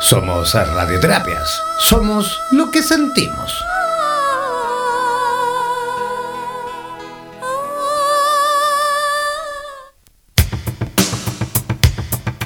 Somos 0.00 0.52
radioterapias. 0.54 1.62
Somos 1.78 2.38
lo 2.50 2.70
que 2.70 2.82
sentimos. 2.82 3.54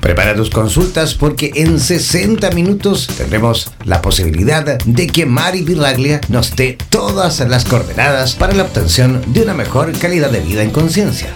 Prepara 0.00 0.34
tus 0.34 0.50
consultas 0.50 1.14
porque 1.14 1.50
en 1.54 1.80
60 1.80 2.50
minutos 2.52 3.06
tendremos 3.08 3.70
la 3.84 4.00
posibilidad 4.00 4.78
de 4.78 5.06
que 5.06 5.26
Mari 5.26 5.62
Pirraglia 5.62 6.20
nos 6.28 6.54
dé 6.54 6.78
todas 6.88 7.40
las 7.40 7.64
coordenadas 7.64 8.34
para 8.34 8.54
la 8.54 8.62
obtención 8.62 9.22
de 9.34 9.42
una 9.42 9.54
mejor 9.54 9.92
calidad 9.98 10.30
de 10.30 10.40
vida 10.40 10.62
en 10.62 10.70
conciencia. 10.70 11.34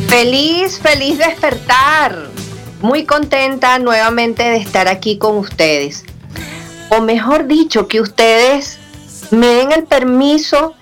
Feliz, 0.08 0.78
feliz 0.78 1.18
despertar. 1.18 2.30
Muy 2.82 3.06
contenta 3.06 3.78
nuevamente 3.78 4.42
de 4.42 4.56
estar 4.56 4.88
aquí 4.88 5.16
con 5.16 5.38
ustedes. 5.38 6.04
O 6.90 7.00
mejor 7.00 7.46
dicho, 7.46 7.86
que 7.86 8.00
ustedes 8.00 8.80
me 9.30 9.46
den 9.46 9.70
el 9.70 9.84
permiso 9.84 10.74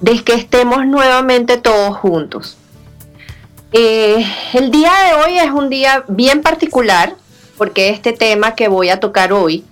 de 0.00 0.24
que 0.24 0.34
estemos 0.34 0.84
nuevamente 0.86 1.56
todos 1.56 1.96
juntos. 1.98 2.58
Eh, 3.70 4.26
el 4.54 4.72
día 4.72 4.92
de 5.04 5.14
hoy 5.14 5.38
es 5.38 5.52
un 5.52 5.70
día 5.70 6.04
bien 6.08 6.42
particular 6.42 7.14
porque 7.56 7.90
este 7.90 8.12
tema 8.12 8.56
que 8.56 8.66
voy 8.66 8.88
a 8.88 8.98
tocar 8.98 9.32
hoy 9.32 9.64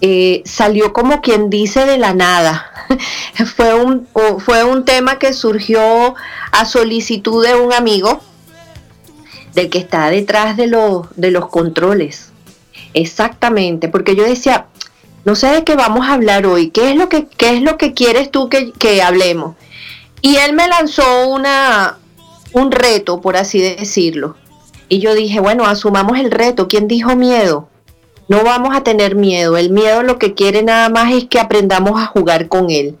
eh, 0.00 0.42
salió 0.44 0.92
como 0.92 1.22
quien 1.22 1.50
dice 1.50 1.86
de 1.86 1.98
la 1.98 2.14
nada. 2.14 2.70
fue, 3.56 3.74
un, 3.74 4.06
fue 4.38 4.62
un 4.62 4.84
tema 4.84 5.18
que 5.18 5.32
surgió 5.32 6.14
a 6.52 6.64
solicitud 6.64 7.44
de 7.44 7.56
un 7.56 7.72
amigo 7.72 8.22
del 9.54 9.70
que 9.70 9.78
está 9.78 10.10
detrás 10.10 10.56
de, 10.56 10.70
de 11.16 11.30
los 11.30 11.48
controles. 11.48 12.32
Exactamente, 12.92 13.88
porque 13.88 14.14
yo 14.14 14.24
decía, 14.24 14.66
no 15.24 15.34
sé 15.34 15.48
de 15.48 15.64
qué 15.64 15.74
vamos 15.74 16.06
a 16.06 16.14
hablar 16.14 16.46
hoy, 16.46 16.70
¿qué 16.70 16.90
es 16.90 16.96
lo 16.96 17.08
que, 17.08 17.26
qué 17.26 17.54
es 17.54 17.62
lo 17.62 17.76
que 17.78 17.92
quieres 17.92 18.30
tú 18.30 18.48
que, 18.48 18.72
que 18.72 19.02
hablemos? 19.02 19.56
Y 20.20 20.36
él 20.36 20.54
me 20.54 20.68
lanzó 20.68 21.28
una, 21.28 21.98
un 22.52 22.72
reto, 22.72 23.20
por 23.20 23.36
así 23.36 23.60
decirlo. 23.60 24.36
Y 24.88 24.98
yo 24.98 25.14
dije, 25.14 25.40
bueno, 25.40 25.66
asumamos 25.66 26.18
el 26.18 26.30
reto. 26.30 26.68
¿Quién 26.68 26.88
dijo 26.88 27.16
miedo? 27.16 27.68
No 28.28 28.42
vamos 28.42 28.74
a 28.74 28.82
tener 28.82 29.16
miedo. 29.16 29.56
El 29.56 29.70
miedo 29.70 30.02
lo 30.02 30.18
que 30.18 30.34
quiere 30.34 30.62
nada 30.62 30.88
más 30.88 31.12
es 31.12 31.26
que 31.26 31.40
aprendamos 31.40 32.00
a 32.00 32.06
jugar 32.06 32.48
con 32.48 32.70
él. 32.70 32.96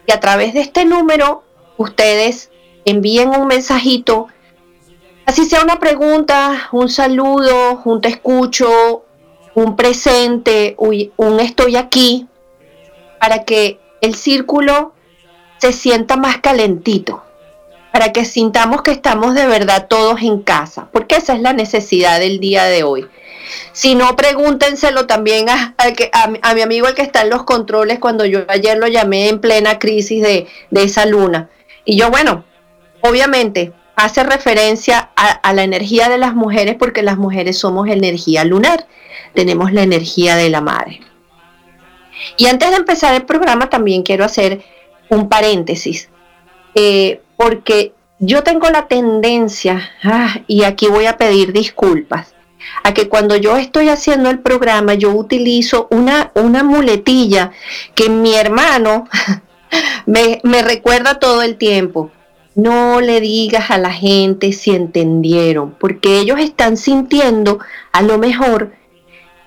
que 0.06 0.14
a 0.14 0.20
través 0.20 0.54
de 0.54 0.60
este 0.60 0.86
número 0.86 1.44
ustedes 1.76 2.50
envíen 2.86 3.28
un 3.28 3.46
mensajito, 3.46 4.28
así 5.26 5.44
sea 5.44 5.62
una 5.62 5.78
pregunta, 5.78 6.68
un 6.72 6.88
saludo, 6.88 7.82
un 7.84 8.00
te 8.00 8.08
escucho, 8.08 9.04
un 9.54 9.76
presente, 9.76 10.74
un 10.78 11.40
estoy 11.40 11.76
aquí, 11.76 12.26
para 13.20 13.44
que 13.44 13.78
el 14.00 14.14
círculo 14.14 14.92
se 15.58 15.72
sienta 15.72 16.16
más 16.16 16.38
calentito, 16.38 17.22
para 17.92 18.12
que 18.12 18.24
sintamos 18.24 18.82
que 18.82 18.90
estamos 18.90 19.34
de 19.34 19.46
verdad 19.46 19.86
todos 19.88 20.20
en 20.22 20.42
casa, 20.42 20.88
porque 20.92 21.16
esa 21.16 21.34
es 21.34 21.40
la 21.40 21.52
necesidad 21.52 22.18
del 22.18 22.40
día 22.40 22.64
de 22.64 22.82
hoy. 22.82 23.06
Si 23.72 23.94
no, 23.94 24.16
pregúntenselo 24.16 25.06
también 25.06 25.46
a, 25.48 25.74
mi 26.54 26.62
amigo 26.62 26.88
el 26.88 26.94
que 26.94 27.02
está 27.02 27.22
en 27.22 27.30
los 27.30 27.44
controles 27.44 27.98
cuando 27.98 28.24
yo 28.24 28.44
ayer 28.48 28.78
lo 28.78 28.86
llamé 28.86 29.28
en 29.28 29.40
plena 29.40 29.78
crisis 29.78 30.22
de, 30.22 30.48
esa 30.72 31.06
luna. 31.06 31.48
Y 31.84 31.96
yo, 31.96 32.10
bueno, 32.10 32.44
obviamente 33.02 33.72
hace 33.96 34.22
referencia 34.24 35.10
a, 35.16 35.52
la 35.52 35.62
energía 35.62 36.08
de 36.08 36.18
las 36.18 36.34
mujeres 36.34 36.76
porque 36.78 37.02
las 37.02 37.18
mujeres 37.18 37.58
somos 37.58 37.88
energía 37.88 38.44
lunar, 38.44 38.86
tenemos 39.34 39.72
la 39.72 39.82
energía 39.82 40.36
de 40.36 40.50
la 40.50 40.60
madre. 40.60 41.00
Y 42.36 42.46
antes 42.46 42.70
de 42.70 42.76
empezar 42.76 43.14
el 43.14 43.24
programa 43.24 43.68
también 43.68 44.02
quiero 44.02 44.24
hacer 44.24 44.62
un 45.08 45.28
paréntesis, 45.28 46.08
eh, 46.74 47.20
porque 47.36 47.92
yo 48.18 48.42
tengo 48.42 48.70
la 48.70 48.86
tendencia, 48.86 49.90
ah, 50.02 50.36
y 50.46 50.64
aquí 50.64 50.86
voy 50.86 51.06
a 51.06 51.16
pedir 51.16 51.52
disculpas, 51.52 52.34
a 52.84 52.94
que 52.94 53.08
cuando 53.08 53.36
yo 53.36 53.56
estoy 53.56 53.88
haciendo 53.88 54.30
el 54.30 54.38
programa 54.38 54.94
yo 54.94 55.10
utilizo 55.10 55.88
una, 55.90 56.30
una 56.34 56.62
muletilla 56.62 57.50
que 57.94 58.08
mi 58.08 58.34
hermano 58.34 59.08
me, 60.06 60.40
me 60.44 60.62
recuerda 60.62 61.18
todo 61.18 61.42
el 61.42 61.56
tiempo. 61.56 62.10
No 62.54 63.00
le 63.00 63.20
digas 63.20 63.70
a 63.70 63.78
la 63.78 63.92
gente 63.92 64.52
si 64.52 64.72
entendieron, 64.72 65.74
porque 65.78 66.18
ellos 66.18 66.38
están 66.38 66.76
sintiendo 66.76 67.58
a 67.92 68.02
lo 68.02 68.18
mejor 68.18 68.72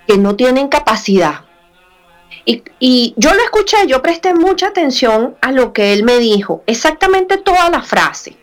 que 0.08 0.18
no 0.18 0.36
tienen 0.36 0.68
capacidad. 0.68 1.42
Y, 2.80 3.14
yo 3.18 3.34
lo 3.34 3.42
escuché, 3.42 3.78
yo 3.88 4.02
presté 4.02 4.36
mucha 4.36 4.68
atención 4.68 5.36
a 5.42 5.52
lo 5.52 5.74
que 5.74 5.94
él 5.94 6.04
me 6.04 6.20
dijo, 6.20 6.64
exactamente 6.68 7.38
toda 7.38 7.70
la 7.70 7.82
frase. 7.82 8.38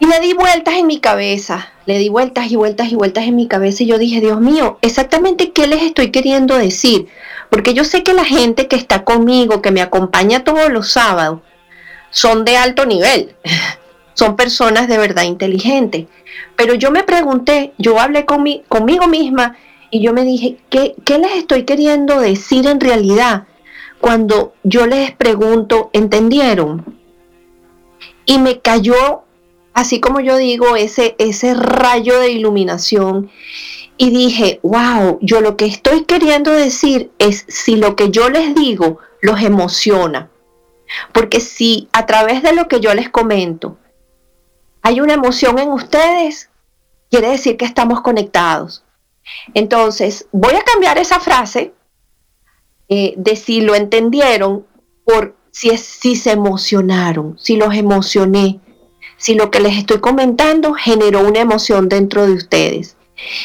Y 0.00 0.06
le 0.06 0.18
di 0.18 0.34
vueltas 0.34 0.74
en 0.74 0.88
mi 0.88 0.98
cabeza, 0.98 1.72
le 1.86 1.98
di 1.98 2.08
vueltas 2.08 2.50
y 2.50 2.56
vueltas 2.56 2.90
y 2.90 2.96
vueltas 2.96 3.24
en 3.24 3.36
mi 3.36 3.46
cabeza 3.46 3.84
y 3.84 3.86
yo 3.86 3.98
dije, 3.98 4.20
Dios 4.20 4.40
mío, 4.40 4.78
exactamente 4.82 5.52
qué 5.52 5.68
les 5.68 5.82
estoy 5.82 6.10
queriendo 6.10 6.58
decir. 6.58 7.06
Porque 7.48 7.74
yo 7.74 7.84
sé 7.84 8.02
que 8.02 8.12
la 8.12 8.24
gente 8.24 8.66
que 8.66 8.74
está 8.74 9.04
conmigo, 9.04 9.62
que 9.62 9.70
me 9.70 9.80
acompaña 9.80 10.42
todos 10.42 10.70
los 10.70 10.90
sábados, 10.90 11.40
son 12.14 12.46
de 12.46 12.56
alto 12.56 12.86
nivel, 12.86 13.34
son 14.14 14.36
personas 14.36 14.88
de 14.88 14.96
verdad 14.96 15.24
inteligentes. 15.24 16.06
Pero 16.56 16.74
yo 16.74 16.90
me 16.90 17.02
pregunté, 17.02 17.74
yo 17.76 18.00
hablé 18.00 18.24
con 18.24 18.44
conmigo 18.68 19.06
misma 19.06 19.56
y 19.90 20.00
yo 20.00 20.14
me 20.14 20.24
dije, 20.24 20.56
¿qué, 20.70 20.94
¿qué 21.04 21.18
les 21.18 21.32
estoy 21.32 21.64
queriendo 21.64 22.20
decir 22.20 22.66
en 22.66 22.80
realidad? 22.80 23.46
Cuando 24.00 24.54
yo 24.62 24.86
les 24.86 25.12
pregunto, 25.12 25.90
¿entendieron? 25.92 26.98
Y 28.24 28.38
me 28.38 28.60
cayó 28.60 29.24
así 29.74 30.00
como 30.00 30.20
yo 30.20 30.36
digo, 30.36 30.76
ese, 30.76 31.16
ese 31.18 31.52
rayo 31.52 32.18
de 32.20 32.30
iluminación 32.30 33.30
y 33.98 34.10
dije, 34.10 34.60
wow, 34.62 35.18
yo 35.20 35.40
lo 35.40 35.56
que 35.56 35.66
estoy 35.66 36.04
queriendo 36.04 36.52
decir 36.52 37.10
es 37.18 37.44
si 37.48 37.76
lo 37.76 37.96
que 37.96 38.10
yo 38.10 38.30
les 38.30 38.54
digo 38.54 38.98
los 39.20 39.42
emociona. 39.42 40.30
Porque 41.12 41.40
si 41.40 41.88
a 41.92 42.06
través 42.06 42.42
de 42.42 42.52
lo 42.52 42.68
que 42.68 42.80
yo 42.80 42.94
les 42.94 43.08
comento 43.08 43.78
hay 44.82 45.00
una 45.00 45.14
emoción 45.14 45.58
en 45.58 45.70
ustedes, 45.70 46.50
quiere 47.10 47.30
decir 47.30 47.56
que 47.56 47.64
estamos 47.64 48.02
conectados. 48.02 48.84
Entonces, 49.54 50.28
voy 50.30 50.54
a 50.54 50.62
cambiar 50.62 50.98
esa 50.98 51.20
frase 51.20 51.72
eh, 52.90 53.14
de 53.16 53.34
si 53.34 53.62
lo 53.62 53.74
entendieron 53.74 54.66
por 55.06 55.36
si, 55.50 55.74
si 55.78 56.16
se 56.16 56.32
emocionaron, 56.32 57.38
si 57.38 57.56
los 57.56 57.74
emocioné, 57.74 58.60
si 59.16 59.34
lo 59.34 59.50
que 59.50 59.60
les 59.60 59.78
estoy 59.78 60.00
comentando 60.00 60.74
generó 60.74 61.20
una 61.20 61.40
emoción 61.40 61.88
dentro 61.88 62.26
de 62.26 62.34
ustedes. 62.34 62.98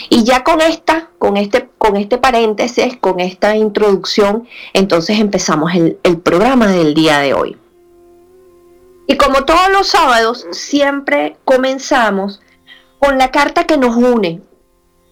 Y 0.09 0.23
ya 0.23 0.43
con 0.43 0.61
esta, 0.61 1.09
con 1.17 1.37
este, 1.37 1.69
con 1.77 1.95
este 1.95 2.17
paréntesis, 2.17 2.97
con 2.97 3.19
esta 3.19 3.55
introducción, 3.55 4.47
entonces 4.73 5.19
empezamos 5.19 5.71
el, 5.75 5.97
programa 6.21 6.67
del 6.67 6.93
día 6.93 7.19
de 7.19 7.33
hoy. 7.33 7.57
Y 9.07 9.17
como 9.17 9.45
todos 9.45 9.69
los 9.71 9.87
sábados, 9.87 10.45
siempre 10.51 11.37
comenzamos 11.45 12.41
con 12.99 13.17
la 13.17 13.31
carta 13.31 13.65
que 13.65 13.77
nos 13.77 13.95
une, 13.95 14.41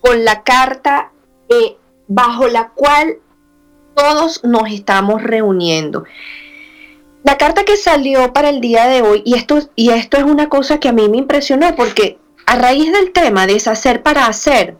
con 0.02 0.26
la 0.26 0.44
carta 0.44 1.12
eh, 1.50 1.78
bajo 2.08 2.48
la 2.48 2.70
cual 2.70 3.18
todos 3.96 4.44
nos 4.44 4.70
estamos 4.70 5.24
reuniendo. 5.24 6.04
La 7.24 7.38
carta 7.38 7.66
que 7.66 7.78
salió 7.78 8.32
para 8.34 8.50
el 8.50 8.62
día 8.62 8.86
de 8.86 9.02
hoy, 9.02 9.22
y 9.26 9.36
esto, 9.36 9.60
y 9.76 9.90
esto 9.90 10.18
es 10.18 10.24
una 10.24 10.50
cosa 10.50 10.80
que 10.80 10.88
a 10.88 10.94
mí 10.94 11.10
me 11.10 11.18
impresionó, 11.18 11.76
porque 11.76 12.20
a 12.48 12.56
raíz 12.56 12.92
del 12.94 13.12
tema 13.12 13.46
de 13.46 13.54
deshacer 13.54 14.02
para 14.02 14.26
hacer, 14.26 14.78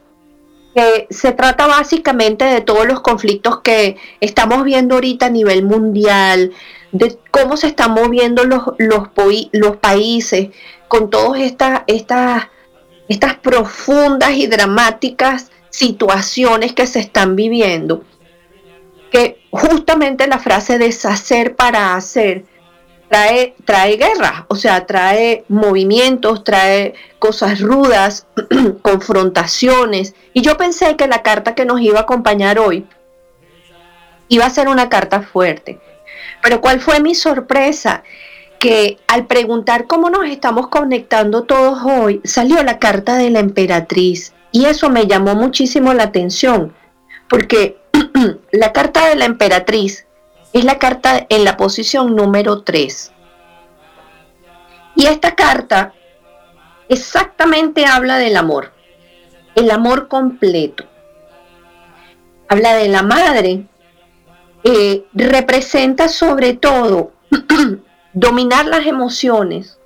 que 0.74 1.06
se 1.10 1.32
trata 1.32 1.66
básicamente 1.66 2.46
de 2.46 2.62
todos 2.62 2.86
los 2.86 3.00
conflictos 3.00 3.60
que 3.60 3.96
estamos 4.20 4.64
viendo 4.64 4.94
ahorita 4.94 5.26
a 5.26 5.30
nivel 5.30 5.64
mundial, 5.64 6.52
de 6.92 7.18
cómo 7.30 7.58
se 7.58 7.66
están 7.66 7.92
moviendo 7.92 8.44
los, 8.44 8.62
los, 8.78 9.76
países 9.76 10.48
con 10.88 11.10
todas 11.10 11.42
estas, 11.42 11.82
estas 11.86 13.34
profundas 13.42 14.30
y 14.32 14.46
dramáticas 14.46 15.50
situaciones 15.68 16.72
que 16.72 16.86
se 16.86 17.00
están 17.00 17.36
viviendo, 17.36 18.02
que 19.10 19.42
justamente 19.50 20.26
la 20.26 20.38
frase 20.38 20.78
deshacer 20.78 21.54
para 21.54 21.94
hacer 21.94 22.46
trae, 23.08 23.54
trae 23.64 23.96
guerra, 23.96 24.46
o 24.48 24.56
sea, 24.56 24.86
trae 24.86 25.44
movimientos, 25.48 26.44
trae 26.44 26.94
cosas 27.18 27.60
rudas, 27.60 28.26
confrontaciones. 28.82 30.14
Y 30.32 30.42
yo 30.42 30.56
pensé 30.56 30.96
que 30.96 31.08
la 31.08 31.22
carta 31.22 31.54
que 31.54 31.64
nos 31.64 31.80
iba 31.80 32.00
a 32.00 32.02
acompañar 32.02 32.58
hoy 32.58 32.86
iba 34.28 34.44
a 34.44 34.50
ser 34.50 34.68
una 34.68 34.88
carta 34.88 35.22
fuerte. 35.22 35.80
Pero 36.42 36.60
¿cuál 36.60 36.80
fue 36.80 37.00
mi 37.00 37.14
sorpresa? 37.14 38.02
Que 38.58 38.98
al 39.06 39.26
preguntar 39.26 39.86
cómo 39.86 40.10
nos 40.10 40.26
estamos 40.26 40.68
conectando 40.68 41.44
todos 41.44 41.80
hoy, 41.84 42.20
salió 42.24 42.62
la 42.62 42.78
carta 42.78 43.16
de 43.16 43.30
la 43.30 43.40
emperatriz. 43.40 44.34
Y 44.52 44.66
eso 44.66 44.90
me 44.90 45.06
llamó 45.06 45.34
muchísimo 45.34 45.92
la 45.92 46.04
atención, 46.04 46.74
porque 47.28 47.78
la 48.52 48.72
carta 48.72 49.08
de 49.08 49.16
la 49.16 49.26
emperatriz 49.26 50.07
es 50.52 50.64
la 50.64 50.78
carta 50.78 51.26
en 51.28 51.44
la 51.44 51.56
posición 51.56 52.16
número 52.16 52.62
3. 52.62 53.12
Y 54.96 55.06
esta 55.06 55.34
carta 55.34 55.94
exactamente 56.88 57.86
habla 57.86 58.16
del 58.18 58.36
amor, 58.36 58.72
el 59.54 59.70
amor 59.70 60.08
completo. 60.08 60.84
Habla 62.48 62.74
de 62.74 62.88
la 62.88 63.02
madre, 63.02 63.66
eh, 64.64 65.04
representa 65.12 66.08
sobre 66.08 66.54
todo 66.54 67.12
dominar 68.12 68.66
las 68.66 68.86
emociones 68.86 69.78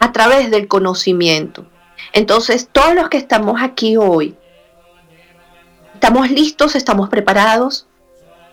a 0.00 0.12
través 0.12 0.50
del 0.50 0.66
conocimiento. 0.68 1.66
Entonces, 2.12 2.68
todos 2.70 2.94
los 2.94 3.08
que 3.08 3.16
estamos 3.16 3.62
aquí 3.62 3.96
hoy, 3.96 4.36
estamos 5.94 6.30
listos, 6.30 6.74
estamos 6.74 7.08
preparados 7.08 7.86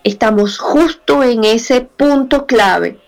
estamos 0.04 0.58
justo 0.58 1.22
en 1.22 1.44
ese 1.44 1.82
punto 1.82 2.46
clave 2.46 2.98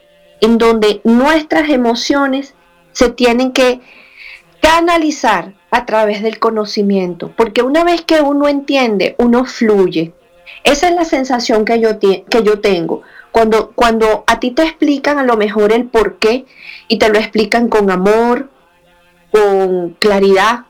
en 0.41 0.58
donde 0.58 1.00
nuestras 1.05 1.70
emociones 1.70 2.55
se 2.93 3.11
tienen 3.11 3.52
que 3.52 3.81
canalizar 4.61 5.55
a 5.70 5.87
través 5.87 6.23
del 6.23 6.38
conocimiento, 6.38 7.32
porque 7.37 7.62
una 7.62 7.82
vez 7.85 8.02
que 8.02 8.20
uno 8.20 8.49
entiende, 8.49 9.14
uno 9.19 9.44
fluye. 9.44 10.12
Esa 10.62 10.88
es 10.88 10.94
la 10.94 11.05
sensación 11.05 11.64
que 11.64 11.81
yo, 11.81 11.99
que 11.99 12.43
yo 12.43 12.61
tengo. 12.61 13.02
Cuando, 13.32 13.73
cuando 13.73 14.25
a 14.26 14.38
ti 14.38 14.52
te 14.52 14.62
explican 14.62 15.19
a 15.19 15.25
lo 15.25 15.37
mejor 15.37 15.73
el 15.73 15.87
por 15.87 16.19
qué 16.19 16.46
y 16.88 16.99
te 16.99 17.08
lo 17.08 17.19
explican 17.19 17.69
con 17.69 17.91
amor, 17.91 18.50
con 19.32 19.94
claridad, 19.94 20.67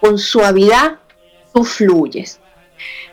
con 0.00 0.18
suavidad, 0.18 0.98
tú 1.54 1.64
fluyes. 1.64 2.40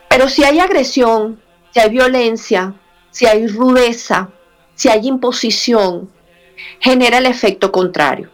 Pero 0.08 0.28
si 0.28 0.44
hay 0.44 0.58
agresión, 0.58 1.40
si 1.76 1.82
hay 1.82 1.90
violencia, 1.90 2.74
si 3.10 3.26
hay 3.26 3.46
rudeza, 3.48 4.30
si 4.74 4.88
hay 4.88 5.06
imposición, 5.06 6.08
genera 6.80 7.18
el 7.18 7.26
efecto 7.26 7.70
contrario. 7.70 8.30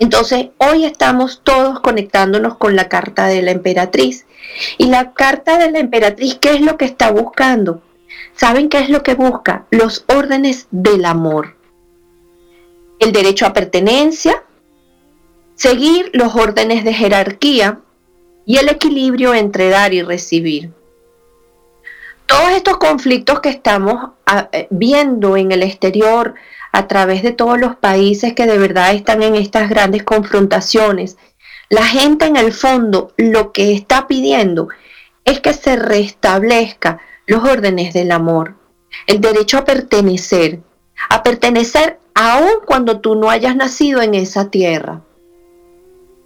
Entonces, 0.00 0.48
hoy 0.58 0.84
estamos 0.84 1.42
todos 1.44 1.78
conectándonos 1.78 2.56
con 2.56 2.74
la 2.74 2.88
carta 2.88 3.28
de 3.28 3.40
la 3.40 3.52
emperatriz. 3.52 4.26
Y 4.78 4.86
la 4.86 5.12
carta 5.12 5.58
de 5.58 5.70
la 5.70 5.78
emperatriz, 5.78 6.34
¿qué 6.40 6.54
es 6.54 6.60
lo 6.60 6.76
que 6.76 6.86
está 6.86 7.12
buscando? 7.12 7.82
¿Saben 8.34 8.68
qué 8.68 8.80
es 8.80 8.88
lo 8.88 9.04
que 9.04 9.14
busca? 9.14 9.66
Los 9.70 10.04
órdenes 10.08 10.66
del 10.72 11.04
amor. 11.04 11.56
El 12.98 13.12
derecho 13.12 13.46
a 13.46 13.52
pertenencia, 13.52 14.42
seguir 15.54 16.10
los 16.14 16.34
órdenes 16.34 16.82
de 16.82 16.94
jerarquía 16.94 17.78
y 18.44 18.56
el 18.56 18.68
equilibrio 18.70 19.34
entre 19.34 19.68
dar 19.68 19.94
y 19.94 20.02
recibir 20.02 20.72
todos 22.34 22.50
estos 22.50 22.78
conflictos 22.78 23.38
que 23.38 23.48
estamos 23.48 24.10
ah, 24.26 24.48
eh, 24.50 24.66
viendo 24.70 25.36
en 25.36 25.52
el 25.52 25.62
exterior 25.62 26.34
a 26.72 26.88
través 26.88 27.22
de 27.22 27.30
todos 27.30 27.60
los 27.60 27.76
países 27.76 28.34
que 28.34 28.46
de 28.46 28.58
verdad 28.58 28.92
están 28.92 29.22
en 29.22 29.36
estas 29.36 29.70
grandes 29.70 30.02
confrontaciones, 30.02 31.16
la 31.68 31.84
gente 31.84 32.24
en 32.26 32.36
el 32.36 32.52
fondo 32.52 33.12
lo 33.16 33.52
que 33.52 33.72
está 33.72 34.08
pidiendo 34.08 34.68
es 35.24 35.38
que 35.38 35.52
se 35.52 35.76
restablezca 35.76 36.98
los 37.28 37.44
órdenes 37.44 37.94
del 37.94 38.10
amor, 38.10 38.56
el 39.06 39.20
derecho 39.20 39.58
a 39.58 39.64
pertenecer, 39.64 40.58
a 41.10 41.22
pertenecer 41.22 42.00
aun 42.14 42.64
cuando 42.66 42.98
tú 42.98 43.14
no 43.14 43.30
hayas 43.30 43.54
nacido 43.54 44.02
en 44.02 44.14
esa 44.14 44.50
tierra. 44.50 45.02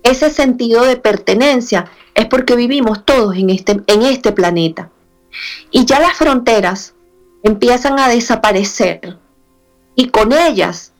Ese 0.02 0.30
sentido 0.30 0.84
de 0.84 0.96
pertenencia 0.96 1.90
es 2.14 2.24
porque 2.24 2.56
vivimos 2.56 3.04
todos 3.04 3.36
en 3.36 3.50
este, 3.50 3.82
en 3.86 4.02
este 4.02 4.32
planeta. 4.32 4.90
Y 5.70 5.84
ya 5.84 6.00
las 6.00 6.14
fronteras 6.14 6.94
empiezan 7.42 7.98
a 7.98 8.08
desaparecer 8.08 9.18
y 9.94 10.08
con 10.08 10.32
ellas 10.32 10.92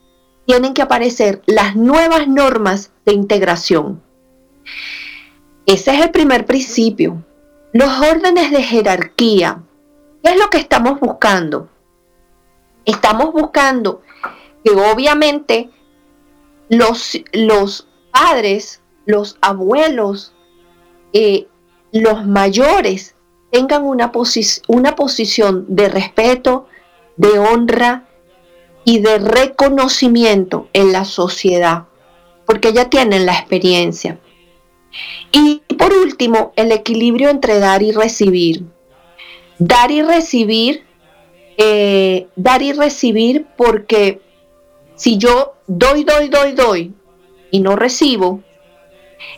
tienen 0.47 0.75
que 0.75 0.83
aparecer 0.83 1.43
las 1.47 1.77
nuevas 1.77 2.27
normas 2.27 2.91
de 3.05 3.13
integración. 3.13 4.03
Ese 5.67 5.95
es 5.95 6.03
el 6.03 6.11
primer 6.11 6.47
principio. 6.47 7.23
Los 7.73 7.91
órdenes 8.01 8.51
de 8.51 8.63
jerarquía. 8.63 9.63
¿Qué 10.23 10.31
es 10.31 10.39
lo 10.39 10.49
que 10.49 10.59
estamos 10.59 10.99
buscando? 11.01 11.69
Estamos 12.87 13.33
buscando 13.33 14.03
que 14.65 14.71
obviamente 14.71 15.71
los, 16.71 17.19
los 17.33 17.87
padres, 18.11 18.81
los 19.05 19.37
abuelos, 19.43 20.33
eh, 21.13 21.47
los 21.93 22.27
mayores 22.27 23.15
tengan 23.51 23.85
una, 23.85 24.13
una 24.67 24.97
posición 24.97 25.65
de 25.69 25.89
respeto, 25.89 26.67
de 27.17 27.39
honra 27.39 28.07
y 28.85 29.01
de 29.01 29.19
reconocimiento 29.19 30.69
en 30.73 30.93
la 30.93 31.05
sociedad, 31.05 31.85
porque 32.47 32.73
ya 32.73 32.89
tienen 32.89 33.27
la 33.27 33.35
experiencia. 33.35 34.19
Y 35.33 35.63
por 35.77 35.93
último, 35.93 36.53
el 36.57 36.73
equilibrio 36.73 37.29
entre 37.29 37.59
dar 37.59 37.83
y 37.83 37.93
recibir. 37.93 38.65
Dar 39.59 39.91
y 39.91 40.03
recibir, 40.03 40.85
eh, 41.57 42.29
dar 42.37 42.63
y 42.63 42.73
recibir 42.73 43.47
porque 43.57 44.21
si 44.95 45.19
yo 45.19 45.55
doy, 45.67 46.05
doy, 46.05 46.29
doy, 46.29 46.53
doy 46.53 46.95
y 47.51 47.61
no 47.61 47.77
recibo, 47.77 48.41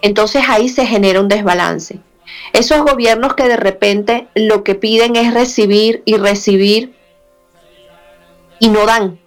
entonces 0.03 0.43
ahí 0.49 0.69
se 0.69 0.87
genera 0.87 1.21
un 1.21 1.29
desbalance. 1.29 2.01
Esos 2.53 2.83
gobiernos 2.83 3.35
que 3.35 3.49
de 3.49 3.57
repente 3.57 4.29
lo 4.35 4.65
que 4.65 4.75
piden 4.75 5.17
es 5.17 5.35
recibir 5.35 6.03
y 6.05 6.17
recibir 6.17 6.95
y 8.59 8.69
no 8.69 8.87
dan. 8.87 9.19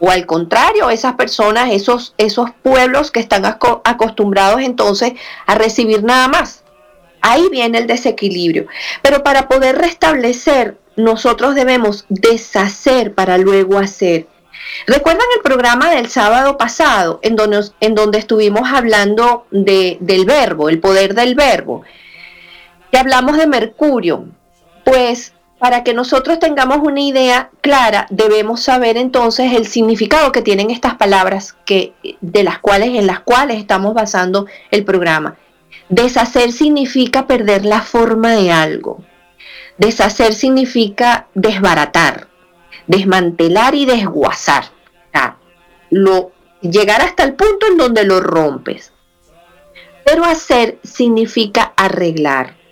O 0.00 0.10
al 0.10 0.26
contrario, 0.26 0.90
esas 0.90 1.14
personas, 1.14 1.70
esos, 1.72 2.14
esos 2.18 2.50
pueblos 2.62 3.10
que 3.10 3.20
están 3.20 3.44
acostumbrados 3.44 4.60
entonces 4.60 5.12
a 5.46 5.54
recibir 5.54 6.02
nada 6.02 6.28
más, 6.28 6.64
Ahí 7.26 7.48
viene 7.50 7.78
el 7.78 7.86
desequilibrio. 7.86 8.66
Pero 9.00 9.22
para 9.22 9.48
poder 9.48 9.78
restablecer, 9.78 10.76
nosotros 10.94 11.54
debemos 11.54 12.04
deshacer 12.10 13.14
para 13.14 13.38
luego 13.38 13.78
hacer. 13.78 14.26
¿Recuerdan 14.86 15.26
el 15.34 15.42
programa 15.42 15.90
del 15.90 16.10
sábado 16.10 16.58
pasado 16.58 17.20
en 17.22 17.34
donde, 17.34 17.62
en 17.80 17.94
donde 17.94 18.18
estuvimos 18.18 18.70
hablando 18.70 19.46
de, 19.50 19.96
del 20.00 20.26
verbo, 20.26 20.68
el 20.68 20.80
poder 20.80 21.14
del 21.14 21.34
verbo? 21.34 21.82
Hablamos 22.98 23.36
de 23.36 23.46
Mercurio. 23.46 24.26
Pues 24.84 25.34
para 25.58 25.82
que 25.82 25.94
nosotros 25.94 26.38
tengamos 26.38 26.78
una 26.78 27.00
idea 27.00 27.50
clara, 27.60 28.06
debemos 28.10 28.62
saber 28.62 28.96
entonces 28.96 29.52
el 29.54 29.66
significado 29.66 30.30
que 30.30 30.42
tienen 30.42 30.70
estas 30.70 30.96
palabras 30.96 31.56
que, 31.64 31.94
de 32.20 32.44
las 32.44 32.58
cuales, 32.58 32.90
en 32.90 33.06
las 33.06 33.20
cuales 33.20 33.58
estamos 33.58 33.94
basando 33.94 34.46
el 34.70 34.84
programa. 34.84 35.36
Deshacer 35.88 36.52
significa 36.52 37.26
perder 37.26 37.64
la 37.64 37.80
forma 37.80 38.32
de 38.32 38.52
algo. 38.52 39.02
Deshacer 39.78 40.34
significa 40.34 41.28
desbaratar, 41.34 42.28
desmantelar 42.86 43.74
y 43.74 43.86
desguazar. 43.86 44.64
lo, 45.90 46.32
llegar 46.60 47.02
hasta 47.02 47.22
el 47.22 47.34
punto 47.34 47.66
en 47.66 47.76
donde 47.76 48.04
lo 48.04 48.20
rompes. 48.20 48.92
Pero 50.04 50.24
hacer 50.24 50.78
significa 50.82 51.72
arreglar. 51.76 52.63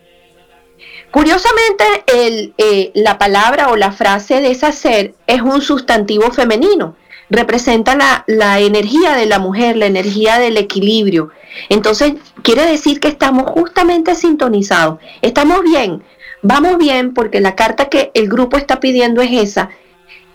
Curiosamente, 1.13 1.85
eh, 2.07 2.91
la 2.95 3.19
palabra 3.19 3.69
o 3.69 3.77
la 3.77 3.93
frase 3.93 4.41
deshacer 4.41 5.15
es 5.27 5.43
un 5.43 5.61
sustantivo 5.61 6.31
femenino. 6.31 6.97
Representa 7.29 7.95
la, 7.95 8.25
la 8.27 8.61
energía 8.61 9.13
de 9.13 9.27
la 9.27 9.39
mujer, 9.39 9.77
la 9.77 9.87
energía 9.87 10.39
del 10.39 10.57
equilibrio. 10.57 11.29
Entonces, 11.69 12.15
quiere 12.43 12.65
decir 12.65 12.99
que 12.99 13.09
estamos 13.09 13.51
justamente 13.51 14.15
sintonizados. 14.15 15.01
Estamos 15.21 15.63
bien, 15.63 16.03
vamos 16.41 16.79
bien 16.79 17.13
porque 17.13 17.41
la 17.41 17.57
carta 17.57 17.91
que 17.91 18.11
el 18.15 18.31
grupo 18.31 18.57
está 18.57 18.81
pidiendo 18.81 19.21
es 19.21 19.33
esa. 19.33 19.69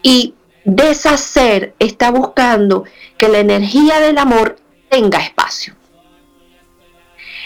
Y 0.03 0.35
deshacer 0.63 1.73
está 1.79 2.11
buscando 2.11 2.83
que 3.17 3.29
la 3.29 3.39
energía 3.39 3.99
del 3.99 4.19
amor 4.19 4.57
tenga 4.89 5.19
espacio. 5.19 5.76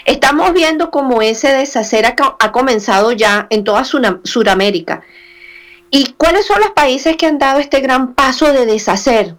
Estamos 0.04 0.52
viendo 0.52 0.90
cómo 0.90 1.22
ese 1.22 1.48
deshacer 1.52 2.06
ha, 2.06 2.52
comenzado 2.52 3.12
ya 3.12 3.46
en 3.50 3.64
toda 3.64 3.84
Sudamérica. 3.84 5.02
¿Y 5.90 6.14
cuáles 6.14 6.46
son 6.46 6.60
los 6.60 6.70
países 6.70 7.16
que 7.16 7.26
han 7.26 7.38
dado 7.38 7.60
este 7.60 7.80
gran 7.80 8.14
paso 8.14 8.52
de 8.52 8.66
deshacer? 8.66 9.36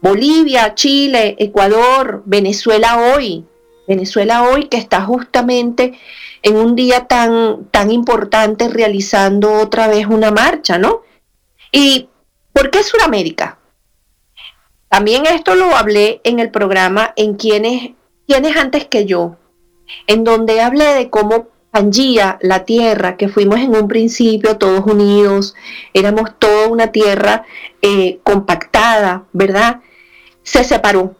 Bolivia, 0.00 0.74
Chile, 0.74 1.36
Ecuador, 1.38 2.22
Venezuela 2.24 3.14
hoy. 3.14 3.44
Venezuela 3.86 4.44
hoy 4.44 4.66
que 4.66 4.76
está 4.76 5.02
justamente 5.02 5.98
en 6.42 6.56
un 6.56 6.76
día 6.76 7.06
tan, 7.06 7.64
tan 7.70 7.90
importante 7.90 8.68
realizando 8.68 9.52
otra 9.54 9.88
vez 9.88 10.06
una 10.06 10.30
marcha, 10.30 10.78
¿no? 10.78 11.02
¿Y 11.72 12.08
por 12.52 12.70
qué 12.70 12.82
Sudamérica? 12.82 13.58
También 14.88 15.26
esto 15.26 15.54
lo 15.54 15.76
hablé 15.76 16.20
en 16.24 16.38
el 16.38 16.50
programa 16.50 17.12
en 17.16 17.34
quienes, 17.34 17.90
quienes 18.26 18.56
antes 18.56 18.86
que 18.86 19.04
yo, 19.04 19.36
en 20.06 20.24
donde 20.24 20.60
hablé 20.60 20.94
de 20.94 21.10
cómo 21.10 21.48
Pangía, 21.70 22.38
la 22.40 22.64
tierra, 22.64 23.18
que 23.18 23.28
fuimos 23.28 23.60
en 23.60 23.76
un 23.76 23.88
principio 23.88 24.56
todos 24.56 24.86
unidos, 24.86 25.54
éramos 25.92 26.30
toda 26.38 26.66
una 26.68 26.92
tierra 26.92 27.44
eh, 27.82 28.20
compactada, 28.22 29.24
¿verdad? 29.32 29.80
Se 30.42 30.64
separó. 30.64 31.14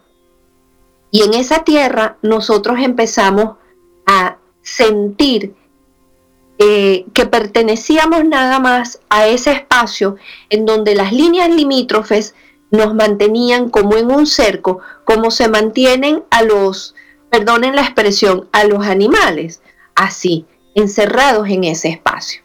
Y 1.11 1.21
en 1.21 1.35
esa 1.35 1.63
tierra 1.63 2.17
nosotros 2.23 2.79
empezamos 2.81 3.57
a 4.07 4.37
sentir 4.63 5.53
eh, 6.57 7.05
que 7.13 7.25
pertenecíamos 7.25 8.25
nada 8.25 8.59
más 8.59 8.99
a 9.09 9.27
ese 9.27 9.51
espacio 9.51 10.17
en 10.49 10.65
donde 10.65 10.95
las 10.95 11.13
líneas 11.13 11.49
limítrofes 11.49 12.33
nos 12.71 12.93
mantenían 12.93 13.69
como 13.69 13.95
en 13.95 14.11
un 14.11 14.27
cerco, 14.27 14.79
como 15.05 15.31
se 15.31 15.47
mantienen 15.47 16.23
a 16.31 16.43
los 16.43 16.95
perdonen 17.29 17.75
la 17.75 17.81
expresión, 17.81 18.47
a 18.51 18.63
los 18.63 18.85
animales, 18.85 19.61
así, 19.95 20.45
encerrados 20.75 21.47
en 21.49 21.63
ese 21.63 21.89
espacio. 21.89 22.41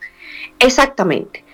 Exactamente. 0.59 1.45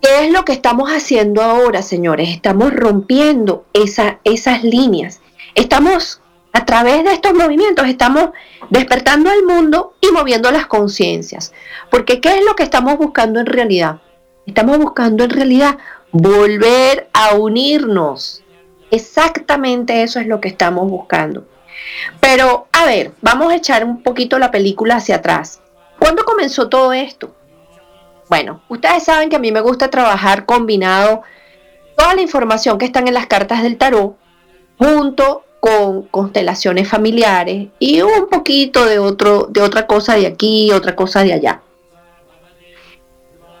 ¿Qué 0.00 0.24
es 0.24 0.32
lo 0.32 0.44
que 0.44 0.52
estamos 0.52 0.90
haciendo 0.90 1.42
ahora, 1.42 1.82
señores? 1.82 2.30
Estamos 2.30 2.72
rompiendo 2.72 3.66
esas 3.74 4.64
líneas. 4.64 5.20
Estamos, 5.54 6.22
a 6.54 6.64
través 6.64 7.04
de 7.04 7.12
estos 7.12 7.34
movimientos, 7.34 7.86
estamos 7.86 8.30
despertando 8.70 9.30
al 9.30 9.44
mundo 9.44 9.94
y 10.00 10.10
moviendo 10.10 10.50
las 10.50 10.66
conciencias. 10.66 11.52
Porque 11.90 12.20
¿qué 12.20 12.38
es 12.38 12.44
lo 12.44 12.56
que 12.56 12.62
estamos 12.62 12.96
buscando 12.96 13.40
en 13.40 13.46
realidad? 13.46 14.00
Estamos 14.46 14.78
buscando 14.78 15.24
en 15.24 15.30
realidad 15.30 15.76
volver 16.12 17.10
a 17.12 17.34
unirnos. 17.34 18.42
Exactamente 18.90 20.02
eso 20.02 20.18
es 20.18 20.26
lo 20.26 20.40
que 20.40 20.48
estamos 20.48 20.88
buscando. 20.88 21.46
Pero, 22.20 22.68
a 22.72 22.84
ver, 22.84 23.12
vamos 23.20 23.52
a 23.52 23.56
echar 23.56 23.84
un 23.84 24.02
poquito 24.02 24.38
la 24.38 24.50
película 24.50 24.96
hacia 24.96 25.16
atrás. 25.16 25.60
¿Cuándo 25.98 26.24
comenzó 26.24 26.68
todo 26.68 26.92
esto? 26.92 27.34
Bueno, 28.28 28.62
ustedes 28.68 29.02
saben 29.02 29.28
que 29.28 29.36
a 29.36 29.40
mí 29.40 29.50
me 29.50 29.60
gusta 29.60 29.90
trabajar 29.90 30.46
combinado 30.46 31.22
toda 31.96 32.14
la 32.14 32.22
información 32.22 32.78
que 32.78 32.86
están 32.86 33.08
en 33.08 33.14
las 33.14 33.26
cartas 33.26 33.62
del 33.62 33.76
tarot 33.76 34.16
junto 34.78 35.44
con 35.60 36.02
constelaciones 36.04 36.88
familiares 36.88 37.68
y 37.78 38.00
un 38.00 38.28
poquito 38.30 38.86
de, 38.86 38.98
otro, 38.98 39.48
de 39.50 39.60
otra 39.60 39.86
cosa 39.86 40.14
de 40.14 40.26
aquí, 40.26 40.70
otra 40.72 40.96
cosa 40.96 41.22
de 41.22 41.34
allá. 41.34 41.60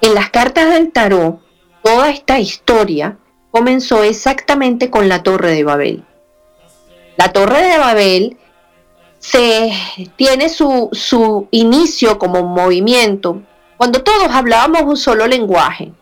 En 0.00 0.14
las 0.14 0.30
cartas 0.30 0.70
del 0.70 0.92
tarot, 0.92 1.40
toda 1.82 2.08
esta 2.08 2.38
historia 2.38 3.18
comenzó 3.50 4.02
exactamente 4.02 4.88
con 4.88 5.08
la 5.08 5.22
Torre 5.22 5.50
de 5.50 5.64
Babel. 5.64 6.04
La 7.20 7.34
Torre 7.34 7.60
de 7.60 7.76
Babel 7.76 8.38
se, 9.18 9.70
tiene 10.16 10.48
su, 10.48 10.88
su 10.92 11.48
inicio 11.50 12.18
como 12.18 12.42
movimiento 12.44 13.42
cuando 13.76 14.02
todos 14.02 14.28
hablábamos 14.30 14.84
un 14.84 14.96
solo 14.96 15.26
lenguaje. 15.26 15.92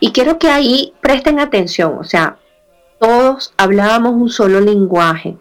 Y 0.00 0.10
quiero 0.10 0.40
que 0.40 0.50
ahí 0.50 0.94
presten 1.00 1.38
atención, 1.38 1.96
o 1.96 2.02
sea, 2.02 2.38
todos 2.98 3.54
hablábamos 3.56 4.14
un 4.14 4.30
solo 4.30 4.58
lenguaje, 4.58 5.36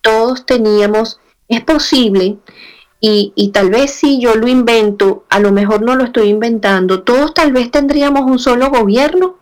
todos 0.00 0.46
teníamos, 0.46 1.18
es 1.48 1.60
posible, 1.62 2.38
y, 3.00 3.32
y, 3.34 3.48
tal 3.48 3.68
vez 3.68 3.90
si 3.90 4.20
yo 4.20 4.36
lo 4.36 4.46
invento, 4.46 5.24
a 5.28 5.40
lo 5.40 5.50
mejor 5.50 5.82
no 5.82 5.96
lo 5.96 6.04
estoy 6.04 6.28
inventando, 6.28 7.02
todos 7.02 7.34
tal 7.34 7.50
vez 7.50 7.72
tendríamos 7.72 8.30
un 8.30 8.38
solo 8.38 8.70
gobierno, 8.70 9.38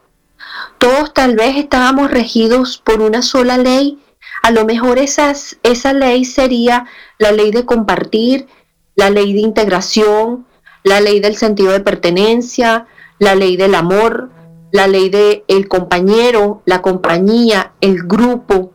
todos 0.79 1.13
tal 1.13 1.37
vez 1.37 1.59
estábamos 1.59 2.11
regidos 2.11 2.79
por 2.83 3.03
una 3.03 3.21
sola 3.21 3.59
ley 3.59 3.99
a 4.43 4.51
lo 4.51 4.65
mejor 4.65 4.99
esa 4.99 5.93
ley 5.93 6.25
sería 6.25 6.87
la 7.19 7.33
ley 7.33 7.51
de 7.51 7.67
compartir, 7.67 8.47
la 8.95 9.11
ley 9.11 9.33
de 9.33 9.41
integración, 9.41 10.47
la 10.83 11.01
ley 11.01 11.21
del 11.21 11.37
sentido 11.37 11.73
de 11.73 11.81
pertenencia, 11.81 12.87
la 13.19 13.35
ley 13.35 13.57
del 13.57 13.75
amor, 13.75 14.31
la 14.73 14.87
ley 14.87 15.09
del 15.11 15.45
el 15.49 15.69
compañero, 15.69 16.63
la 16.65 16.81
compañía, 16.81 17.73
el 17.81 18.05
grupo. 18.05 18.73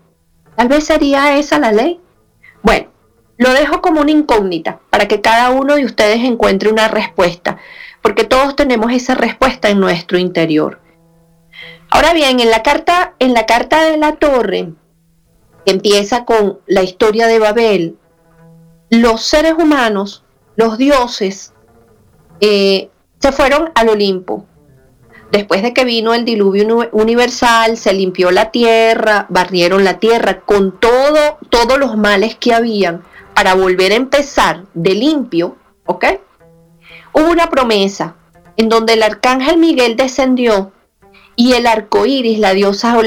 Tal 0.56 0.68
vez 0.68 0.86
sería 0.86 1.38
esa 1.38 1.58
la 1.60 1.72
ley. 1.72 2.00
Bueno, 2.62 2.90
lo 3.38 3.52
dejo 3.54 3.82
como 3.82 4.02
una 4.02 4.12
incógnita 4.12 4.80
para 4.90 5.08
que 5.08 5.22
cada 5.22 5.50
uno 5.50 5.76
de 5.76 5.86
ustedes 5.86 6.24
encuentre 6.24 6.70
una 6.70 6.88
respuesta, 6.88 7.58
porque 8.02 8.24
todos 8.24 8.56
tenemos 8.56 8.92
esa 8.92 9.16
respuesta 9.16 9.70
en 9.70 9.80
nuestro 9.80 10.18
interior. 10.18 10.80
Ahora 11.90 12.14
bien, 12.14 12.40
en 12.40 12.52
la 12.52 12.62
carta, 12.62 13.16
en 13.20 13.34
la 13.34 13.46
carta 13.46 13.84
de 13.84 13.98
la 13.98 14.14
torre, 14.14 14.74
empieza 15.66 16.26
con 16.26 16.60
la 16.66 16.84
historia 16.84 17.28
de 17.28 17.40
Babel, 17.40 17.98
los 18.90 19.22
seres 19.22 19.54
humanos, 19.54 20.24
los 20.56 20.78
dioses, 20.78 21.54
eh, 22.40 22.90
se 23.20 23.32
fueron 23.32 23.72
al 23.76 23.90
Olimpo. 23.90 24.46
Después 25.32 25.64
de 25.64 25.74
que 25.74 25.86
vino 25.86 26.14
el 26.14 26.24
diluvio 26.24 26.90
universal, 26.92 27.78
se 27.78 27.94
limpió 27.94 28.32
la 28.32 28.52
tierra, 28.52 29.26
barrieron 29.30 29.84
la 29.84 30.00
tierra 30.00 30.42
con 30.42 30.80
todo, 30.80 31.40
todos 31.50 31.78
los 31.80 31.98
males 31.98 32.36
que 32.36 32.54
habían 32.54 33.04
para 33.34 33.54
volver 33.54 33.92
a 33.92 33.96
empezar 33.96 34.64
de 34.74 34.94
limpio, 34.94 35.58
¿ok? 35.86 36.06
Hubo 37.14 37.30
una 37.30 37.50
promesa 37.50 38.16
en 38.56 38.70
donde 38.70 38.94
el 38.94 39.04
arcángel 39.04 39.58
Miguel 39.58 39.98
descendió 39.98 40.72
y 41.36 41.54
el 41.54 41.68
arco 41.68 42.06
iris, 42.06 42.40
la 42.40 42.54
diosa 42.54 42.98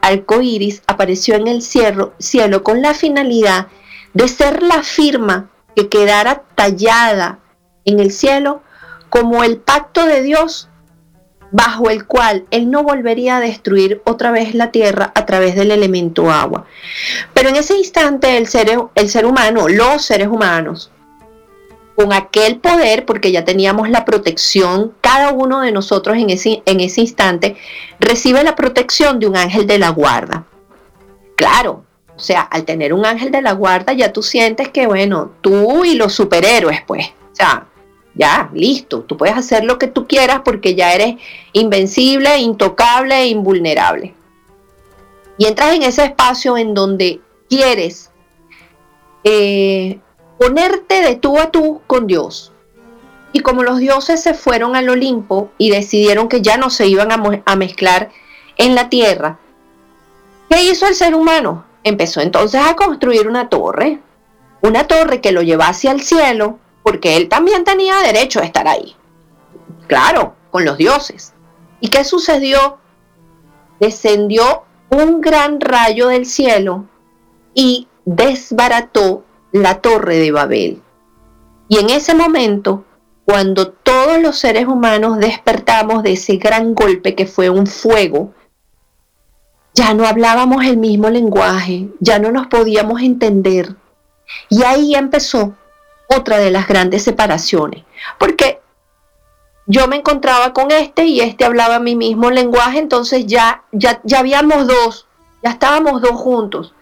arco 0.00 0.40
iris, 0.40 0.82
apareció 0.86 1.34
en 1.34 1.46
el 1.46 1.62
cielo, 1.62 2.14
cielo 2.18 2.62
con 2.62 2.82
la 2.82 2.94
finalidad 2.94 3.68
de 4.14 4.28
ser 4.28 4.62
la 4.62 4.82
firma 4.82 5.50
que 5.74 5.88
quedara 5.88 6.42
tallada 6.54 7.38
en 7.84 8.00
el 8.00 8.10
cielo 8.10 8.62
como 9.10 9.44
el 9.44 9.58
pacto 9.58 10.06
de 10.06 10.22
Dios 10.22 10.68
bajo 11.50 11.90
el 11.90 12.06
cual 12.06 12.46
Él 12.50 12.70
no 12.70 12.82
volvería 12.82 13.36
a 13.36 13.40
destruir 13.40 14.02
otra 14.04 14.30
vez 14.30 14.54
la 14.54 14.72
tierra 14.72 15.12
a 15.14 15.26
través 15.26 15.54
del 15.54 15.70
elemento 15.70 16.30
agua. 16.30 16.66
Pero 17.34 17.50
en 17.50 17.56
ese 17.56 17.76
instante 17.76 18.36
el 18.36 18.46
ser, 18.46 18.76
el 18.94 19.08
ser 19.08 19.26
humano, 19.26 19.68
los 19.68 20.02
seres 20.02 20.28
humanos, 20.28 20.90
con 21.96 22.12
aquel 22.12 22.58
poder, 22.58 23.06
porque 23.06 23.32
ya 23.32 23.44
teníamos 23.44 23.88
la 23.88 24.04
protección, 24.04 24.92
cada 25.00 25.32
uno 25.32 25.62
de 25.62 25.72
nosotros 25.72 26.18
en 26.18 26.28
ese, 26.28 26.62
en 26.66 26.80
ese 26.80 27.00
instante 27.00 27.56
recibe 27.98 28.44
la 28.44 28.54
protección 28.54 29.18
de 29.18 29.26
un 29.26 29.36
ángel 29.36 29.66
de 29.66 29.78
la 29.78 29.88
guarda. 29.88 30.44
Claro, 31.36 31.84
o 32.14 32.20
sea, 32.20 32.42
al 32.42 32.64
tener 32.64 32.92
un 32.92 33.06
ángel 33.06 33.30
de 33.30 33.40
la 33.40 33.52
guarda 33.52 33.94
ya 33.94 34.12
tú 34.12 34.22
sientes 34.22 34.68
que, 34.68 34.86
bueno, 34.86 35.32
tú 35.40 35.84
y 35.84 35.94
los 35.94 36.12
superhéroes, 36.12 36.82
pues, 36.86 37.08
o 37.08 37.34
sea, 37.34 37.66
ya, 38.14 38.50
listo, 38.52 39.00
tú 39.02 39.16
puedes 39.16 39.36
hacer 39.36 39.64
lo 39.64 39.78
que 39.78 39.86
tú 39.86 40.06
quieras 40.06 40.42
porque 40.44 40.74
ya 40.74 40.92
eres 40.92 41.16
invencible, 41.52 42.38
intocable 42.38 43.14
e 43.14 43.28
invulnerable. 43.28 44.14
Y 45.38 45.46
entras 45.46 45.74
en 45.74 45.82
ese 45.82 46.04
espacio 46.04 46.56
en 46.56 46.74
donde 46.74 47.20
quieres 47.48 48.10
eh, 49.24 49.98
ponerte 50.38 51.02
de 51.02 51.16
tú 51.16 51.38
a 51.38 51.50
tú 51.50 51.80
con 51.86 52.06
Dios. 52.06 52.52
Y 53.32 53.40
como 53.40 53.62
los 53.62 53.78
dioses 53.78 54.22
se 54.22 54.34
fueron 54.34 54.76
al 54.76 54.88
Olimpo 54.88 55.50
y 55.58 55.70
decidieron 55.70 56.28
que 56.28 56.42
ya 56.42 56.56
no 56.56 56.70
se 56.70 56.86
iban 56.86 57.10
a, 57.12 57.56
mezclar 57.56 58.10
en 58.56 58.74
la 58.74 58.88
tierra, 58.88 59.38
¿qué 60.48 60.64
hizo 60.64 60.86
el 60.86 60.94
ser 60.94 61.14
humano? 61.14 61.64
Empezó 61.84 62.20
entonces 62.20 62.60
a 62.64 62.74
construir 62.74 63.28
una 63.28 63.48
torre, 63.48 64.00
una 64.62 64.86
torre 64.86 65.20
que 65.20 65.32
lo 65.32 65.42
llevase 65.42 65.88
al 65.88 66.00
cielo, 66.00 66.58
porque 66.82 67.16
él 67.16 67.28
también 67.28 67.64
tenía 67.64 67.96
derecho 67.98 68.40
a 68.40 68.44
estar 68.44 68.66
ahí. 68.66 68.96
Claro, 69.86 70.34
con 70.50 70.64
los 70.64 70.78
dioses. 70.78 71.34
¿Y 71.80 71.88
qué 71.88 72.04
sucedió? 72.04 72.78
Descendió 73.80 74.64
un 74.88 75.20
gran 75.20 75.60
rayo 75.60 76.08
del 76.08 76.24
cielo 76.24 76.86
y 77.54 77.88
desbarató 78.06 79.25
la 79.62 79.80
torre 79.80 80.16
de 80.16 80.32
Babel. 80.32 80.82
Y 81.68 81.78
en 81.78 81.90
ese 81.90 82.14
momento, 82.14 82.84
cuando 83.24 83.68
todos 83.68 84.20
los 84.20 84.38
seres 84.38 84.66
humanos 84.66 85.18
despertamos 85.18 86.02
de 86.02 86.12
ese 86.12 86.36
gran 86.36 86.74
golpe 86.74 87.14
que 87.14 87.26
fue 87.26 87.50
un 87.50 87.66
fuego, 87.66 88.32
ya 89.74 89.92
no 89.94 90.06
hablábamos 90.06 90.64
el 90.64 90.76
mismo 90.76 91.10
lenguaje, 91.10 91.88
ya 92.00 92.18
no 92.18 92.30
nos 92.30 92.46
podíamos 92.46 93.02
entender. 93.02 93.74
Y 94.48 94.62
ahí 94.62 94.94
empezó 94.94 95.54
otra 96.08 96.38
de 96.38 96.50
las 96.50 96.68
grandes 96.68 97.02
separaciones, 97.02 97.84
porque 98.18 98.60
yo 99.66 99.88
me 99.88 99.96
encontraba 99.96 100.52
con 100.52 100.70
este 100.70 101.04
y 101.06 101.20
este 101.20 101.44
hablaba 101.44 101.80
mi 101.80 101.96
mismo 101.96 102.30
lenguaje, 102.30 102.78
entonces 102.78 103.26
ya, 103.26 103.64
ya, 103.72 104.00
ya 104.04 104.20
habíamos 104.20 104.68
dos, 104.68 105.08
ya 105.42 105.50
estábamos 105.50 106.00
dos 106.00 106.12
juntos. 106.12 106.75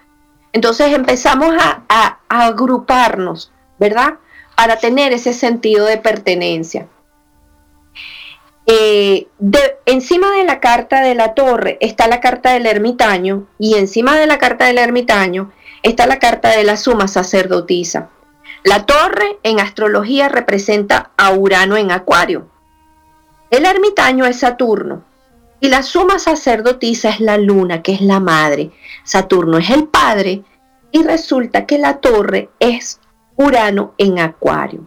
Entonces 0.54 0.94
empezamos 0.94 1.52
a, 1.58 2.20
agruparnos, 2.28 3.50
¿verdad? 3.80 4.14
Para 4.56 4.76
tener 4.76 5.12
ese 5.12 5.32
sentido 5.32 5.84
de 5.84 5.98
pertenencia. 5.98 6.86
Eh, 8.66 9.26
encima 9.84 10.30
de 10.30 10.44
la 10.44 10.60
carta 10.60 11.02
de 11.02 11.16
la 11.16 11.34
torre 11.34 11.76
está 11.80 12.06
la 12.06 12.20
carta 12.20 12.52
del 12.52 12.66
ermitaño 12.66 13.48
y 13.58 13.74
encima 13.74 14.16
de 14.16 14.28
la 14.28 14.38
carta 14.38 14.66
del 14.66 14.78
ermitaño 14.78 15.52
está 15.82 16.06
la 16.06 16.20
carta 16.20 16.50
de 16.50 16.62
la 16.62 16.76
suma 16.76 17.08
sacerdotisa. 17.08 18.10
La 18.62 18.86
torre 18.86 19.38
en 19.42 19.58
astrología 19.58 20.28
representa 20.28 21.10
a 21.16 21.32
Urano 21.32 21.76
en 21.76 21.90
Acuario. 21.90 22.46
El 23.50 23.66
ermitaño 23.66 24.24
es 24.24 24.38
Saturno 24.38 25.02
y 25.60 25.68
la 25.68 25.82
suma 25.82 26.18
sacerdotisa 26.18 27.08
es 27.10 27.20
la 27.20 27.38
luna, 27.38 27.82
que 27.82 27.92
es 27.92 28.00
la 28.00 28.20
madre. 28.20 28.70
Saturno 29.02 29.58
es 29.58 29.70
el 29.70 29.88
padre 29.88 30.42
y 30.90 31.02
resulta 31.02 31.66
que 31.66 31.78
la 31.78 31.98
torre 31.98 32.50
es 32.58 33.00
Urano 33.36 33.94
en 33.98 34.18
Acuario. 34.18 34.86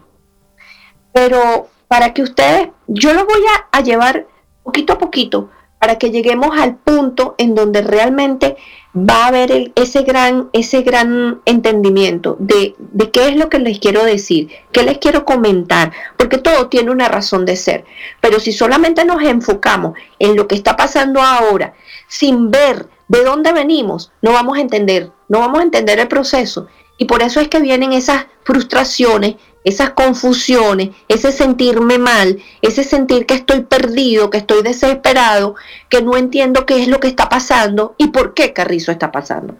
Pero 1.12 1.67
para 1.88 2.13
que 2.13 2.21
ustedes, 2.21 2.69
yo 2.88 3.13
lo 3.13 3.25
voy 3.25 3.41
a, 3.71 3.81
llevar 3.81 4.27
poquito 4.63 4.93
a 4.93 4.97
poquito 4.97 5.49
para 5.80 5.97
que 5.97 6.12
lleguemos 6.12 6.58
al 6.58 6.75
punto 6.75 7.36
en 7.38 7.56
donde 7.56 7.82
realmente 7.82 8.58
va 8.97 9.25
a 9.25 9.27
haber 9.27 9.71
ese, 9.75 10.01
gran, 10.01 10.49
ese 10.53 10.81
gran 10.81 11.41
entendimiento 11.45 12.36
de, 12.39 12.75
de, 12.77 13.12
qué 13.12 13.27
es 13.29 13.36
lo 13.36 13.49
que 13.49 13.60
les 13.60 13.79
quiero 13.79 14.03
decir, 14.03 14.49
qué 14.71 14.83
les 14.83 14.97
quiero 14.97 15.25
comentar, 15.25 15.91
porque 16.17 16.38
todo 16.38 16.67
tiene 16.67 16.91
una 16.91 17.07
razón 17.07 17.45
de 17.45 17.55
ser. 17.55 17.86
Pero 18.21 18.39
si 18.39 18.51
solamente 18.51 19.05
nos 19.05 19.21
enfocamos 19.21 19.93
en 20.19 20.36
lo 20.36 20.47
que 20.47 20.55
está 20.55 20.75
pasando 20.75 21.21
ahora, 21.21 21.73
sin 22.07 22.49
ver 22.49 22.88
de 23.07 23.23
dónde 23.23 23.53
venimos, 23.53 24.12
no 24.21 24.33
vamos 24.33 24.57
a 24.57 24.62
entender, 24.62 25.12
no 25.27 25.39
vamos 25.39 25.60
a 25.60 25.63
entender 25.63 25.99
el 25.99 26.07
proceso. 26.07 26.67
Y 26.97 27.05
por 27.05 27.21
eso 27.21 27.39
es 27.39 27.47
que 27.47 27.60
vienen 27.60 27.93
esas 27.93 28.25
frustraciones, 28.43 29.36
esas 29.67 29.89
confusiones, 29.89 30.91
ese 31.10 31.34
sentirme 31.34 31.97
mal, 31.97 32.41
ese 32.62 32.86
sentir 32.86 33.25
que 33.25 33.34
estoy 33.34 33.63
perdido, 33.63 34.30
que 34.30 34.38
estoy 34.38 34.63
desesperado, 34.63 35.56
que 35.89 36.01
no 36.01 36.15
entiendo 36.15 36.65
qué 36.65 36.82
es 36.82 36.88
lo 36.88 37.01
que 37.01 37.10
está 37.10 37.27
pasando 37.27 37.93
y 37.97 38.08
por 38.08 38.34
qué 38.34 38.53
Carrizo 38.53 38.93
está 38.93 39.12
pasando. 39.12 39.56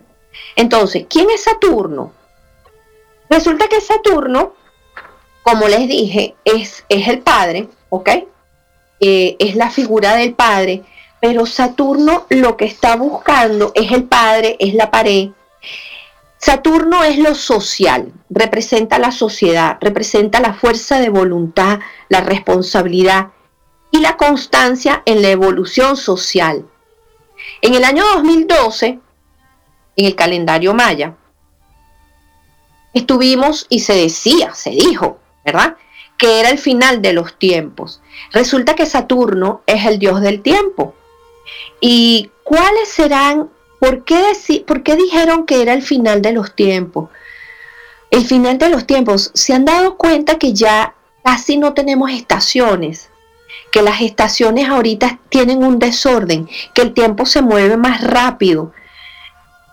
Entonces, 0.56 1.08
¿quién 1.10 1.30
es 1.30 1.43
Saturno? 1.43 2.13
Resulta 3.30 3.67
que 3.67 3.82
Saturno, 3.82 4.54
como 5.43 5.67
les 5.67 5.89
dije, 5.89 6.36
es, 6.46 6.86
es 6.88 7.08
el 7.10 7.20
padre, 7.20 7.67
¿ok? 7.89 8.10
Eh, 9.02 9.36
es 9.39 9.58
la 9.58 9.70
figura 9.70 10.15
del 10.15 10.34
padre, 10.36 10.84
pero 11.20 11.46
Saturno 11.46 12.26
lo 12.30 12.56
que 12.56 12.63
está 12.63 12.96
buscando 12.96 13.74
es 13.76 13.91
el 13.91 14.06
padre, 14.06 14.56
es 14.60 14.74
la 14.74 14.89
pared, 14.89 15.32
Saturno 16.39 17.04
es 17.04 17.17
lo 17.17 17.34
social, 17.34 18.13
representa 18.30 19.00
la 19.00 19.12
sociedad, 19.12 19.78
representa 19.82 20.39
la 20.39 20.54
fuerza 20.54 21.00
de 21.00 21.10
voluntad, 21.10 21.80
la 22.10 22.21
responsabilidad 22.21 23.32
y 23.91 24.00
la 24.00 24.17
constancia 24.17 25.02
en 25.06 25.21
la 25.21 25.30
evolución 25.30 25.97
social. 25.97 26.65
En 27.62 27.73
el 27.73 27.84
año 27.84 28.04
2012, 28.15 29.00
en 29.95 30.06
el 30.06 30.15
calendario 30.15 30.73
maya, 30.73 31.15
estuvimos 32.93 33.65
y 33.69 33.80
se 33.80 33.93
decía, 33.93 34.54
se 34.54 34.71
dijo, 34.71 35.19
¿verdad? 35.43 35.76
Que 36.17 36.39
era 36.39 36.50
el 36.50 36.60
final 36.60 37.02
de 37.02 37.13
los 37.13 37.38
tiempos. 37.39 38.02
Resulta 38.32 38.76
que 38.76 38.86
Saturno 38.86 39.62
es 39.65 39.86
el 39.86 39.97
dios 39.97 40.21
del 40.21 40.41
tiempo. 40.41 40.93
¿Y 41.80 42.32
cuáles 42.43 42.89
serán 42.89 43.50
¿Por 43.80 44.04
qué, 44.04 44.22
¿Por 44.66 44.84
qué 44.84 44.96
dijeron 44.96 45.46
que 45.46 45.62
era 45.62 45.74
el 45.74 45.84
final 45.84 46.22
de 46.22 46.32
los 46.32 46.56
tiempos? 46.56 47.10
El 48.10 48.26
final 48.26 48.58
de 48.58 48.70
los 48.70 48.88
tiempos, 48.88 49.32
se 49.34 49.54
han 49.54 49.66
dado 49.66 49.98
cuenta 49.98 50.38
que 50.38 50.54
ya 50.54 50.96
casi 51.24 51.58
no 51.58 51.74
tenemos 51.74 52.10
estaciones, 52.12 53.10
que 53.72 53.82
las 53.82 54.02
estaciones 54.02 54.70
ahorita 54.70 55.20
tienen 55.30 55.63
un 55.63 55.78
desorden, 55.78 56.50
que 56.74 56.82
el 56.82 56.94
tiempo 56.94 57.26
se 57.26 57.42
mueve 57.42 57.78
más 57.78 58.02
rápido. 58.02 58.72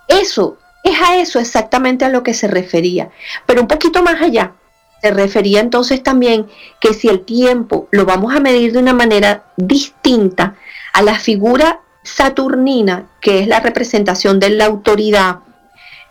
Eso, 0.07 0.57
es 0.83 1.01
a 1.01 1.17
eso 1.17 1.39
exactamente 1.39 2.05
a 2.05 2.09
lo 2.09 2.21
que 2.23 2.33
se 2.33 2.47
refería, 2.47 3.09
pero 3.45 3.61
un 3.61 3.67
poquito 3.67 4.03
más 4.03 4.21
allá. 4.21 4.53
Se 5.01 5.11
refería 5.11 5.59
entonces 5.59 6.03
también 6.03 6.47
que 6.79 6.93
si 6.93 7.07
el 7.07 7.25
tiempo 7.25 7.87
lo 7.91 8.05
vamos 8.05 8.35
a 8.35 8.39
medir 8.39 8.73
de 8.73 8.79
una 8.79 8.93
manera 8.93 9.45
distinta 9.55 10.55
a 10.93 11.01
la 11.01 11.15
figura 11.15 11.81
Saturnina, 12.05 13.09
que 13.19 13.39
es 13.39 13.47
la 13.47 13.59
representación 13.59 14.39
de 14.39 14.51
la 14.51 14.65
autoridad, 14.65 15.39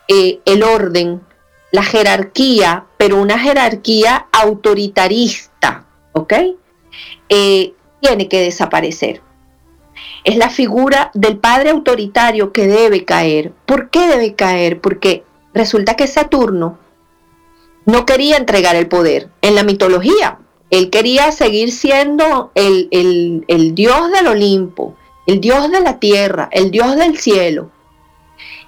eh, 0.09 0.41
el 0.45 0.65
orden, 0.65 1.23
la 1.71 1.85
jerarquía, 1.85 2.87
pero 2.99 3.21
una 3.21 3.39
jerarquía 3.39 4.27
autoritarista, 4.33 5.87
¿ok? 6.13 6.33
Eh, 7.29 7.75
tiene 8.01 8.29
que 8.29 8.41
desaparecer. 8.41 9.23
Es 10.25 10.37
la 10.37 10.51
figura 10.51 11.13
del 11.15 11.39
padre 11.39 11.71
autoritario 11.71 12.53
que 12.53 12.67
debe 12.67 13.05
caer. 13.05 13.53
¿Por 13.65 13.89
qué 13.91 14.09
debe 14.09 14.35
caer? 14.35 14.81
Porque 14.81 15.23
resulta 15.53 15.95
que 15.95 16.09
Saturno 16.09 16.77
no 17.87 18.05
quería 18.05 18.37
entregar 18.37 18.75
el 18.75 18.89
poder. 18.89 19.29
En 19.43 19.55
la 19.55 19.63
mitología, 19.63 20.39
él 20.71 20.91
quería 20.91 21.31
seguir 21.31 21.71
siendo 21.71 22.51
el, 22.57 22.89
el 23.47 23.75
dios 23.77 24.11
del 24.11 24.27
Olimpo, 24.27 24.97
el 25.27 25.41
Dios 25.41 25.71
de 25.71 25.81
la 25.81 25.99
tierra, 25.99 26.49
el 26.53 26.71
Dios 26.71 26.97
del 26.97 27.19
cielo. 27.19 27.71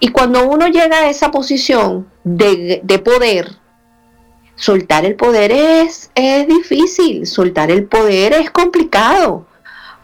Y 0.00 0.08
cuando 0.08 0.48
uno 0.48 0.68
llega 0.68 0.98
a 0.98 1.10
esa 1.10 1.30
posición 1.30 2.10
de, 2.24 2.82
poder, 3.04 3.56
soltar 4.54 5.04
el 5.04 5.16
poder 5.16 5.52
es, 5.52 6.10
es 6.14 6.46
difícil, 6.46 7.26
soltar 7.26 7.70
el 7.70 7.84
poder 7.84 8.34
es 8.34 8.50
complicado, 8.50 9.46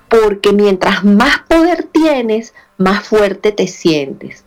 porque 0.09 0.53
mientras 0.53 1.05
más 1.05 1.41
poder 1.49 1.85
tienes, 1.85 2.55
más 2.79 3.07
fuerte 3.07 3.53
te 3.53 3.67
sientes. 3.67 4.45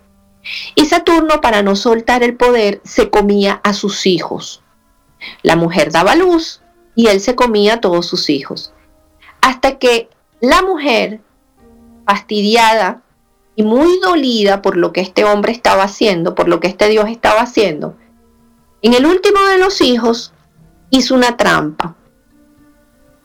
Y 0.75 0.85
Saturno, 0.85 1.41
para 1.41 1.63
no 1.63 1.75
soltar 1.75 2.21
el 2.23 2.35
poder, 2.35 2.81
se 2.83 3.09
comía 3.09 3.61
a 3.63 3.73
sus 3.73 4.05
hijos. 4.05 4.61
La 5.41 5.55
mujer 5.55 5.91
daba 5.91 6.15
luz 6.15 6.61
y 6.95 7.07
él 7.07 7.19
se 7.19 7.35
comía 7.35 7.75
a 7.75 7.81
todos 7.81 8.05
sus 8.05 8.29
hijos. 8.29 8.73
Hasta 9.41 9.79
que 9.79 10.09
la 10.39 10.61
mujer 10.61 11.21
fastidiada 12.05 13.01
y 13.55 13.63
muy 13.63 13.99
dolida 13.99 14.61
por 14.61 14.77
lo 14.77 14.91
que 14.93 15.01
este 15.01 15.23
hombre 15.23 15.51
estaba 15.51 15.83
haciendo, 15.83 16.35
por 16.35 16.47
lo 16.47 16.59
que 16.59 16.67
este 16.67 16.89
Dios 16.89 17.09
estaba 17.09 17.41
haciendo, 17.41 17.95
en 18.81 18.93
el 18.93 19.05
último 19.05 19.39
de 19.45 19.57
los 19.57 19.81
hijos 19.81 20.31
hizo 20.91 21.15
una 21.15 21.37
trampa. 21.37 21.95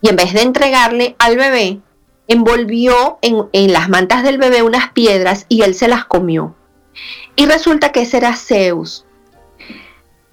Y 0.01 0.09
en 0.09 0.16
vez 0.16 0.33
de 0.33 0.40
entregarle 0.40 1.16
al 1.19 1.37
bebé, 1.37 1.81
envolvió 2.29 3.19
en, 3.21 3.73
las 3.73 3.88
mantas 3.88 4.23
del 4.23 4.38
bebé 4.38 4.62
unas 4.62 4.93
piedras 4.93 5.47
y 5.49 5.62
él 5.62 5.75
se 5.75 5.88
las 5.88 6.05
comió. 6.07 6.55
Y 7.37 7.45
resulta 7.45 7.93
que 7.93 8.03
ese 8.03 8.16
era 8.16 8.37
Zeus. 8.37 9.05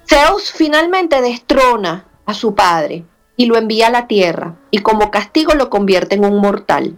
Zeus 0.08 0.52
finalmente 0.52 1.22
destrona 1.22 2.06
a 2.26 2.34
su 2.34 2.56
padre 2.56 3.04
y 3.36 3.48
lo 3.48 3.58
envía 3.58 3.88
a 3.88 3.92
la 3.92 4.08
tierra 4.08 4.56
y 4.72 4.78
como 4.78 5.12
castigo 5.12 5.56
lo 5.56 5.70
convierte 5.70 6.16
en 6.16 6.24
un 6.24 6.40
mortal. 6.40 6.98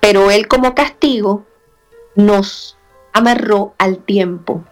Pero 0.00 0.30
él 0.30 0.48
como 0.48 0.74
castigo 0.74 1.44
nos 2.14 2.76
amarró 3.12 3.74
al 3.78 3.98
tiempo, 3.98 4.64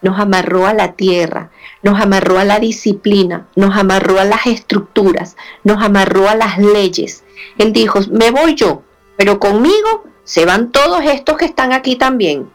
nos 0.00 0.18
amarró 0.18 0.66
a 0.66 0.74
la 0.74 0.92
tierra, 0.92 1.50
nos 1.82 2.00
amarró 2.00 2.38
a 2.38 2.44
la 2.44 2.58
disciplina, 2.58 3.46
nos 3.56 3.76
amarró 3.76 4.18
a 4.18 4.24
las 4.24 4.46
estructuras, 4.46 5.36
nos 5.64 5.82
amarró 5.82 6.28
a 6.28 6.34
las 6.34 6.58
leyes. 6.58 7.24
Él 7.58 7.72
dijo, 7.72 8.00
me 8.10 8.30
voy 8.30 8.54
yo, 8.54 8.82
pero 9.16 9.38
conmigo 9.38 10.04
se 10.24 10.44
van 10.44 10.70
todos 10.72 11.04
estos 11.04 11.36
que 11.36 11.44
están 11.44 11.72
aquí 11.72 11.96
también. 11.96 12.50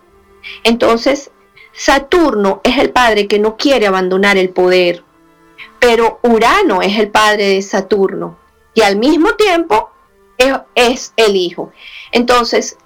Entonces, 0.63 1.31
Saturno 1.73 2.61
es 2.63 2.77
el 2.77 2.89
padre 2.89 3.27
que 3.27 3.39
no 3.39 3.55
quiere 3.55 3.87
abandonar 3.87 4.37
el 4.37 4.49
poder, 4.49 5.03
pero 5.79 6.19
Urano 6.23 6.81
es 6.81 6.97
el 6.97 7.09
padre 7.09 7.49
de 7.49 7.61
Saturno 7.61 8.37
y 8.73 8.81
al 8.81 8.95
mismo 8.95 9.33
tiempo 9.33 9.91
es, 10.37 11.13
el 11.15 11.35
hijo. 11.35 11.71
Entonces, 12.11 12.77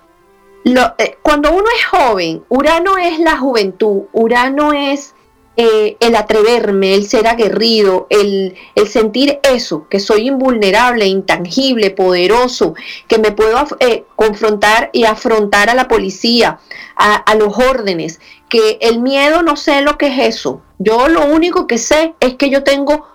eh, 0.66 1.18
cuando 1.22 1.52
uno 1.52 1.66
es 1.78 1.86
joven, 1.86 2.44
Urano 2.50 2.98
es 2.98 3.20
la 3.20 3.38
juventud, 3.38 4.04
Urano 4.14 4.74
es 4.74 5.16
eh, 5.58 5.98
el 6.00 6.16
atreverme, 6.16 6.96
el 6.96 7.06
ser 7.06 7.28
aguerrido, 7.28 8.08
el, 8.10 8.56
sentir 8.88 9.40
eso, 9.44 9.88
que 9.90 10.00
soy 10.00 10.28
invulnerable, 10.28 11.06
intangible, 11.08 11.92
poderoso, 11.92 12.74
que 13.08 13.20
me 13.20 13.32
puedo 13.32 13.58
eh, 13.80 14.06
confrontar 14.16 14.90
y 14.94 15.04
afrontar 15.04 15.70
a 15.70 15.76
la 15.76 15.88
policía, 15.88 16.60
a, 16.96 17.16
a 17.16 17.36
los 17.36 17.58
órdenes, 17.58 18.20
que 18.50 18.78
el 18.82 19.02
miedo 19.02 19.44
no 19.44 19.56
sé 19.56 19.82
lo 19.82 19.98
que 19.98 20.08
es 20.08 20.36
eso. 20.36 20.62
Yo 20.80 21.10
lo 21.10 21.26
único 21.26 21.68
que 21.68 21.78
sé 21.78 22.16
es 22.22 22.36
que 22.36 22.50
yo 22.50 22.64
tengo 22.64 23.06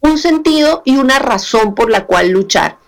un 0.00 0.18
sentido 0.18 0.82
y 0.84 0.96
una 0.98 1.18
razón 1.18 1.74
por 1.74 1.90
la 1.90 2.06
cual 2.06 2.28
luchar. 2.28 2.78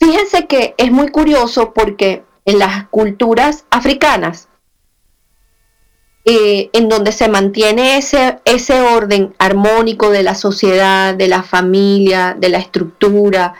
Fíjense 0.00 0.46
que 0.46 0.74
es 0.78 0.90
muy 0.90 1.08
curioso 1.08 1.72
porque 1.72 2.24
en 2.46 2.58
las 2.58 2.88
culturas 2.88 3.66
africanas, 3.70 4.48
eh, 6.24 6.70
en 6.72 6.88
donde 6.88 7.12
se 7.12 7.28
mantiene 7.28 7.98
ese, 7.98 8.38
ese 8.44 8.80
orden 8.80 9.34
armónico 9.38 10.10
de 10.10 10.22
la 10.22 10.34
sociedad, 10.34 11.14
de 11.14 11.28
la 11.28 11.42
familia, 11.42 12.34
de 12.38 12.48
la 12.48 12.58
estructura, 12.58 13.54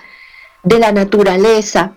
de 0.62 0.78
la 0.78 0.92
naturaleza, 0.92 1.92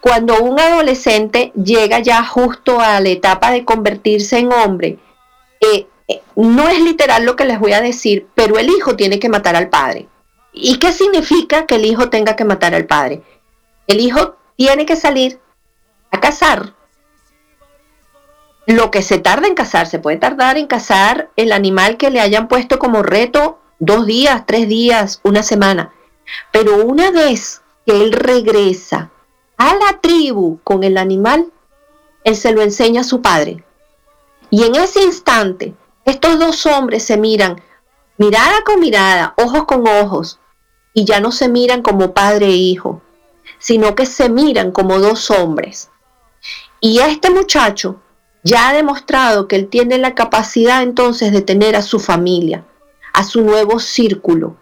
cuando 0.00 0.38
un 0.40 0.58
adolescente 0.60 1.52
llega 1.54 1.98
ya 2.00 2.24
justo 2.24 2.80
a 2.80 3.00
la 3.00 3.08
etapa 3.08 3.52
de 3.52 3.64
convertirse 3.64 4.38
en 4.38 4.52
hombre, 4.52 4.98
eh, 5.60 5.86
eh, 6.08 6.20
no 6.36 6.68
es 6.68 6.80
literal 6.80 7.24
lo 7.24 7.36
que 7.36 7.44
les 7.44 7.58
voy 7.58 7.72
a 7.72 7.80
decir, 7.80 8.26
pero 8.34 8.58
el 8.58 8.68
hijo 8.68 8.96
tiene 8.96 9.18
que 9.18 9.28
matar 9.28 9.56
al 9.56 9.70
padre. 9.70 10.08
¿Y 10.52 10.78
qué 10.78 10.92
significa 10.92 11.66
que 11.66 11.76
el 11.76 11.86
hijo 11.86 12.10
tenga 12.10 12.36
que 12.36 12.44
matar 12.44 12.74
al 12.74 12.86
padre? 12.86 13.22
El 13.86 14.00
hijo 14.00 14.36
tiene 14.56 14.86
que 14.86 14.96
salir 14.96 15.40
a 16.10 16.20
cazar. 16.20 16.74
Lo 18.66 18.90
que 18.90 19.02
se 19.02 19.18
tarda 19.18 19.46
en 19.46 19.54
cazar, 19.54 19.86
se 19.86 19.98
puede 19.98 20.16
tardar 20.16 20.56
en 20.56 20.66
cazar 20.66 21.30
el 21.36 21.52
animal 21.52 21.98
que 21.98 22.10
le 22.10 22.20
hayan 22.20 22.48
puesto 22.48 22.78
como 22.78 23.02
reto 23.02 23.58
dos 23.78 24.06
días, 24.06 24.44
tres 24.46 24.68
días, 24.68 25.20
una 25.22 25.42
semana. 25.42 25.92
Pero 26.50 26.84
una 26.84 27.10
vez 27.10 27.62
que 27.84 28.02
él 28.02 28.12
regresa 28.12 29.10
a 29.58 29.74
la 29.74 30.00
tribu 30.00 30.60
con 30.64 30.82
el 30.82 30.96
animal, 30.96 31.52
él 32.24 32.36
se 32.36 32.52
lo 32.52 32.62
enseña 32.62 33.02
a 33.02 33.04
su 33.04 33.20
padre. 33.20 33.62
Y 34.50 34.64
en 34.64 34.76
ese 34.76 35.02
instante, 35.02 35.74
estos 36.04 36.38
dos 36.38 36.64
hombres 36.64 37.04
se 37.04 37.16
miran, 37.16 37.60
mirada 38.16 38.62
con 38.64 38.80
mirada, 38.80 39.34
ojos 39.36 39.64
con 39.64 39.86
ojos, 39.86 40.38
y 40.94 41.04
ya 41.04 41.20
no 41.20 41.32
se 41.32 41.48
miran 41.48 41.82
como 41.82 42.14
padre 42.14 42.46
e 42.46 42.56
hijo, 42.56 43.02
sino 43.64 43.94
que 43.94 44.04
se 44.04 44.28
miran 44.28 44.72
como 44.72 44.98
dos 44.98 45.30
hombres. 45.30 45.88
Y 46.80 46.98
este 46.98 47.30
muchacho 47.30 47.96
ya 48.42 48.68
ha 48.68 48.74
demostrado 48.74 49.48
que 49.48 49.56
él 49.56 49.68
tiene 49.68 49.96
la 49.96 50.14
capacidad 50.14 50.82
entonces 50.82 51.32
de 51.32 51.40
tener 51.40 51.74
a 51.74 51.80
su 51.80 51.98
familia, 51.98 52.66
a 53.14 53.24
su 53.24 53.40
nuevo 53.40 53.80
círculo, 53.80 54.58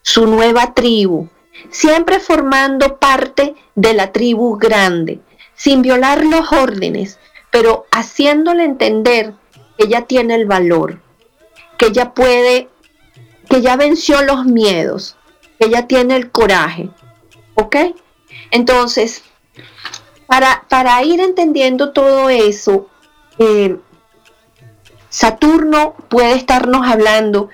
su 0.00 0.26
nueva 0.26 0.72
tribu, 0.72 1.28
siempre 1.68 2.20
formando 2.20 2.96
parte 2.96 3.54
de 3.74 3.92
la 3.92 4.12
tribu 4.12 4.56
grande, 4.56 5.20
sin 5.54 5.82
violar 5.82 6.24
los 6.24 6.50
órdenes, 6.50 7.18
pero 7.50 7.84
haciéndole 7.90 8.64
entender 8.64 9.34
que 9.76 9.84
ella 9.84 10.06
tiene 10.06 10.36
el 10.36 10.46
valor, 10.46 11.02
que 11.76 11.88
ella 11.88 12.14
puede, 12.14 12.70
que 13.50 13.58
ella 13.58 13.76
venció 13.76 14.22
los 14.22 14.46
miedos, 14.46 15.18
que 15.60 15.66
ella 15.66 15.86
tiene 15.86 16.16
el 16.16 16.30
coraje. 16.30 16.88
¿Ok? 17.56 17.76
Entonces, 18.50 19.22
para, 20.26 20.64
para 20.68 21.02
ir 21.02 21.20
entendiendo 21.20 21.92
todo 21.92 22.28
eso, 22.30 22.88
eh, 23.38 23.76
Saturno 25.08 25.94
puede 26.08 26.34
estarnos 26.34 26.86
hablando 26.86 27.48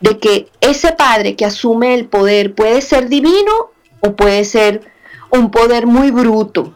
de 0.00 0.18
que 0.18 0.48
ese 0.60 0.92
padre 0.92 1.36
que 1.36 1.44
asume 1.44 1.94
el 1.94 2.06
poder 2.06 2.54
puede 2.54 2.80
ser 2.82 3.08
divino 3.08 3.70
o 4.00 4.16
puede 4.16 4.44
ser 4.44 4.90
un 5.30 5.50
poder 5.50 5.86
muy 5.86 6.10
bruto. 6.10 6.74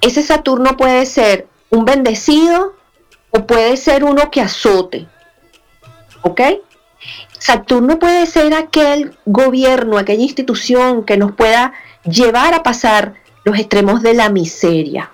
Ese 0.00 0.22
Saturno 0.22 0.76
puede 0.76 1.06
ser 1.06 1.48
un 1.70 1.84
bendecido 1.84 2.74
o 3.30 3.46
puede 3.46 3.76
ser 3.76 4.04
uno 4.04 4.30
que 4.30 4.40
azote. 4.40 5.06
¿Ok? 6.22 6.40
Saturno 7.38 7.98
puede 7.98 8.26
ser 8.26 8.54
aquel 8.54 9.16
gobierno, 9.26 9.98
aquella 9.98 10.22
institución 10.22 11.04
que 11.04 11.16
nos 11.16 11.32
pueda 11.32 11.74
llevar 12.04 12.54
a 12.54 12.62
pasar 12.62 13.14
los 13.44 13.58
extremos 13.58 14.02
de 14.02 14.14
la 14.14 14.28
miseria, 14.28 15.10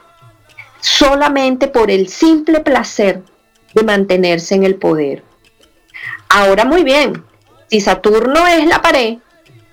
solamente 0.81 1.69
por 1.69 1.91
el 1.91 2.09
simple 2.09 2.61
placer 2.61 3.23
de 3.75 3.83
mantenerse 3.83 4.55
en 4.55 4.65
el 4.65 4.77
poder. 4.77 5.23
Ahora 6.29 6.65
muy 6.65 6.85
bien, 6.85 7.25
si 7.69 7.81
Saturno 7.81 8.47
es 8.47 8.67
la 8.67 8.83
pared, 8.83 9.19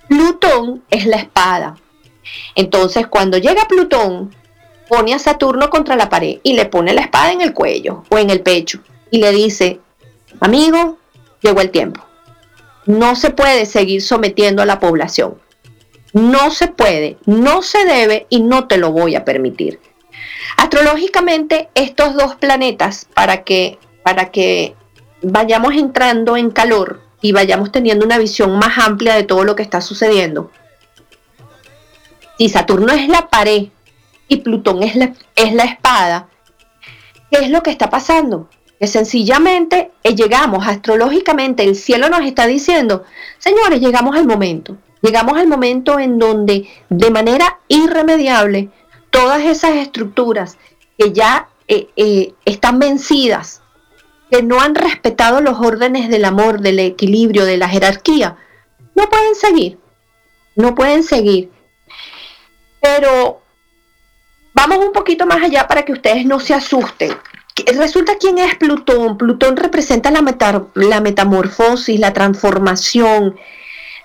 Plutón 0.08 0.84
es 0.90 1.06
la 1.06 1.18
espada. 1.18 1.76
Entonces 2.56 3.08
cuando 3.08 3.38
llega 3.38 3.68
Plutón, 3.68 4.34
pone 4.88 5.14
a 5.14 5.20
Saturno 5.20 5.70
contra 5.70 5.96
la 5.96 6.10
pared 6.10 6.40
y 6.44 6.54
le 6.54 6.66
pone 6.66 6.94
la 6.94 7.02
espada 7.02 7.32
en 7.32 7.42
el 7.42 7.54
cuello 7.54 8.04
o 8.10 8.18
en 8.18 8.30
el 8.30 8.42
pecho 8.42 8.80
y 9.12 9.20
le 9.20 9.32
dice, 9.32 9.80
amigo, 10.40 10.98
llegó 11.42 11.62
el 11.62 11.72
tiempo. 11.72 12.04
No 12.86 13.16
se 13.16 13.32
puede 13.32 13.66
seguir 13.66 14.02
sometiendo 14.02 14.62
a 14.62 14.66
la 14.66 14.80
población. 14.80 15.38
No 16.14 16.52
se 16.52 16.68
puede, 16.68 17.18
no 17.26 17.62
se 17.62 17.86
debe 17.86 18.28
y 18.30 18.42
no 18.42 18.68
te 18.68 18.78
lo 18.78 18.92
voy 18.92 19.16
a 19.16 19.26
permitir. 19.26 19.80
Astrológicamente, 20.58 21.70
estos 21.76 22.16
dos 22.16 22.36
planetas, 22.36 23.08
para 23.14 23.44
que, 23.44 23.78
para 24.04 24.32
que 24.32 24.76
vayamos 25.22 25.76
entrando 25.76 26.38
en 26.38 26.52
calor 26.52 27.02
y 27.22 27.32
vayamos 27.32 27.72
teniendo 27.72 28.06
una 28.06 28.18
visión 28.18 28.58
más 28.58 28.78
amplia 28.78 29.16
de 29.16 29.24
todo 29.24 29.44
lo 29.44 29.56
que 29.56 29.64
está 29.64 29.82
sucediendo. 29.82 30.52
Si 32.38 32.50
Saturno 32.50 32.94
es 32.94 33.08
la 33.08 33.30
pared 33.30 33.68
y 34.28 34.38
Plutón 34.38 34.84
es 34.84 34.96
la, 34.96 35.14
es 35.36 35.54
la 35.54 35.64
espada, 35.64 36.28
¿qué 37.32 37.40
es 37.40 37.50
lo 37.50 37.64
que 37.64 37.72
está 37.72 37.90
pasando? 37.90 38.50
Que 38.80 38.88
sencillamente 38.88 39.92
eh, 40.04 40.16
llegamos 40.16 40.68
astrológicamente, 40.68 41.64
el 41.64 41.76
cielo 41.76 42.10
nos 42.10 42.22
está 42.22 42.46
diciendo, 42.46 43.04
señores, 43.40 43.80
llegamos 43.80 44.16
al 44.16 44.28
momento, 44.28 44.78
llegamos 45.02 45.38
al 45.38 45.48
momento 45.48 46.00
en 46.00 46.20
donde 46.20 46.68
de 46.90 47.12
manera 47.12 47.60
irremediable 47.68 48.70
todas 49.10 49.44
esas 49.44 49.76
estructuras 49.76 50.58
que 50.98 51.14
ya 51.14 51.50
eh, 51.68 51.90
eh, 51.96 52.34
están 52.46 52.80
vencidas 52.80 53.62
que 54.30 54.44
no 54.44 54.60
han 54.60 54.76
respetado 54.76 55.42
los 55.42 55.60
órdenes 55.60 56.10
del 56.10 56.26
amor, 56.26 56.62
del 56.62 56.80
equilibrio, 56.80 57.46
de 57.46 57.58
la 57.58 57.70
jerarquía, 57.70 58.38
no 58.96 59.10
pueden 59.10 59.36
seguir, 59.36 59.80
no 60.56 60.76
pueden 60.76 61.04
seguir. 61.04 61.52
Pero 62.82 63.42
vamos 64.54 64.80
un 64.80 64.92
poquito 64.92 65.26
más 65.26 65.42
allá 65.42 65.68
para 65.68 65.84
que 65.84 65.94
ustedes 65.94 66.26
no 66.26 66.40
se 66.40 66.54
asusten. 66.54 67.16
Resulta 67.76 68.18
quién 68.20 68.38
es 68.38 68.56
Plutón. 68.56 69.18
Plutón 69.18 69.58
representa 69.58 70.12
la, 70.12 70.22
la 70.76 71.02
metamorfosis, 71.02 72.00
la 72.00 72.14
transformación, 72.14 73.38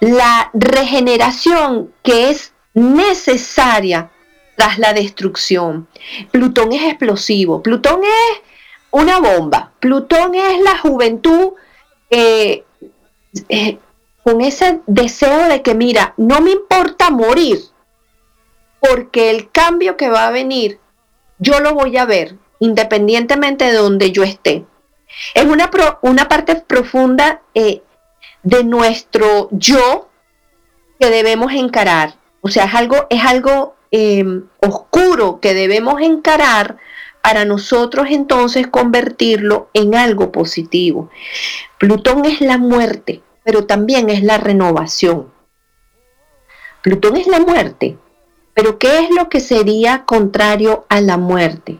la 0.02 0.50
regeneración 0.52 1.94
que 2.02 2.30
es 2.30 2.52
necesaria 2.74 4.10
tras 4.56 4.80
la 4.80 4.92
destrucción. 4.92 5.86
Plutón 6.32 6.72
es 6.72 6.82
explosivo. 6.82 7.62
Plutón 7.62 8.00
es 8.02 8.40
una 8.90 9.20
bomba. 9.20 9.70
Plutón 9.78 10.34
es 10.34 10.60
la 10.60 10.76
juventud 10.76 11.52
eh, 12.10 12.64
eh, 13.48 13.78
con 14.24 14.40
ese 14.40 14.80
deseo 14.88 15.48
de 15.48 15.62
que, 15.62 15.76
mira, 15.76 16.14
no 16.16 16.40
me 16.40 16.50
importa 16.50 17.10
morir, 17.10 17.60
porque 18.80 19.30
el 19.30 19.52
cambio 19.52 19.96
que 19.96 20.08
va 20.08 20.26
a 20.26 20.32
venir, 20.32 20.80
yo 21.38 21.60
lo 21.60 21.74
voy 21.74 21.96
a 21.96 22.06
ver, 22.06 22.34
independientemente 22.58 23.66
de 23.66 23.74
donde 23.74 24.10
yo 24.10 24.24
esté. 24.24 24.64
Es 25.34 25.44
una, 25.44 25.70
una 26.02 26.28
parte 26.28 26.56
profunda 26.56 27.40
eh, 27.54 27.82
de 28.42 28.64
nuestro 28.64 29.48
yo 29.52 30.08
que 30.98 31.10
debemos 31.10 31.52
encarar. 31.52 32.16
O 32.40 32.48
sea, 32.48 32.64
es 32.64 32.74
algo, 32.74 33.06
es 33.10 33.24
algo 33.24 33.74
em, 33.90 34.44
oscuro 34.60 35.40
que 35.40 35.54
debemos 35.54 36.00
encarar 36.00 36.76
para 37.22 37.44
nosotros 37.44 38.08
entonces 38.10 38.66
convertirlo 38.66 39.68
en 39.74 39.94
algo 39.94 40.32
positivo. 40.32 41.10
Plutón 41.78 42.24
es 42.24 42.40
la 42.40 42.58
muerte, 42.58 43.22
pero 43.44 43.64
también 43.64 44.10
es 44.10 44.22
la 44.22 44.38
renovación. 44.38 45.32
Plutón 46.82 47.16
es 47.16 47.28
la 47.28 47.38
muerte, 47.38 47.96
pero 48.54 48.78
¿qué 48.78 48.98
es 48.98 49.10
lo 49.10 49.28
que 49.28 49.38
sería 49.38 50.04
contrario 50.04 50.84
a 50.88 51.00
la 51.00 51.16
muerte? 51.16 51.78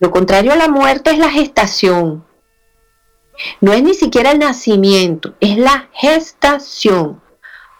Lo 0.00 0.10
contrario 0.10 0.52
a 0.52 0.56
la 0.56 0.68
muerte 0.68 1.10
es 1.10 1.18
la 1.18 1.30
gestación. 1.30 2.24
No 3.60 3.72
es 3.72 3.82
ni 3.82 3.94
siquiera 3.94 4.32
el 4.32 4.38
nacimiento, 4.38 5.34
es 5.40 5.56
la 5.56 5.88
gestación. 5.92 7.20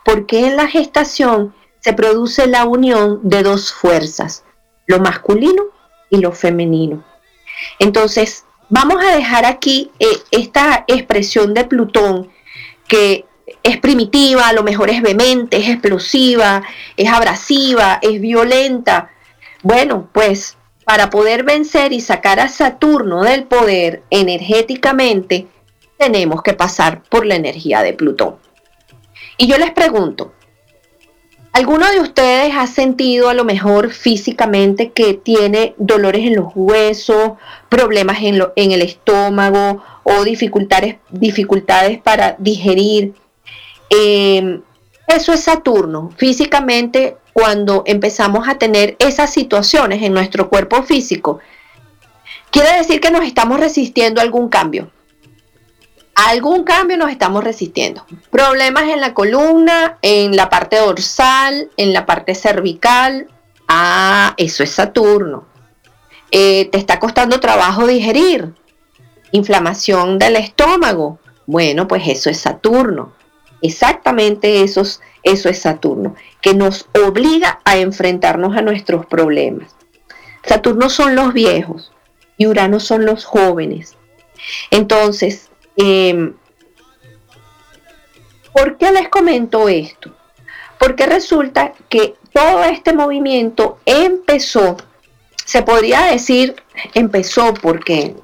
Porque 0.05 0.47
en 0.47 0.57
la 0.57 0.67
gestación 0.67 1.55
se 1.81 1.93
produce 1.93 2.47
la 2.47 2.65
unión 2.65 3.21
de 3.23 3.43
dos 3.43 3.73
fuerzas, 3.73 4.45
lo 4.87 4.99
masculino 4.99 5.65
y 6.11 6.19
lo 6.19 6.33
femenino. 6.33 7.05
Entonces, 7.79 8.45
vamos 8.69 9.05
a 9.05 9.15
dejar 9.15 9.45
aquí 9.45 9.91
eh, 9.99 10.07
esta 10.31 10.85
expresión 10.87 11.55
de 11.55 11.65
Plutón 11.65 12.31
que 12.89 13.25
es 13.63 13.79
primitiva, 13.79 14.49
a 14.49 14.53
lo 14.53 14.63
mejor 14.63 14.91
es 14.91 15.03
vehemente, 15.03 15.57
es 15.57 15.69
explosiva, 15.69 16.63
es 16.97 17.09
abrasiva, 17.09 17.99
es 18.03 18.21
violenta. 18.21 19.11
Bueno, 19.63 20.09
pues 20.13 20.57
para 20.93 21.09
poder 21.09 21.43
vencer 21.43 21.95
y 21.95 22.03
sacar 22.03 22.39
a 22.39 22.51
Saturno 22.51 23.23
del 23.23 23.45
poder 23.45 24.03
energéticamente, 24.11 25.47
tenemos 25.97 26.43
que 26.43 26.53
pasar 26.53 27.03
por 27.05 27.25
la 27.25 27.35
energía 27.35 27.81
de 27.81 27.95
Plutón. 27.95 28.37
Y 29.39 29.47
yo 29.47 29.57
les 29.57 29.71
pregunto, 29.71 30.35
¿alguno 31.55 31.91
de 31.91 32.01
ustedes 32.01 32.53
ha 32.55 32.67
sentido 32.67 33.31
a 33.31 33.33
lo 33.33 33.47
mejor 33.47 33.91
físicamente 33.91 34.91
que 34.91 35.15
tiene 35.15 35.75
dolores 35.79 36.27
en 36.27 36.37
los 36.37 36.53
huesos, 36.55 37.39
problemas 37.71 38.19
en, 38.21 38.43
en 38.55 38.73
el 38.73 38.83
estómago 38.83 39.83
o 40.03 40.25
dificultades, 40.25 40.97
dificultades 41.09 42.03
para 42.03 42.37
digerir? 42.39 43.15
Em, 43.89 44.61
eso 45.07 45.33
es 45.33 45.41
Saturno. 45.41 46.11
Físicamente, 46.19 47.17
cuando 47.33 47.83
empezamos 47.87 48.49
a 48.49 48.59
tener 48.59 48.97
esas 48.99 49.33
situaciones 49.33 50.03
en 50.03 50.13
nuestro 50.13 50.49
cuerpo 50.49 50.83
físico, 50.83 51.41
quiere 52.51 52.77
decir 52.77 53.01
que 53.01 53.11
nos 53.11 53.25
estamos 53.25 53.59
resistiendo 53.59 54.21
a 54.21 54.25
algún 54.25 54.49
cambio. 54.49 54.91
A 56.15 56.29
algún 56.29 56.65
cambio 56.65 56.99
nos 56.99 57.11
estamos 57.11 57.43
resistiendo. 57.43 58.05
Problemas 58.31 58.85
en 58.85 59.01
la 59.01 59.15
columna, 59.15 59.99
en 60.03 60.37
la 60.37 60.51
parte 60.51 60.77
dorsal, 60.77 61.71
en 61.79 61.93
la 61.95 62.05
parte 62.05 62.35
cervical. 62.35 63.29
Ah, 63.67 64.35
eso 64.37 64.63
es 64.63 64.71
Saturno. 64.71 65.47
Eh, 66.31 66.69
te 66.71 66.77
está 66.77 66.99
costando 66.99 67.41
trabajo 67.41 67.87
digerir. 67.87 68.55
Inflamación 69.31 70.19
del 70.19 70.37
estómago. 70.37 71.19
Bueno, 71.47 71.89
pues 71.89 72.07
eso 72.07 72.29
es 72.29 72.39
Saturno. 72.39 73.15
Exactamente 73.63 74.63
eso, 74.63 74.83
eso 75.23 75.49
es 75.49 75.61
Saturno, 75.61 76.17
que 76.41 76.53
nos 76.53 76.89
obliga 76.95 77.61
a 77.65 77.79
enfrentarnos 77.79 78.57
a 78.57 78.63
nuestros 78.63 79.07
problemas. 79.07 79.75
Saturno 80.45 80.91
son 80.91 81.15
los 81.15 81.33
viejos 81.33 81.93
y 82.37 82.47
Urano 82.47 82.81
son 82.81 83.07
los 83.07 83.25
jóvenes. 83.25 83.97
Entonces, 84.71 85.51
em, 85.77 86.35
¿por 88.53 88.77
qué 88.79 88.91
les 88.91 89.09
comento 89.09 89.69
esto? 89.69 90.15
Porque 90.79 91.07
resulta 91.07 91.73
que 91.89 92.17
todo 92.33 92.65
este 92.65 92.93
movimiento 92.93 93.79
empezó, 93.87 94.77
se 95.45 95.63
podría 95.63 96.07
decir, 96.07 96.57
empezó 96.95 97.55
porque 97.55 98.17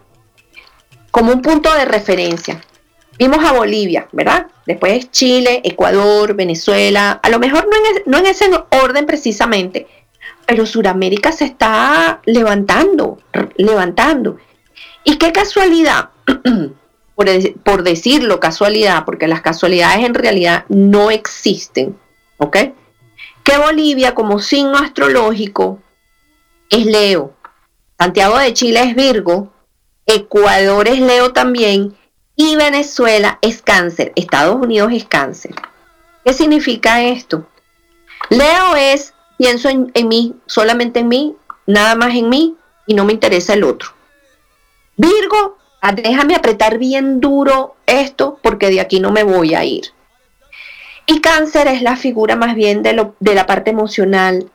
como 1.13 1.33
un 1.33 1.43
punto 1.43 1.73
de 1.73 1.85
referencia. 1.85 2.61
Vimos 3.19 3.45
a 3.45 3.53
Bolivia, 3.53 4.09
¿verdad? 4.13 4.47
Después 4.65 5.11
Chile, 5.11 5.61
Ecuador, 5.65 6.35
Venezuela, 6.35 7.19
a 7.23 7.29
lo 7.29 7.41
mejor 7.41 7.69
no 8.07 8.19
en, 8.19 8.27
ese 8.27 8.49
orden 8.83 9.07
precisamente, 9.07 9.89
pero 10.47 10.67
Sudamérica 10.67 11.33
se 11.33 11.47
está 11.47 12.21
levantando, 12.27 13.19
levantando. 13.57 14.39
Y 15.03 15.17
qué 15.17 15.33
casualidad, 15.33 16.11
por, 17.17 17.27
por, 17.65 17.83
decirlo 17.83 18.39
casualidad, 18.39 19.05
porque 19.05 19.27
las 19.27 19.41
casualidades 19.41 20.05
en 20.05 20.15
realidad 20.15 20.65
no 20.69 21.11
existen, 21.11 21.99
¿ok? 22.37 22.57
Que 23.43 23.59
Bolivia 23.59 24.15
como 24.15 24.39
signo 24.39 24.79
astrológico 24.79 25.81
es 26.71 26.87
Leo, 26.87 27.33
Santiago 27.99 28.39
de 28.39 28.53
Chile 28.53 28.83
es 28.85 28.95
Virgo, 28.95 29.53
Ecuador 30.07 30.87
es 30.87 31.01
Leo 31.01 31.33
también, 31.33 31.97
y 32.41 32.55
Venezuela 32.55 33.41
es 33.43 33.63
cáncer, 33.63 34.13
Estados 34.15 34.55
Unidos 34.55 34.93
es 34.93 35.05
cáncer. 35.05 35.57
¿Qué 36.25 36.33
significa 36.33 37.03
esto? 37.03 37.49
Leo 38.31 38.77
es, 38.77 39.13
pienso 39.37 39.69
en, 39.69 39.91
mí, 40.07 40.37
solamente 40.47 41.01
en 41.01 41.09
mí, 41.09 41.35
nada 41.67 41.97
más 41.97 42.15
en 42.15 42.29
mí 42.29 42.55
y 42.87 42.95
no 42.95 43.05
me 43.05 43.13
interesa 43.13 43.55
el 43.55 43.65
otro. 43.65 43.89
Virgo, 44.97 45.59
ah, 45.81 45.91
déjame 45.91 46.37
apretar 46.37 46.79
bien 46.79 47.21
duro 47.21 47.75
esto 47.87 48.39
porque 48.41 48.71
de 48.71 48.81
aquí 48.81 49.01
no 49.01 49.11
me 49.11 49.25
voy 49.25 49.57
a 49.57 49.65
ir. 49.65 49.87
Y 51.07 51.21
cáncer 51.21 51.67
es 51.67 51.83
la 51.83 51.97
figura 51.97 52.37
más 52.37 52.55
bien 52.55 52.85
de, 52.85 52.93
lo, 52.93 53.17
de 53.19 53.35
la 53.35 53.47
parte 53.47 53.71
emocional, 53.71 54.49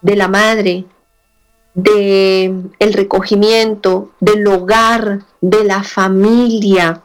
de 0.00 0.16
la 0.16 0.28
madre, 0.28 0.86
de 1.74 2.54
el 2.78 2.92
recogimiento, 2.92 4.10
del 4.20 4.46
hogar, 4.46 5.20
de 5.40 5.64
la 5.64 5.82
familia. 5.82 7.02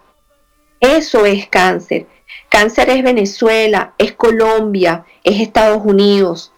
Eso 0.80 1.25
es 1.25 1.47
cáncer. 1.47 2.08
Cáncer 2.49 2.89
es 2.89 3.03
Venezuela, 3.03 3.93
es 3.97 4.13
Colombia, 4.13 5.06
es 5.23 5.41
Estados 5.41 5.82
Unidos. 5.84 6.51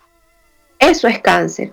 Eso 0.78 1.08
es 1.08 1.20
cáncer. 1.20 1.72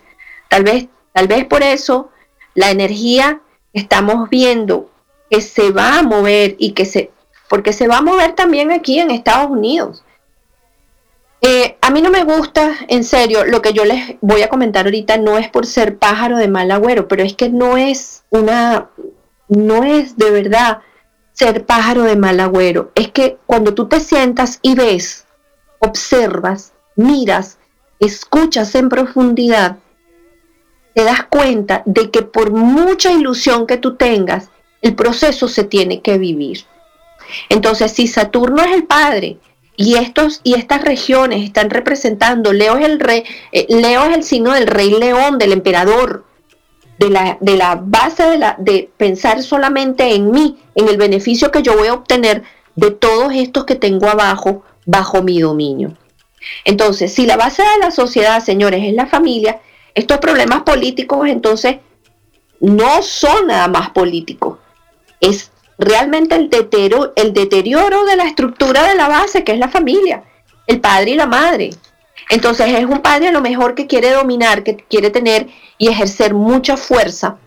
Tal 0.48 0.64
vez, 0.64 0.86
tal 1.12 1.28
vez 1.28 1.44
por 1.44 1.62
eso 1.62 2.10
la 2.54 2.70
energía 2.70 3.40
estamos 3.72 4.28
viendo 4.30 4.90
que 5.30 5.40
se 5.40 5.70
va 5.70 5.98
a 5.98 6.02
mover 6.02 6.56
y 6.58 6.72
que 6.72 6.84
se, 6.84 7.10
porque 7.48 7.72
se 7.72 7.88
va 7.88 7.98
a 7.98 8.02
mover 8.02 8.34
también 8.34 8.72
aquí 8.72 8.98
en 8.98 9.10
Estados 9.10 9.50
Unidos. 9.50 10.02
Eh, 11.42 11.76
a 11.80 11.90
mí 11.90 12.00
no 12.00 12.10
me 12.10 12.24
gusta, 12.24 12.74
en 12.88 13.04
serio, 13.04 13.44
lo 13.44 13.60
que 13.62 13.72
yo 13.72 13.84
les 13.84 14.16
voy 14.20 14.42
a 14.42 14.48
comentar 14.48 14.86
ahorita 14.86 15.18
no 15.18 15.38
es 15.38 15.48
por 15.48 15.66
ser 15.66 15.98
pájaro 15.98 16.38
de 16.38 16.48
mal 16.48 16.70
agüero, 16.70 17.08
pero 17.08 17.22
es 17.22 17.34
que 17.34 17.50
no 17.50 17.76
es 17.76 18.24
una, 18.30 18.90
no 19.48 19.84
es 19.84 20.16
de 20.16 20.30
verdad 20.30 20.80
ser 21.32 21.66
pájaro 21.66 22.02
de 22.02 22.16
mal 22.16 22.40
agüero. 22.40 22.90
Es 22.94 23.10
que 23.12 23.36
cuando 23.46 23.74
tú 23.74 23.86
te 23.86 24.00
sientas 24.00 24.58
y 24.62 24.74
ves, 24.74 25.26
observas, 25.80 26.72
miras, 26.96 27.58
escuchas 28.00 28.74
en 28.74 28.88
profundidad, 28.88 29.76
te 30.94 31.04
das 31.04 31.24
cuenta 31.24 31.82
de 31.84 32.10
que 32.10 32.22
por 32.22 32.50
mucha 32.50 33.12
ilusión 33.12 33.66
que 33.66 33.76
tú 33.76 33.96
tengas, 33.96 34.48
el 34.80 34.94
proceso 34.94 35.46
se 35.46 35.64
tiene 35.64 36.00
que 36.00 36.16
vivir. 36.16 36.64
Entonces, 37.50 37.92
si 37.92 38.06
Saturno 38.06 38.62
es 38.62 38.72
el 38.72 38.84
padre 38.84 39.38
y 39.76 39.96
estos 39.96 40.40
y 40.42 40.54
estas 40.54 40.82
regiones 40.82 41.44
están 41.44 41.70
representando, 41.70 42.52
Leo 42.52 42.76
es 42.76 42.86
el 42.86 42.98
rey, 42.98 43.24
eh, 43.52 43.66
Leo 43.68 44.04
es 44.04 44.16
el 44.16 44.24
signo 44.24 44.52
del 44.52 44.66
rey 44.66 44.90
león, 44.90 45.38
del 45.38 45.52
emperador, 45.52 46.24
de 46.98 47.10
la, 47.10 47.36
de 47.40 47.56
la 47.56 47.78
base 47.82 48.22
de, 48.24 48.38
la, 48.38 48.56
de 48.58 48.90
pensar 48.96 49.42
solamente 49.42 50.14
en 50.14 50.30
mí, 50.30 50.58
en 50.74 50.88
el 50.88 50.96
beneficio 50.96 51.50
que 51.50 51.62
yo 51.62 51.76
voy 51.76 51.88
a 51.88 51.94
obtener 51.94 52.42
de 52.74 52.90
todos 52.90 53.32
estos 53.34 53.64
que 53.64 53.74
tengo 53.74 54.08
abajo 54.08 54.62
bajo 54.86 55.22
mi 55.22 55.40
dominio. 55.40 55.96
Entonces, 56.64 57.12
si 57.12 57.26
la 57.26 57.36
base 57.36 57.62
de 57.62 57.78
la 57.80 57.90
sociedad, 57.90 58.42
señores, 58.42 58.82
es 58.84 58.94
la 58.94 59.06
familia, 59.06 59.60
estos 59.94 60.18
problemas 60.18 60.62
políticos 60.62 61.26
entonces 61.28 61.76
no 62.60 63.02
son 63.02 63.48
nada 63.48 63.68
más 63.68 63.90
políticos, 63.90 64.58
es 65.20 65.50
realmente 65.78 66.34
el 66.34 66.50
deterioro, 66.50 67.12
el 67.16 67.32
deterioro 67.32 68.04
de 68.04 68.16
la 68.16 68.24
estructura 68.24 68.88
de 68.88 68.94
la 68.94 69.08
base, 69.08 69.44
que 69.44 69.52
es 69.52 69.58
la 69.58 69.68
familia, 69.68 70.24
el 70.66 70.80
padre 70.80 71.12
y 71.12 71.14
la 71.14 71.26
madre. 71.26 71.70
Entonces 72.30 72.68
es 72.74 72.84
un 72.84 73.02
padre 73.02 73.28
a 73.28 73.32
lo 73.32 73.40
mejor 73.40 73.74
que 73.74 73.86
quiere 73.86 74.10
dominar, 74.10 74.62
que 74.62 74.76
quiere 74.76 75.10
tener 75.10 75.48
y 75.78 75.88
ejercer 75.88 76.34
mucha 76.34 76.76
fuerza, 76.76 77.38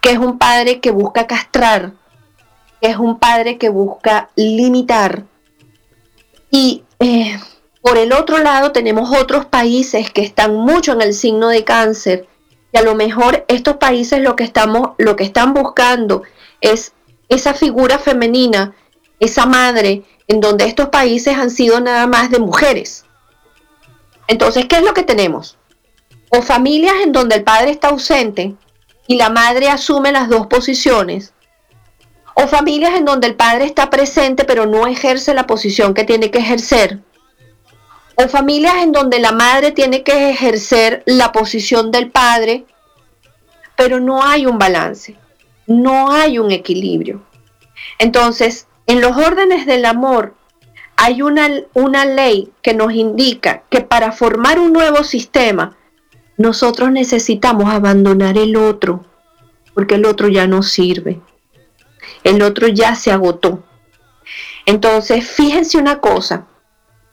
que 0.00 0.10
es 0.10 0.18
un 0.18 0.38
padre 0.38 0.80
que 0.80 0.90
busca 0.90 1.26
castrar, 1.26 1.92
que 2.80 2.88
es 2.90 2.96
un 2.96 3.18
padre 3.18 3.58
que 3.58 3.68
busca 3.68 4.30
limitar, 4.36 5.24
Y 6.50 6.84
eh, 7.00 7.38
por 7.82 7.98
el 7.98 8.12
otro 8.12 8.38
lado 8.38 8.72
tenemos 8.72 9.16
otros 9.16 9.46
países 9.46 10.10
que 10.10 10.22
están 10.22 10.54
mucho 10.54 10.92
en 10.92 11.02
el 11.02 11.14
signo 11.14 11.48
de 11.48 11.64
cáncer 11.64 12.26
y 12.72 12.78
a 12.78 12.82
lo 12.82 12.94
mejor 12.94 13.44
estos 13.48 13.76
países 13.76 14.20
lo 14.20 14.36
que 14.36 14.44
estamos 14.44 14.90
lo 14.98 15.16
que 15.16 15.24
están 15.24 15.54
buscando 15.54 16.22
es 16.60 16.92
esa 17.28 17.54
figura 17.54 17.98
femenina, 17.98 18.74
esa 19.20 19.46
madre 19.46 20.04
en 20.26 20.40
donde 20.40 20.66
estos 20.66 20.88
países 20.88 21.36
han 21.36 21.50
sido 21.50 21.80
nada 21.80 22.06
más 22.06 22.30
de 22.30 22.38
mujeres. 22.38 23.04
Entonces, 24.26 24.66
¿qué 24.66 24.76
es 24.76 24.82
lo 24.82 24.94
que 24.94 25.02
tenemos? 25.02 25.56
O 26.30 26.42
familias 26.42 26.96
en 27.02 27.12
donde 27.12 27.36
el 27.36 27.44
padre 27.44 27.70
está 27.70 27.88
ausente 27.88 28.54
y 29.06 29.16
la 29.16 29.30
madre 29.30 29.70
asume 29.70 30.12
las 30.12 30.28
dos 30.28 30.46
posiciones, 30.46 31.32
o 32.34 32.46
familias 32.46 32.94
en 32.94 33.06
donde 33.06 33.26
el 33.26 33.34
padre 33.34 33.64
está 33.64 33.90
presente 33.90 34.44
pero 34.44 34.66
no 34.66 34.86
ejerce 34.86 35.34
la 35.34 35.46
posición 35.46 35.94
que 35.94 36.04
tiene 36.04 36.30
que 36.30 36.38
ejercer, 36.38 37.00
o 38.16 38.28
familias 38.28 38.76
en 38.82 38.92
donde 38.92 39.18
la 39.18 39.32
madre 39.32 39.72
tiene 39.72 40.02
que 40.02 40.30
ejercer 40.30 41.02
la 41.06 41.32
posición 41.32 41.90
del 41.90 42.10
padre, 42.10 42.66
pero 43.76 43.98
no 43.98 44.22
hay 44.22 44.44
un 44.44 44.58
balance, 44.58 45.16
no 45.68 46.10
hay 46.10 46.40
un 46.40 46.50
equilibrio. 46.50 47.22
Entonces, 48.00 48.66
en 48.88 49.00
los 49.00 49.16
órdenes 49.16 49.66
del 49.66 49.84
amor 49.84 50.34
hay 50.96 51.22
una, 51.22 51.48
una 51.74 52.04
ley 52.04 52.50
que 52.60 52.74
nos 52.74 52.92
indica 52.92 53.62
que 53.70 53.82
para 53.82 54.10
formar 54.10 54.58
un 54.58 54.72
nuevo 54.72 55.04
sistema, 55.04 55.76
nosotros 56.36 56.90
necesitamos 56.90 57.72
abandonar 57.72 58.36
el 58.36 58.56
otro, 58.56 59.04
porque 59.74 59.94
el 59.94 60.06
otro 60.06 60.26
ya 60.26 60.48
no 60.48 60.64
sirve. 60.64 61.20
El 62.24 62.42
otro 62.42 62.66
ya 62.66 62.96
se 62.96 63.12
agotó. 63.12 63.62
Entonces, 64.66 65.28
fíjense 65.30 65.78
una 65.78 66.00
cosa, 66.00 66.48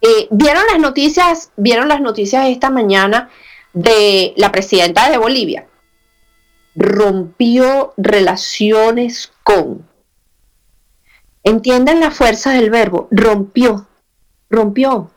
eh, 0.06 0.28
¿Vieron 0.30 0.64
las 0.72 0.80
noticias? 0.80 1.52
¿Vieron 1.56 1.88
las 1.88 2.00
noticias 2.00 2.48
esta 2.50 2.70
mañana 2.70 3.30
de 3.74 4.34
la 4.38 4.52
presidenta 4.52 5.10
de 5.10 5.18
Bolivia? 5.18 5.68
Rompió 6.76 7.94
relaciones 7.98 9.32
con. 9.44 9.88
Entiendan 11.44 12.00
la 12.00 12.12
fuerza 12.12 12.52
del 12.52 12.70
verbo, 12.70 13.08
rompió, 13.12 13.88
rompió. 14.50 15.12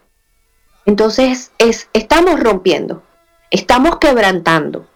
Entonces 0.84 1.52
es, 1.58 1.88
estamos 1.92 2.40
rompiendo, 2.40 3.02
estamos 3.50 3.98
quebrantando, 3.98 4.86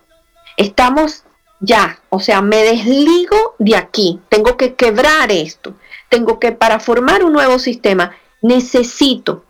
estamos 0.56 1.24
ya, 1.60 2.00
o 2.08 2.18
sea, 2.18 2.42
me 2.42 2.58
desligo 2.64 3.54
de 3.58 3.76
aquí, 3.76 4.20
tengo 4.28 4.56
que 4.56 4.74
quebrar 4.74 5.30
esto, 5.30 5.74
tengo 6.08 6.40
que, 6.40 6.52
para 6.52 6.80
formar 6.80 7.24
un 7.24 7.32
nuevo 7.32 7.58
sistema, 7.58 8.16
necesito 8.42 9.44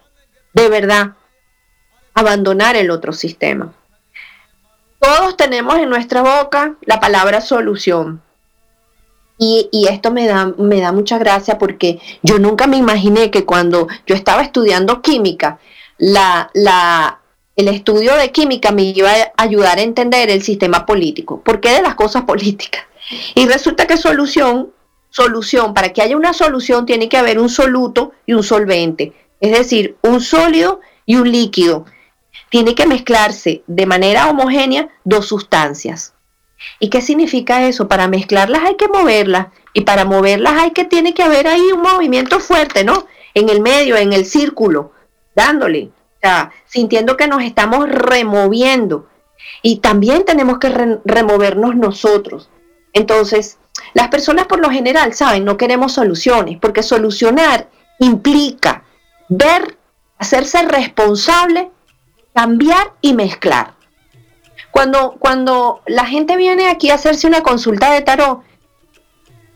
de 0.53 0.68
verdad 0.68 1.12
abandonar 2.14 2.77
el 2.77 2.90
otro 2.90 3.12
sistema. 3.12 3.72
Todos 5.03 5.37
tenemos 5.37 5.77
en 5.77 5.91
nuestra 5.91 6.23
boca 6.23 6.77
la 6.83 7.01
palabra 7.01 7.41
solución. 7.41 8.23
Y, 9.38 9.69
esto 9.91 10.12
me 10.12 10.29
da, 10.29 10.55
me 10.57 10.81
da 10.81 10.93
mucha 10.93 11.19
gracia 11.19 11.59
porque 11.59 11.99
yo 12.23 12.38
nunca 12.38 12.69
me 12.69 12.77
imaginé 12.77 13.33
que 13.33 13.45
cuando 13.45 13.88
yo 14.07 14.15
estaba 14.15 14.43
estudiando 14.43 15.03
química, 15.03 15.59
la, 15.99 16.49
la, 16.55 17.19
el 17.57 17.67
estudio 17.67 18.15
de 18.15 18.31
química 18.31 18.71
me 18.71 18.85
iba 18.85 19.11
a 19.11 19.33
ayudar 19.37 19.79
a 19.79 19.83
entender 19.83 20.31
el 20.31 20.43
sistema 20.45 20.87
político. 20.87 21.41
¿Por 21.41 21.61
qué 21.61 21.71
de 21.71 21.83
las 21.83 21.97
cosas 21.97 22.23
políticas? 22.27 22.85
Y 23.35 23.47
resulta 23.47 23.88
que 23.88 23.97
solución, 23.97 24.71
solución, 25.11 25.75
para 25.75 25.93
que 25.93 26.03
haya 26.03 26.17
una 26.17 26.33
solución 26.33 26.87
tiene 26.87 27.09
que 27.09 27.17
haber 27.19 27.41
un 27.41 27.49
soluto 27.49 28.12
y 28.25 28.35
un 28.35 28.45
solvente 28.45 29.12
es 29.43 29.51
decir, 29.51 29.97
un 30.03 30.21
sólido 30.21 30.81
y 31.05 31.17
un 31.17 31.31
líquido. 31.31 31.85
Tiene 32.53 32.75
que 32.75 32.87
mezclarse 32.87 33.62
de 33.67 33.87
manera 33.87 34.29
homogénea 34.29 34.91
dos 35.05 35.27
sustancias. 35.27 36.12
¿Y 36.79 36.91
qué 36.91 37.01
significa 37.01 37.67
eso? 37.67 37.88
Para 37.88 38.09
mezclarlas 38.09 38.62
hay 38.62 38.77
que 38.77 38.88
moverlas 38.88 39.47
y 39.73 39.81
para 39.81 40.05
moverlas 40.05 40.61
hay 40.61 40.73
que 40.73 40.85
tiene 40.85 41.15
que 41.15 41.23
haber 41.23 41.49
ahí 41.49 41.73
un 41.73 41.81
movimiento 41.81 42.41
fuerte, 42.41 42.85
¿no? 42.85 43.07
En 43.33 43.49
el 43.49 43.62
medio, 43.62 43.97
en 43.97 44.12
el 44.12 44.27
círculo, 44.27 44.93
dándole, 45.35 45.93
o 46.17 46.21
sea, 46.21 46.53
sintiendo 46.67 47.17
que 47.17 47.27
nos 47.27 47.43
estamos 47.43 47.88
removiendo. 47.88 49.09
Y 49.62 49.79
también 49.79 50.27
tenemos 50.27 50.59
que 50.59 50.99
removernos 51.07 51.75
nosotros. 51.75 52.51
Entonces, 52.93 53.57
las 53.95 54.09
personas 54.09 54.45
por 54.45 54.61
lo 54.61 54.71
general, 54.71 55.15
saben, 55.15 55.47
no 55.47 55.57
queremos 55.57 55.93
soluciones, 55.93 56.59
porque 56.61 56.83
solucionar 56.83 57.71
implica 57.99 58.85
ver, 59.31 59.79
hacerse 60.19 60.61
responsable, 60.69 61.71
cambiar 62.35 62.92
y 63.01 63.14
mezclar. 63.14 63.75
Cuando, 64.71 65.16
cuando 65.18 65.83
la 65.87 66.07
gente 66.07 66.37
viene 66.37 66.68
aquí 66.68 66.90
a 66.90 66.95
hacerse 66.95 67.27
una 67.27 67.42
consulta 67.42 67.92
de 67.92 68.01
tarot, 68.01 68.42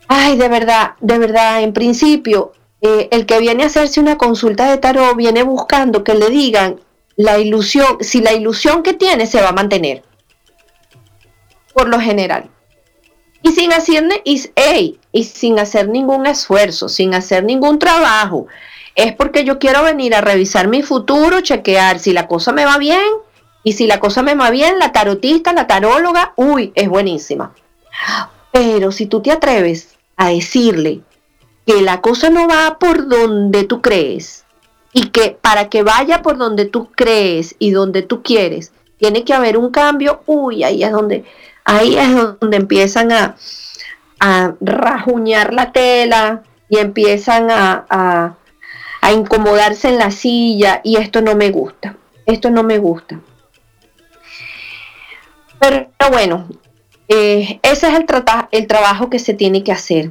ay, 0.09 0.37
de 0.37 0.49
verdad, 0.49 0.93
de 1.01 1.19
verdad, 1.19 1.63
en 1.63 1.73
principio, 1.73 2.53
eh, 2.83 3.09
el 3.11 3.25
que 3.25 3.41
viene 3.41 3.63
a 3.63 3.67
hacerse 3.67 4.01
una 4.01 4.19
consulta 4.19 4.71
de 4.71 4.79
tarot 4.79 5.17
viene 5.17 5.43
buscando 5.43 6.05
que 6.05 6.15
le 6.15 6.29
digan 6.29 6.81
la 7.17 7.39
ilusión, 7.39 7.99
si 8.01 8.21
la 8.21 8.35
ilusión 8.35 8.83
que 8.83 8.93
tiene 8.93 9.27
se 9.27 9.41
va 9.41 9.49
a 9.49 9.53
mantener. 9.53 10.03
Por 11.73 11.89
lo 11.89 11.99
general. 11.99 12.51
Y 13.43 13.53
sin 13.53 13.73
hacer, 13.73 14.05
y, 14.25 14.99
y 15.13 15.25
sin 15.25 15.59
hacer 15.59 15.89
ningún 15.89 16.27
esfuerzo, 16.27 16.89
sin 16.89 17.15
hacer 17.15 17.45
ningún 17.45 17.79
trabajo, 17.79 18.49
es 18.97 19.15
porque 19.15 19.45
yo 19.45 19.59
quiero 19.59 19.85
venir 19.85 20.15
a 20.15 20.23
revisar 20.23 20.69
mi 20.69 20.83
futuro, 20.83 21.43
chequear 21.43 21.99
si 21.99 22.13
la 22.15 22.27
cosa 22.27 22.53
me 22.53 22.65
va 22.65 22.79
bien. 22.79 23.05
Y 23.63 23.73
si 23.73 23.87
la 23.87 24.01
cosa 24.01 24.23
me 24.23 24.35
va 24.35 24.51
bien, 24.51 24.79
la 24.79 24.93
tarotista, 24.93 25.53
la 25.53 25.67
taróloga, 25.67 26.33
uy, 26.37 26.73
es 26.77 26.89
buenísima. 26.89 27.53
Pero 28.53 28.93
si 28.93 29.07
tú 29.07 29.21
te 29.21 29.33
atreves 29.33 29.97
a 30.17 30.29
decirle 30.29 31.01
que 31.67 31.83
la 31.83 32.01
cosa 32.01 32.31
no 32.31 32.47
va 32.47 32.79
por 32.79 33.09
donde 33.09 33.65
tú 33.65 33.83
crees 33.83 34.45
y 34.93 35.09
que 35.09 35.37
para 35.41 35.69
que 35.69 35.83
vaya 35.83 36.23
por 36.23 36.39
donde 36.39 36.65
tú 36.65 36.91
crees 36.93 37.57
y 37.59 37.73
donde 37.73 38.03
tú 38.03 38.23
quieres, 38.23 38.73
tiene 38.99 39.25
que 39.25 39.35
haber 39.35 39.59
un 39.59 39.71
cambio, 39.71 40.23
uy, 40.27 40.63
ahí 40.63 40.85
es 40.85 40.93
donde, 40.93 41.25
ahí 41.65 41.99
es 41.99 42.15
donde 42.15 42.57
empiezan 42.57 43.11
a, 43.11 43.37
a 44.21 44.55
rajuñar 44.61 45.53
la 45.53 45.73
tela 45.73 46.45
y 46.69 46.79
empiezan 46.79 47.51
a 47.51 47.85
a 47.91 48.37
incomodarse 49.13 49.89
en 49.89 49.99
la 49.99 50.11
silla 50.11 50.81
y 50.83 50.97
esto 50.97 51.21
no 51.23 51.35
me 51.35 51.51
gusta, 51.51 51.97
esto 52.25 52.51
no 52.51 52.63
me 52.63 52.79
gusta. 52.79 53.21
Pero 55.59 55.89
bueno, 56.11 56.49
eh, 57.09 57.61
ese 57.63 57.89
es 57.89 57.95
el, 57.95 58.07
el 58.51 58.67
trabajo 58.67 59.11
que 59.11 59.19
se 59.19 59.35
tiene 59.35 59.63
que 59.63 59.73
hacer. 59.73 60.11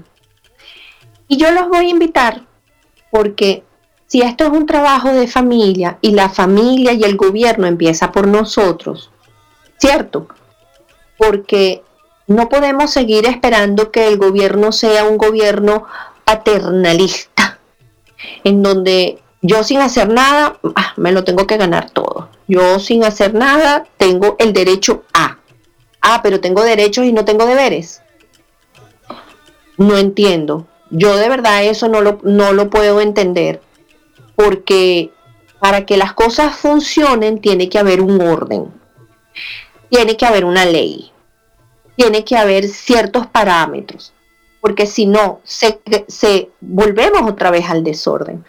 Y 1.27 1.37
yo 1.37 1.51
los 1.51 1.67
voy 1.67 1.87
a 1.87 1.89
invitar 1.89 2.41
porque 3.11 3.63
si 4.07 4.21
esto 4.21 4.45
es 4.45 4.51
un 4.51 4.65
trabajo 4.65 5.09
de 5.09 5.27
familia 5.27 5.97
y 6.01 6.11
la 6.11 6.29
familia 6.29 6.93
y 6.93 7.03
el 7.03 7.15
gobierno 7.15 7.67
empieza 7.67 8.11
por 8.11 8.27
nosotros, 8.27 9.11
¿cierto? 9.77 10.27
Porque 11.17 11.83
no 12.27 12.49
podemos 12.49 12.91
seguir 12.91 13.25
esperando 13.25 13.91
que 13.91 14.07
el 14.07 14.17
gobierno 14.17 14.71
sea 14.71 15.05
un 15.05 15.17
gobierno 15.17 15.85
paternalista 16.23 17.34
en 18.43 18.63
donde 18.63 19.19
yo 19.41 19.63
sin 19.63 19.79
hacer 19.79 20.09
nada, 20.09 20.59
ah, 20.75 20.93
me 20.97 21.11
lo 21.11 21.23
tengo 21.23 21.45
que 21.45 21.57
ganar 21.57 21.91
todo. 21.91 22.29
Yo 22.47 22.79
sin 22.79 23.03
hacer 23.03 23.33
nada 23.33 23.85
tengo 23.97 24.35
el 24.39 24.53
derecho 24.53 25.03
a. 25.13 25.37
Ah, 26.01 26.21
pero 26.23 26.41
tengo 26.41 26.63
derechos 26.63 27.05
y 27.05 27.13
no 27.13 27.25
tengo 27.25 27.45
deberes. 27.45 28.01
No 29.77 29.97
entiendo. 29.97 30.65
Yo 30.89 31.15
de 31.15 31.29
verdad 31.29 31.63
eso 31.63 31.87
no 31.89 32.01
lo, 32.01 32.19
no 32.23 32.53
lo 32.53 32.69
puedo 32.71 33.01
entender. 33.01 33.61
Porque 34.35 35.11
para 35.59 35.85
que 35.85 35.97
las 35.97 36.13
cosas 36.13 36.55
funcionen 36.55 37.39
tiene 37.39 37.69
que 37.69 37.77
haber 37.77 38.01
un 38.01 38.21
orden. 38.21 38.73
Tiene 39.89 40.17
que 40.17 40.25
haber 40.25 40.45
una 40.45 40.65
ley. 40.65 41.11
Tiene 41.95 42.23
que 42.23 42.35
haber 42.35 42.67
ciertos 42.67 43.27
parámetros 43.27 44.14
porque 44.65 44.87
si 44.87 45.05
no, 45.05 45.41
se, 45.43 45.79
volvemos 46.59 47.21
otra 47.29 47.51
vez 47.51 47.69
al 47.69 47.83
desorden. 47.83 48.43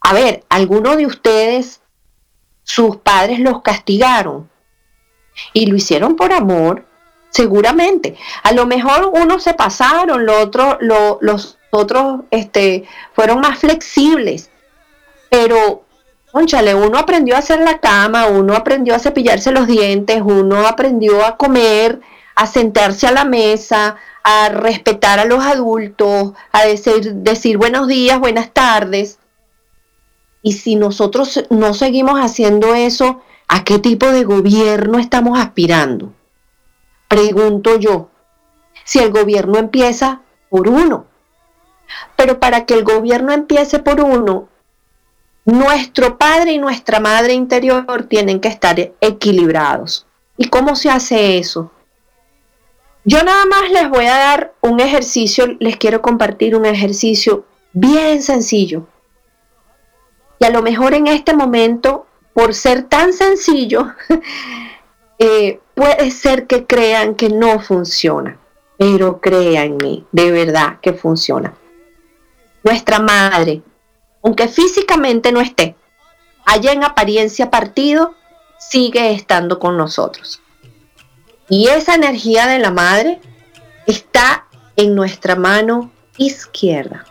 A 0.00 0.14
ver, 0.14 0.44
algunos 0.48 0.96
de 0.96 1.04
ustedes, 1.04 1.80
sus 2.62 2.98
padres 2.98 3.40
los 3.40 3.60
castigaron 3.60 4.48
y 5.52 5.66
lo 5.66 5.74
hicieron 5.74 6.14
por 6.14 6.32
amor, 6.32 6.86
seguramente. 7.30 8.16
A 8.44 8.52
lo 8.52 8.66
mejor 8.66 9.10
unos 9.12 9.42
se 9.42 9.54
pasaron, 9.54 10.26
los 10.26 10.44
otros, 10.44 10.76
los 10.80 11.58
otros 11.72 12.20
este, 12.30 12.84
fueron 13.12 13.40
más 13.40 13.58
flexibles, 13.58 14.48
pero 15.28 15.82
Conchale, 16.30 16.76
uno 16.76 16.98
aprendió 16.98 17.34
a 17.34 17.40
hacer 17.40 17.58
la 17.58 17.80
cama, 17.80 18.26
uno 18.26 18.54
aprendió 18.54 18.94
a 18.94 19.00
cepillarse 19.00 19.50
los 19.50 19.66
dientes, 19.66 20.22
uno 20.24 20.68
aprendió 20.68 21.26
a 21.26 21.36
comer, 21.36 22.00
a 22.36 22.46
sentarse 22.46 23.08
a 23.08 23.12
la 23.12 23.24
mesa, 23.24 23.96
a 24.24 24.48
respetar 24.48 25.18
a 25.18 25.24
los 25.24 25.44
adultos, 25.44 26.32
a 26.52 26.64
decir, 26.64 27.14
decir 27.14 27.58
buenos 27.58 27.88
días, 27.88 28.20
buenas 28.20 28.52
tardes. 28.52 29.18
Y 30.42 30.52
si 30.52 30.76
nosotros 30.76 31.44
no 31.50 31.74
seguimos 31.74 32.18
haciendo 32.18 32.74
eso, 32.74 33.22
¿a 33.48 33.64
qué 33.64 33.78
tipo 33.78 34.06
de 34.06 34.24
gobierno 34.24 34.98
estamos 34.98 35.38
aspirando? 35.38 36.12
Pregunto 37.08 37.78
yo, 37.78 38.10
si 38.84 38.98
el 38.98 39.10
gobierno 39.10 39.58
empieza 39.58 40.22
por 40.50 40.68
uno. 40.68 41.06
Pero 42.16 42.40
para 42.40 42.64
que 42.64 42.74
el 42.74 42.84
gobierno 42.84 43.32
empiece 43.32 43.78
por 43.78 44.00
uno, 44.00 44.48
nuestro 45.44 46.18
padre 46.18 46.52
y 46.52 46.58
nuestra 46.58 47.00
madre 47.00 47.34
interior 47.34 47.84
tienen 48.08 48.40
que 48.40 48.48
estar 48.48 48.92
equilibrados. 49.00 50.06
¿Y 50.36 50.48
cómo 50.48 50.76
se 50.76 50.90
hace 50.90 51.38
eso? 51.38 51.70
Yo 53.04 53.22
nada 53.24 53.46
más 53.46 53.70
les 53.70 53.88
voy 53.88 54.06
a 54.06 54.16
dar 54.16 54.54
un 54.60 54.78
ejercicio, 54.78 55.56
les 55.58 55.76
quiero 55.76 56.02
compartir 56.02 56.54
un 56.54 56.66
ejercicio 56.66 57.44
bien 57.72 58.22
sencillo. 58.22 58.86
Y 60.38 60.44
a 60.44 60.50
lo 60.50 60.62
mejor 60.62 60.94
en 60.94 61.08
este 61.08 61.34
momento, 61.34 62.06
por 62.32 62.54
ser 62.54 62.84
tan 62.84 63.12
sencillo, 63.12 63.92
eh, 65.18 65.60
puede 65.74 66.10
ser 66.10 66.46
que 66.46 66.66
crean 66.66 67.14
que 67.14 67.28
no 67.28 67.58
funciona. 67.60 68.38
Pero 68.78 69.20
créanme, 69.20 70.04
de 70.12 70.30
verdad 70.30 70.78
que 70.80 70.92
funciona. 70.92 71.54
Nuestra 72.64 73.00
madre, 73.00 73.62
aunque 74.22 74.46
físicamente 74.46 75.32
no 75.32 75.40
esté, 75.40 75.74
allá 76.44 76.72
en 76.72 76.84
apariencia 76.84 77.50
partido, 77.50 78.14
sigue 78.58 79.12
estando 79.12 79.58
con 79.58 79.76
nosotros. 79.76 80.41
Y 81.52 81.68
esa 81.68 81.96
energía 81.96 82.46
de 82.46 82.58
la 82.58 82.70
madre 82.70 83.20
está 83.86 84.46
en 84.74 84.94
nuestra 84.94 85.36
mano 85.36 85.90
izquierda. 86.16 87.04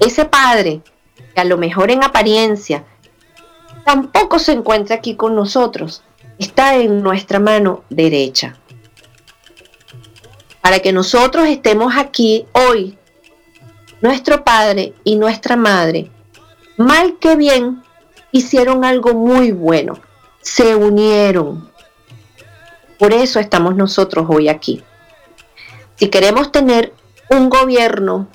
Ese 0.00 0.24
padre, 0.24 0.80
que 1.32 1.40
a 1.40 1.44
lo 1.44 1.56
mejor 1.56 1.92
en 1.92 2.02
apariencia 2.02 2.84
tampoco 3.84 4.40
se 4.40 4.50
encuentra 4.50 4.96
aquí 4.96 5.14
con 5.14 5.36
nosotros, 5.36 6.02
está 6.40 6.74
en 6.74 7.00
nuestra 7.00 7.38
mano 7.38 7.84
derecha. 7.90 8.58
Para 10.60 10.80
que 10.80 10.92
nosotros 10.92 11.46
estemos 11.46 11.94
aquí 11.96 12.44
hoy, 12.54 12.98
nuestro 14.00 14.42
padre 14.42 14.94
y 15.04 15.14
nuestra 15.14 15.54
madre, 15.54 16.10
mal 16.76 17.20
que 17.20 17.36
bien, 17.36 17.84
hicieron 18.32 18.84
algo 18.84 19.14
muy 19.14 19.52
bueno. 19.52 19.96
Se 20.42 20.74
unieron, 20.74 21.70
por 22.98 23.12
eso 23.12 23.40
estamos 23.40 23.76
nosotros 23.76 24.26
hoy 24.28 24.48
aquí. 24.48 24.82
Si 25.96 26.08
queremos 26.08 26.52
tener 26.52 26.92
un 27.30 27.48
gobierno 27.48 28.28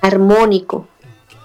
armónico, 0.00 0.86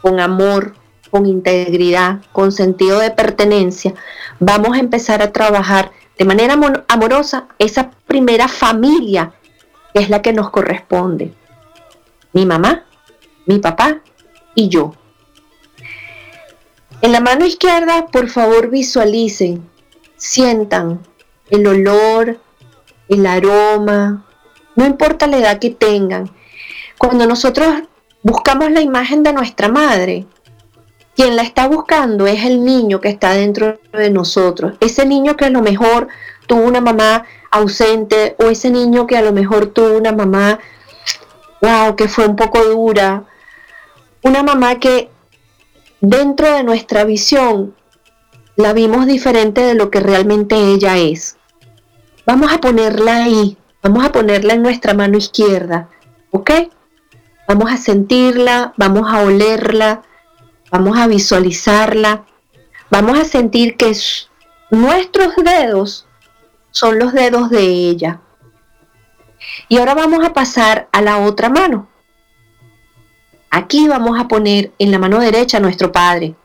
con 0.01 0.19
amor, 0.19 0.75
con 1.09 1.25
integridad, 1.25 2.21
con 2.31 2.51
sentido 2.51 2.99
de 2.99 3.11
pertenencia, 3.11 3.93
vamos 4.39 4.75
a 4.75 4.79
empezar 4.79 5.21
a 5.21 5.31
trabajar 5.31 5.91
de 6.17 6.25
manera 6.25 6.57
amorosa 6.87 7.47
esa 7.57 7.91
primera 8.05 8.47
familia 8.47 9.33
que 9.93 10.01
es 10.01 10.09
la 10.09 10.21
que 10.21 10.33
nos 10.33 10.49
corresponde. 10.49 11.33
Mi 12.33 12.45
mamá, 12.45 12.85
mi 13.45 13.59
papá 13.59 14.01
y 14.53 14.69
yo. 14.69 14.93
En 17.01 17.13
la 17.13 17.21
mano 17.21 17.45
izquierda, 17.45 18.07
por 18.07 18.29
favor, 18.29 18.69
visualicen, 18.69 19.67
sientan 20.17 20.99
el 21.49 21.67
olor, 21.67 22.39
el 23.07 23.25
aroma, 23.25 24.25
no 24.75 24.85
importa 24.85 25.27
la 25.27 25.37
edad 25.37 25.59
que 25.59 25.71
tengan. 25.71 26.29
Cuando 26.97 27.25
nosotros 27.27 27.83
buscamos 28.21 28.71
la 28.71 28.81
imagen 28.81 29.23
de 29.23 29.33
nuestra 29.33 29.67
madre, 29.67 30.25
quien 31.15 31.35
la 31.35 31.41
está 31.41 31.67
buscando 31.67 32.27
es 32.27 32.45
el 32.45 32.63
niño 32.63 33.01
que 33.01 33.09
está 33.09 33.33
dentro 33.33 33.79
de 33.91 34.09
nosotros. 34.09 34.75
Ese 34.79 35.05
niño 35.05 35.35
que 35.35 35.45
a 35.45 35.49
lo 35.49 35.61
mejor 35.61 36.07
tuvo 36.47 36.61
una 36.61 36.81
mamá 36.81 37.25
ausente 37.51 38.35
o 38.39 38.49
ese 38.49 38.69
niño 38.69 39.05
que 39.05 39.17
a 39.17 39.21
lo 39.21 39.33
mejor 39.33 39.67
tuvo 39.67 39.97
una 39.97 40.11
mamá, 40.11 40.59
wow, 41.61 41.95
que 41.95 42.07
fue 42.07 42.25
un 42.25 42.35
poco 42.35 42.63
dura. 42.63 43.23
Una 44.23 44.43
mamá 44.43 44.79
que 44.79 45.09
dentro 45.99 46.53
de 46.53 46.63
nuestra 46.63 47.03
visión 47.03 47.75
la 48.55 48.73
vimos 48.73 49.05
diferente 49.05 49.61
de 49.61 49.73
lo 49.73 49.89
que 49.89 49.99
realmente 49.99 50.55
ella 50.55 50.97
es. 50.97 51.37
Vamos 52.29 52.53
a 52.53 52.59
ponerla 52.59 53.23
ahí, 53.23 53.57
vamos 53.81 54.05
a 54.05 54.11
ponerla 54.11 54.53
en 54.53 54.61
nuestra 54.61 54.93
mano 54.93 55.17
izquierda, 55.17 55.89
¿ok? 56.29 56.51
Vamos 57.47 57.71
a 57.71 57.77
sentirla, 57.77 58.71
vamos 58.77 59.11
a 59.11 59.23
olerla, 59.23 60.03
vamos 60.69 60.95
a 60.99 61.07
visualizarla, 61.07 62.27
vamos 62.91 63.17
a 63.17 63.25
sentir 63.25 63.77
que 63.77 63.97
nuestros 64.69 65.37
dedos 65.37 66.05
son 66.69 66.99
los 66.99 67.13
dedos 67.13 67.49
de 67.49 67.63
ella. 67.63 68.21
Y 69.67 69.79
ahora 69.79 69.95
vamos 69.95 70.23
a 70.23 70.31
pasar 70.31 70.87
a 70.91 71.01
la 71.01 71.17
otra 71.17 71.49
mano. 71.49 71.89
Aquí 73.49 73.87
vamos 73.87 74.19
a 74.19 74.27
poner 74.27 74.71
en 74.77 74.91
la 74.91 74.99
mano 74.99 75.17
derecha 75.17 75.57
a 75.57 75.61
nuestro 75.61 75.91
Padre, 75.91 76.35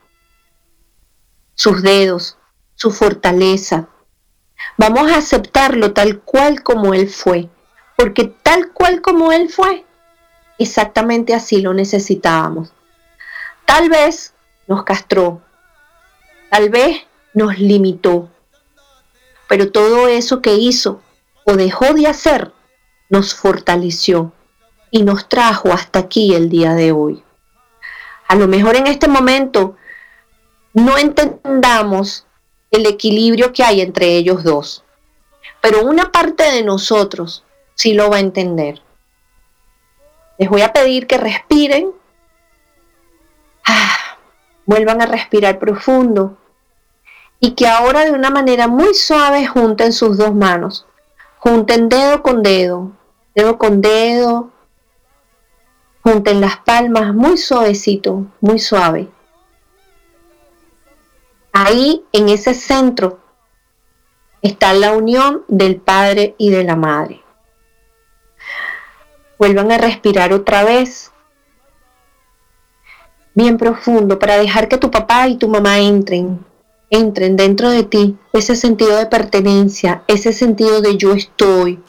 sus 1.53 1.83
dedos, 1.83 2.39
su 2.73 2.89
fortaleza, 2.89 3.89
Vamos 4.77 5.11
a 5.11 5.17
aceptarlo 5.17 5.93
tal 5.93 6.19
cual 6.19 6.63
como 6.63 6.93
Él 6.93 7.09
fue, 7.09 7.49
porque 7.95 8.25
tal 8.25 8.71
cual 8.71 9.01
como 9.01 9.31
Él 9.31 9.49
fue, 9.49 9.85
exactamente 10.57 11.33
así 11.33 11.61
lo 11.61 11.73
necesitábamos. 11.73 12.73
Tal 13.65 13.89
vez 13.89 14.33
nos 14.67 14.83
castró, 14.83 15.41
tal 16.49 16.69
vez 16.69 17.03
nos 17.33 17.57
limitó, 17.57 18.29
pero 19.47 19.71
todo 19.71 20.07
eso 20.07 20.41
que 20.41 20.55
hizo 20.55 21.01
o 21.45 21.55
dejó 21.55 21.93
de 21.93 22.07
hacer 22.07 22.51
nos 23.09 23.35
fortaleció 23.35 24.33
y 24.91 25.03
nos 25.03 25.29
trajo 25.29 25.71
hasta 25.71 25.99
aquí 25.99 26.33
el 26.33 26.49
día 26.49 26.73
de 26.73 26.91
hoy. 26.91 27.23
A 28.27 28.35
lo 28.35 28.47
mejor 28.47 28.75
en 28.75 28.87
este 28.87 29.07
momento 29.07 29.75
no 30.73 30.97
entendamos 30.97 32.24
el 32.75 32.85
equilibrio 32.85 33.53
que 33.53 33.63
hay 33.63 33.81
entre 33.81 34.15
ellos 34.15 34.43
dos. 34.43 34.83
Pero 35.61 35.83
una 35.83 36.11
parte 36.11 36.43
de 36.43 36.63
nosotros 36.63 37.43
sí 37.73 37.93
lo 37.93 38.09
va 38.09 38.17
a 38.17 38.21
entender. 38.21 38.81
Les 40.37 40.49
voy 40.49 40.61
a 40.61 40.73
pedir 40.73 41.07
que 41.07 41.17
respiren. 41.17 41.91
Ah, 43.65 44.17
vuelvan 44.65 45.01
a 45.01 45.05
respirar 45.05 45.57
profundo. 45.59 46.37
Y 47.39 47.51
que 47.51 47.67
ahora 47.67 48.05
de 48.05 48.11
una 48.11 48.29
manera 48.29 48.67
muy 48.67 48.93
suave 48.93 49.45
junten 49.47 49.93
sus 49.93 50.17
dos 50.17 50.33
manos. 50.33 50.85
Junten 51.39 51.89
dedo 51.89 52.21
con 52.23 52.43
dedo, 52.43 52.91
dedo 53.33 53.57
con 53.57 53.81
dedo. 53.81 54.51
Junten 56.03 56.41
las 56.41 56.57
palmas 56.57 57.13
muy 57.13 57.37
suavecito, 57.37 58.25
muy 58.39 58.59
suave. 58.59 59.09
Ahí, 61.57 62.03
en 62.11 62.27
ese 62.27 62.53
centro, 62.53 63.21
está 64.41 64.73
la 64.73 64.91
unión 64.91 65.45
del 65.47 65.77
padre 65.77 66.35
y 66.37 66.49
de 66.49 66.65
la 66.65 66.75
madre. 66.75 67.23
Vuelvan 69.39 69.71
a 69.71 69.77
respirar 69.77 70.33
otra 70.33 70.65
vez, 70.65 71.13
bien 73.35 73.57
profundo, 73.57 74.19
para 74.19 74.37
dejar 74.37 74.67
que 74.67 74.77
tu 74.77 74.91
papá 74.91 75.29
y 75.29 75.37
tu 75.37 75.47
mamá 75.47 75.79
entren, 75.79 76.45
entren 76.89 77.37
dentro 77.37 77.69
de 77.69 77.83
ti, 77.83 78.17
ese 78.33 78.57
sentido 78.57 78.97
de 78.97 79.05
pertenencia, 79.05 80.03
ese 80.09 80.33
sentido 80.33 80.81
de 80.81 80.97
yo 80.97 81.13
estoy, 81.13 81.81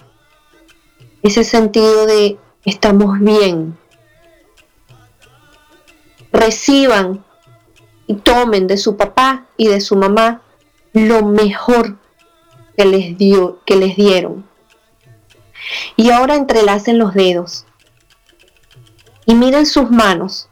ese 1.25 1.43
sentido 1.43 2.07
de 2.07 2.39
estamos 2.65 3.19
bien. 3.19 3.77
Reciban 6.31 7.26
y 8.07 8.15
tomen 8.15 8.67
de 8.67 8.77
su 8.77 8.97
papá 8.97 9.47
y 9.57 9.69
de 9.69 9.81
su 9.81 9.97
mamá 9.97 10.43
lo 10.93 11.25
mejor 11.25 11.99
que 12.77 12.85
les 12.85 13.17
dio, 13.19 13.61
que 13.65 13.77
les 13.77 13.97
dieron. 13.97 14.47
Y 15.97 16.11
ahora 16.11 16.37
entrelacen 16.37 16.99
los 16.99 17.15
dedos 17.15 17.67
y 19.27 19.35
miren 19.35 19.67
sus 19.67 19.91
manos. 19.91 20.49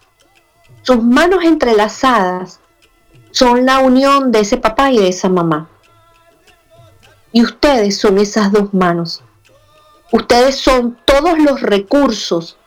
Sus 0.83 1.03
manos 1.03 1.45
entrelazadas 1.45 2.61
son 3.31 3.65
la 3.65 3.79
unión 3.79 4.33
de 4.33 4.41
ese 4.41 4.59
papá 4.59 4.91
y 4.91 4.99
de 4.99 5.09
esa 5.09 5.29
mamá. 5.29 5.71
Y 7.33 7.43
ustedes 7.43 7.99
son 7.99 8.19
esas 8.19 8.53
dos 8.53 8.75
manos. 8.75 9.23
Ustedes 10.13 10.57
son 10.57 10.99
todos 11.05 11.39
los 11.39 11.61
recursos 11.63 12.59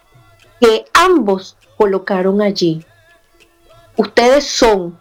que 0.59 0.85
ambos 0.93 1.57
colocaron 1.77 2.41
allí. 2.41 2.85
Ustedes 3.97 4.45
son 4.45 4.97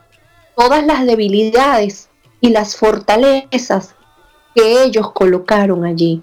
todas 0.57 0.85
las 0.85 1.05
debilidades 1.05 2.09
y 2.41 2.51
las 2.51 2.77
fortalezas 2.77 3.95
que 4.55 4.83
ellos 4.85 5.13
colocaron 5.13 5.85
allí. 5.85 6.23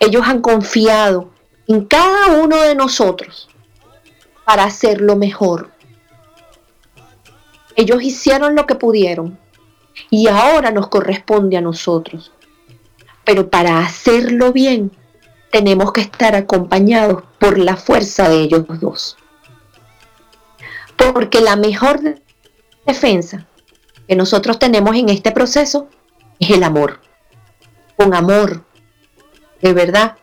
Ellos 0.00 0.22
han 0.26 0.40
confiado 0.40 1.30
en 1.66 1.84
cada 1.84 2.40
uno 2.42 2.62
de 2.62 2.74
nosotros 2.74 3.48
para 4.46 4.64
hacerlo 4.64 5.16
mejor. 5.16 5.70
Ellos 7.76 8.02
hicieron 8.02 8.56
lo 8.56 8.66
que 8.66 8.74
pudieron 8.74 9.38
y 10.08 10.28
ahora 10.28 10.70
nos 10.70 10.88
corresponde 10.88 11.58
a 11.58 11.60
nosotros. 11.60 12.32
Pero 13.24 13.50
para 13.50 13.80
hacerlo 13.80 14.52
bien, 14.52 14.90
tenemos 15.52 15.92
que 15.92 16.00
estar 16.00 16.34
acompañados 16.34 17.22
por 17.38 17.58
la 17.58 17.76
fuerza 17.76 18.30
de 18.30 18.40
ellos 18.40 18.64
dos. 18.80 19.18
Porque 20.98 21.40
la 21.40 21.56
mejor 21.56 22.20
defensa 22.84 23.46
que 24.06 24.16
nosotros 24.16 24.58
tenemos 24.58 24.94
en 24.96 25.08
este 25.08 25.32
proceso 25.32 25.88
es 26.38 26.50
el 26.50 26.62
amor. 26.62 27.00
Con 27.96 28.14
amor, 28.14 28.64
de 29.62 29.72
verdad, 29.72 30.16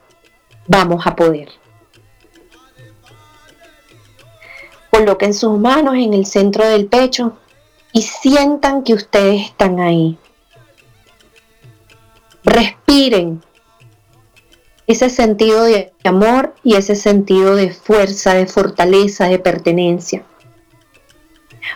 vamos 0.67 1.07
a 1.07 1.15
poder. 1.15 1.49
Coloquen 4.91 5.33
sus 5.33 5.59
manos 5.59 5.95
en 5.95 6.13
el 6.13 6.25
centro 6.25 6.65
del 6.65 6.87
pecho 6.87 7.37
y 7.91 8.01
sientan 8.01 8.83
que 8.83 8.93
ustedes 8.93 9.47
están 9.47 9.79
ahí. 9.79 10.17
Respiren 12.43 13.41
ese 14.87 15.09
sentido 15.09 15.63
de 15.63 15.93
amor 16.03 16.53
y 16.63 16.75
ese 16.75 16.95
sentido 16.95 17.55
de 17.55 17.71
fuerza, 17.71 18.33
de 18.35 18.45
fortaleza, 18.45 19.27
de 19.27 19.39
pertenencia. 19.39 20.23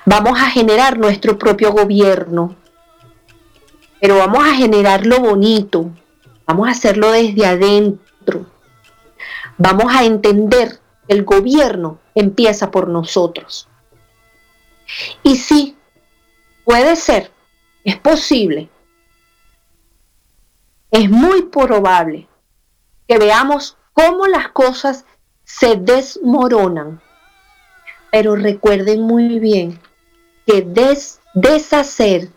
Vamos 0.05 0.39
a 0.39 0.49
generar 0.49 0.97
nuestro 0.97 1.37
propio 1.37 1.71
gobierno, 1.71 2.55
pero 3.99 4.17
vamos 4.17 4.47
a 4.47 4.55
generarlo 4.55 5.19
bonito, 5.19 5.91
vamos 6.45 6.67
a 6.67 6.71
hacerlo 6.71 7.11
desde 7.11 7.45
adentro. 7.45 8.45
Vamos 9.57 9.93
a 9.93 10.05
entender 10.05 10.79
que 11.05 11.13
el 11.13 11.25
gobierno 11.25 11.99
empieza 12.15 12.71
por 12.71 12.87
nosotros. 12.87 13.67
Y 15.21 15.35
sí, 15.35 15.77
puede 16.63 16.95
ser, 16.95 17.31
es 17.83 17.97
posible, 17.97 18.69
es 20.91 21.09
muy 21.09 21.43
probable 21.43 22.27
que 23.07 23.17
veamos 23.17 23.77
cómo 23.93 24.27
las 24.27 24.49
cosas 24.49 25.05
se 25.43 25.75
desmoronan. 25.75 27.01
Pero 28.11 28.35
recuerden 28.35 29.01
muy 29.01 29.39
bien 29.39 29.79
que 30.45 30.65
deshacer 31.33 32.29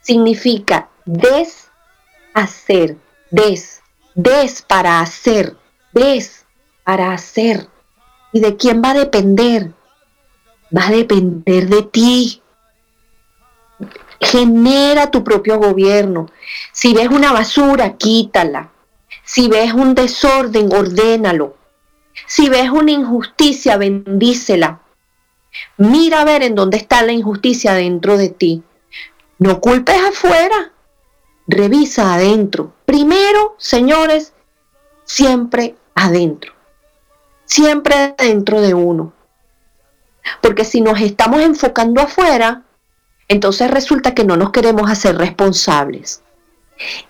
significa 0.00 0.88
deshacer, 1.04 2.96
des, 3.30 3.82
des 4.14 4.62
para 4.62 5.00
hacer, 5.00 5.56
des 5.92 6.44
para 6.84 7.12
hacer. 7.12 7.68
¿Y 8.32 8.40
de 8.40 8.56
quién 8.56 8.82
va 8.82 8.90
a 8.90 8.94
depender? 8.94 9.72
Va 10.76 10.86
a 10.86 10.90
depender 10.90 11.68
de 11.68 11.82
ti. 11.82 12.42
Genera 14.20 15.10
tu 15.10 15.24
propio 15.24 15.58
gobierno. 15.58 16.26
Si 16.72 16.94
ves 16.94 17.08
una 17.08 17.32
basura, 17.32 17.96
quítala. 17.96 18.70
Si 19.24 19.48
ves 19.48 19.72
un 19.72 19.94
desorden, 19.94 20.72
ordénalo. 20.72 21.56
Si 22.26 22.48
ves 22.48 22.70
una 22.70 22.92
injusticia, 22.92 23.76
bendícela. 23.76 24.80
Mira 25.76 26.22
a 26.22 26.24
ver 26.24 26.42
en 26.42 26.54
dónde 26.54 26.76
está 26.76 27.02
la 27.02 27.12
injusticia 27.12 27.74
dentro 27.74 28.16
de 28.16 28.28
ti. 28.28 28.62
No 29.38 29.60
culpes 29.60 29.96
afuera. 30.02 30.72
Revisa 31.46 32.14
adentro. 32.14 32.72
Primero, 32.84 33.56
señores, 33.58 34.32
siempre 35.04 35.74
adentro. 35.94 36.52
Siempre 37.44 38.14
dentro 38.16 38.60
de 38.60 38.74
uno. 38.74 39.12
Porque 40.40 40.64
si 40.64 40.80
nos 40.80 41.00
estamos 41.00 41.40
enfocando 41.40 42.00
afuera, 42.00 42.62
entonces 43.28 43.70
resulta 43.70 44.14
que 44.14 44.24
no 44.24 44.36
nos 44.36 44.50
queremos 44.50 44.90
hacer 44.90 45.16
responsables. 45.16 46.22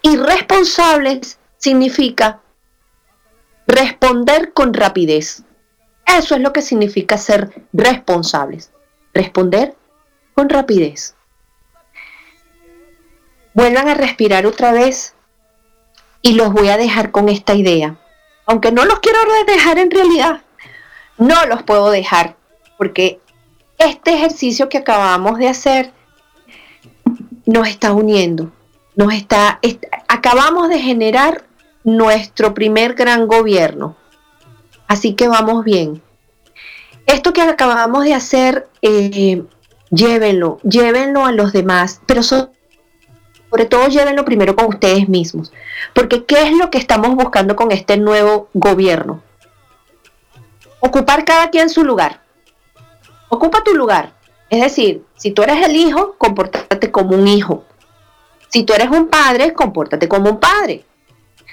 Y 0.03 0.17
responsables 0.17 1.39
significa 1.59 2.41
responder 3.71 4.53
con 4.53 4.75
rapidez. 4.75 5.45
Eso 6.07 6.35
es 6.35 6.41
lo 6.41 6.53
que 6.53 6.63
significa 6.63 7.17
ser 7.17 7.67
responsables. 7.73 8.73
Responder 9.15 9.77
con 10.35 10.49
rapidez. 10.49 11.15
Vuelvan 13.55 13.89
a 13.89 13.95
respirar 13.95 14.47
otra 14.47 14.73
vez 14.73 15.15
y 16.23 16.35
los 16.35 16.53
voy 16.53 16.69
a 16.69 16.77
dejar 16.77 17.11
con 17.11 17.29
esta 17.29 17.55
idea. 17.55 17.97
Aunque 18.47 18.73
no 18.73 18.85
los 18.85 18.99
quiero 19.01 19.19
dejar 19.47 19.79
en 19.79 19.91
realidad, 19.91 20.43
no 21.19 21.47
los 21.47 21.63
puedo 21.63 21.91
dejar 21.91 22.37
porque 22.77 23.21
este 23.79 24.15
ejercicio 24.15 24.69
que 24.69 24.79
acabamos 24.79 25.39
de 25.39 25.49
hacer 25.49 25.93
nos 27.47 27.69
está 27.69 27.93
uniendo, 27.93 28.51
nos 28.97 29.13
está, 29.13 29.61
acabamos 30.09 30.69
de 30.69 30.79
generar 30.79 31.45
nuestro 31.85 32.55
primer 32.55 32.95
gran 32.95 33.27
gobierno. 33.27 33.97
Así 34.87 35.15
que 35.15 35.29
vamos 35.29 35.65
bien. 35.65 36.03
Esto 37.07 37.33
que 37.33 37.43
acabamos 37.43 38.05
de 38.05 38.15
hacer, 38.15 38.69
eh, 38.83 39.43
llévenlo, 39.91 40.59
llévenlo 40.63 41.25
a 41.25 41.33
los 41.33 41.53
demás, 41.53 42.01
pero 42.07 42.23
sobre 42.23 42.51
todo 43.69 43.89
llévenlo 43.89 44.25
primero 44.25 44.55
con 44.57 44.67
ustedes 44.67 45.09
mismos. 45.09 45.53
Porque 45.95 46.25
¿qué 46.25 46.43
es 46.43 46.53
lo 46.53 46.71
que 46.71 46.79
estamos 46.79 47.15
buscando 47.15 47.57
con 47.57 47.73
este 47.73 47.97
nuevo 47.97 48.49
gobierno? 48.53 49.23
Ocupar 50.81 51.25
cada 51.25 51.51
quien 51.51 51.69
su 51.69 51.85
lugar. 51.85 52.23
Ocupa 53.29 53.63
tu 53.63 53.75
lugar. 53.75 54.13
Es 54.49 54.61
decir, 54.61 55.05
si 55.17 55.31
tú 55.31 55.43
eres 55.43 55.65
el 55.65 55.77
hijo, 55.77 56.17
compórtate 56.19 56.91
como 56.91 57.17
un 57.17 57.29
hijo. 57.29 57.65
Si 58.49 58.65
tú 58.65 58.73
eres 58.73 58.91
un 58.91 59.09
padre, 59.09 59.53
compórtate 59.53 60.09
como 60.09 60.31
un 60.31 60.41
padre. 60.41 60.85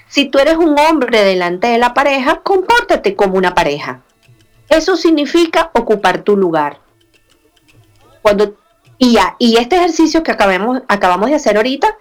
Si 0.09 0.25
tú 0.25 0.39
eres 0.39 0.57
un 0.57 0.77
hombre 0.79 1.23
delante 1.23 1.67
de 1.67 1.77
la 1.77 1.93
pareja, 1.93 2.41
compórtate 2.41 3.15
como 3.15 3.37
una 3.37 3.53
pareja. 3.53 4.01
Eso 4.69 4.95
significa 4.95 5.71
ocupar 5.73 6.21
tu 6.21 6.37
lugar. 6.37 6.79
Cuando, 8.21 8.55
y, 8.97 9.17
y 9.39 9.57
este 9.57 9.77
ejercicio 9.77 10.23
que 10.23 10.31
acabamos, 10.31 10.81
acabamos 10.87 11.29
de 11.29 11.35
hacer 11.35 11.57
ahorita 11.57 11.97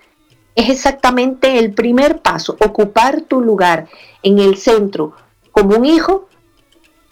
es 0.54 0.70
exactamente 0.70 1.58
el 1.58 1.74
primer 1.74 2.22
paso, 2.22 2.56
ocupar 2.60 3.20
tu 3.22 3.40
lugar 3.40 3.88
en 4.22 4.38
el 4.38 4.56
centro 4.56 5.12
como 5.52 5.76
un 5.76 5.84
hijo 5.84 6.28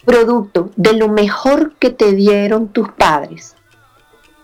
producto 0.05 0.71
de 0.77 0.95
lo 0.95 1.09
mejor 1.09 1.75
que 1.77 1.91
te 1.91 2.13
dieron 2.13 2.69
tus 2.69 2.91
padres. 2.93 3.55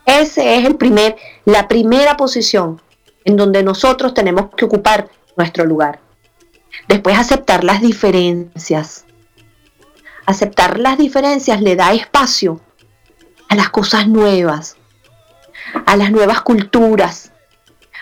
Ese 0.06 0.56
es 0.56 0.66
el 0.66 0.76
primer, 0.76 1.16
la 1.44 1.68
primera 1.68 2.16
posición 2.16 2.80
en 3.24 3.36
donde 3.36 3.62
nosotros 3.62 4.14
tenemos 4.14 4.50
que 4.56 4.64
ocupar 4.64 5.08
nuestro 5.36 5.64
lugar. 5.64 6.00
Después 6.88 7.18
aceptar 7.18 7.64
las 7.64 7.80
diferencias. 7.80 9.04
Aceptar 10.26 10.78
las 10.78 10.98
diferencias 10.98 11.60
le 11.60 11.76
da 11.76 11.92
espacio 11.92 12.60
a 13.48 13.56
las 13.56 13.70
cosas 13.70 14.06
nuevas, 14.06 14.76
a 15.86 15.96
las 15.96 16.10
nuevas 16.10 16.42
culturas, 16.42 17.32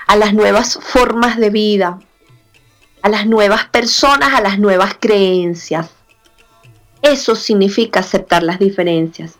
a 0.07 0.17
las 0.17 0.35
nuevas 0.35 0.79
formas 0.83 1.39
de 1.39 1.51
vida, 1.51 1.99
a 3.03 3.09
las 3.09 3.27
nuevas 3.27 3.67
personas, 3.67 4.35
a 4.35 4.41
las 4.41 4.59
nuevas 4.59 4.97
creencias. 4.99 5.91
Eso 7.03 7.35
significa 7.37 8.01
aceptar 8.01 8.43
las 8.43 8.59
diferencias. 8.59 9.37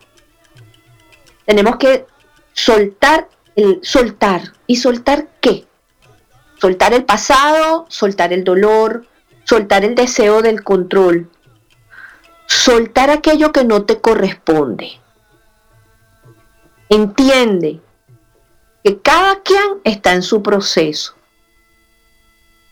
Tenemos 1.45 1.77
que 1.77 2.05
soltar 2.53 3.29
el 3.55 3.79
soltar. 3.81 4.53
¿Y 4.67 4.77
soltar 4.77 5.27
qué? 5.41 5.67
Soltar 6.59 6.93
el 6.93 7.05
pasado, 7.05 7.85
soltar 7.89 8.33
el 8.33 8.43
dolor, 8.43 9.07
soltar 9.49 9.83
el 9.83 9.95
deseo 9.95 10.43
del 10.43 10.63
control, 10.63 11.27
soltar 12.45 13.09
aquello 13.09 13.51
que 13.51 13.63
no 13.63 13.83
te 13.83 13.99
corresponde. 13.99 15.01
Entiende 16.87 17.81
que 18.83 19.01
cada 19.01 19.41
quien 19.41 19.81
está 19.83 20.13
en 20.13 20.21
su 20.21 20.43
proceso. 20.43 21.15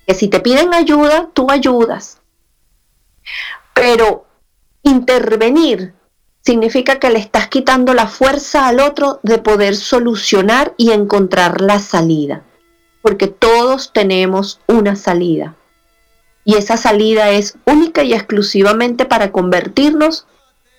Que 0.06 0.14
si 0.14 0.28
te 0.28 0.40
piden 0.40 0.72
ayuda, 0.76 1.32
tú 1.34 1.50
ayudas. 1.50 2.22
Pero 3.74 4.28
intervenir 4.84 5.96
significa 6.42 7.00
que 7.00 7.10
le 7.10 7.18
estás 7.18 7.48
quitando 7.48 7.96
la 7.96 8.06
fuerza 8.06 8.68
al 8.68 8.82
otro 8.82 9.20
de 9.24 9.40
poder 9.40 9.76
solucionar 9.76 10.76
y 10.78 10.92
encontrar 10.92 11.60
la 11.60 11.80
salida. 11.80 12.44
Porque 13.02 13.26
todos 13.26 13.94
tenemos 13.94 14.62
una 14.68 14.96
salida 14.96 15.56
y 16.48 16.56
esa 16.56 16.78
salida 16.78 17.32
es 17.32 17.58
única 17.66 18.06
y 18.06 18.14
exclusivamente 18.14 19.04
para 19.04 19.34
convertirnos 19.34 20.28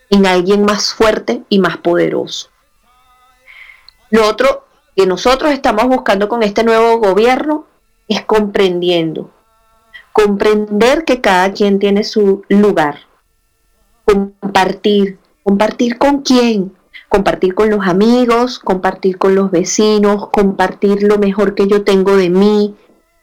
en 0.08 0.24
alguien 0.24 0.64
más 0.64 0.94
fuerte 0.94 1.42
y 1.50 1.58
más 1.58 1.76
poderoso. 1.76 2.48
Lo 4.08 4.26
otro 4.26 4.64
que 4.96 5.04
nosotros 5.04 5.52
estamos 5.52 5.86
buscando 5.86 6.26
con 6.26 6.42
este 6.42 6.64
nuevo 6.64 6.96
gobierno 6.96 7.66
es 8.08 8.24
comprendiendo, 8.24 9.30
comprender 10.14 11.04
que 11.04 11.20
cada 11.20 11.52
quien 11.52 11.78
tiene 11.78 12.02
su 12.02 12.46
lugar, 12.48 13.00
compartir, 14.06 15.18
compartir 15.42 15.98
con 15.98 16.22
quién, 16.22 16.74
compartir 17.10 17.54
con 17.54 17.68
los 17.68 17.86
amigos, 17.86 18.58
compartir 18.58 19.18
con 19.18 19.34
los 19.34 19.50
vecinos, 19.50 20.30
compartir 20.30 21.02
lo 21.02 21.18
mejor 21.18 21.54
que 21.54 21.66
yo 21.66 21.84
tengo 21.84 22.16
de 22.16 22.30
mí, 22.30 22.74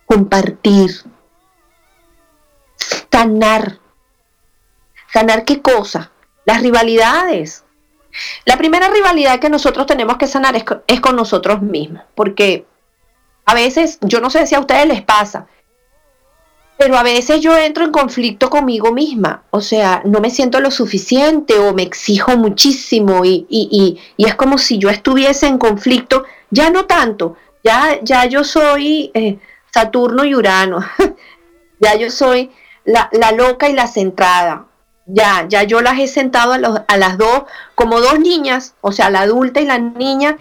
compartir, 0.06 0.92
sanar. 3.12 3.80
¿Sanar 5.12 5.46
qué 5.46 5.62
cosa? 5.62 6.12
Las 6.46 6.62
rivalidades. 6.62 7.64
La 8.46 8.58
primera 8.58 8.90
rivalidad 8.90 9.40
que 9.40 9.50
nosotros 9.50 9.86
tenemos 9.86 10.18
que 10.18 10.28
sanar 10.28 10.56
es, 10.56 10.64
es 10.88 11.02
con 11.02 11.16
nosotros 11.16 11.62
mismos, 11.62 12.04
porque 12.16 12.66
a 13.46 13.54
veces, 13.54 14.00
yo 14.02 14.22
no 14.22 14.30
sé 14.30 14.48
si 14.48 14.56
a 14.56 14.60
ustedes 14.60 14.88
les 14.88 15.02
pasa, 15.02 15.48
pero 16.78 16.98
a 16.98 17.04
veces 17.04 17.42
yo 17.42 17.58
entro 17.58 17.86
en 17.86 17.92
conflicto 17.92 18.50
conmigo 18.50 18.92
misma, 18.92 19.44
o 19.52 19.62
sea, 19.62 20.02
no 20.04 20.20
me 20.20 20.30
siento 20.30 20.60
lo 20.60 20.72
suficiente 20.72 21.58
o 21.58 21.74
me 21.74 21.84
exijo 21.84 22.36
muchísimo 22.38 23.24
y, 23.24 23.46
y, 23.50 24.00
y, 24.18 24.26
es 24.26 24.36
como 24.36 24.58
si 24.58 24.78
yo 24.78 24.90
estuviese 24.90 25.48
en 25.48 25.58
conflicto, 25.58 26.26
ya 26.50 26.70
no 26.70 26.86
tanto, 26.86 27.38
ya, 27.64 28.00
ya 28.02 28.26
yo 28.26 28.44
soy 28.44 29.12
eh, 29.14 29.38
Saturno 29.74 30.26
y 30.26 30.36
Urano, 30.36 30.80
ya 31.80 31.96
yo 31.96 32.12
soy 32.12 32.52
la, 32.86 33.10
la, 33.12 33.32
loca 33.32 33.68
y 33.68 33.74
la 33.74 33.88
centrada, 33.88 34.68
ya, 35.06 35.46
ya 35.48 35.64
yo 35.64 35.82
las 35.82 36.00
he 36.00 36.08
sentado 36.08 36.54
a, 36.54 36.86
a 36.88 36.98
las 36.98 37.18
dos 37.18 37.44
como 37.76 38.00
dos 38.00 38.20
niñas, 38.20 38.76
o 38.82 38.92
sea, 38.92 39.10
la 39.10 39.22
adulta 39.22 39.62
y 39.62 39.66
la 39.66 39.78
niña, 39.78 40.38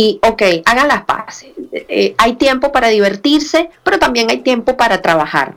y 0.00 0.20
ok, 0.22 0.42
hagan 0.64 0.86
las 0.86 1.02
paces. 1.06 1.50
Eh, 1.72 2.14
hay 2.18 2.36
tiempo 2.36 2.70
para 2.70 2.86
divertirse, 2.86 3.68
pero 3.82 3.98
también 3.98 4.30
hay 4.30 4.42
tiempo 4.42 4.76
para 4.76 5.02
trabajar. 5.02 5.56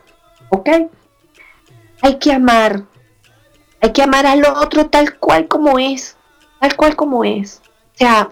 ¿Ok? 0.49 0.67
Hay 2.01 2.17
que 2.17 2.33
amar. 2.33 2.81
Hay 3.81 3.93
que 3.93 4.01
amar 4.01 4.25
al 4.25 4.43
otro 4.45 4.87
tal 4.87 5.19
cual 5.19 5.47
como 5.47 5.77
es. 5.77 6.17
Tal 6.59 6.75
cual 6.75 6.95
como 6.95 7.23
es. 7.23 7.61
O 7.93 7.97
sea, 7.99 8.29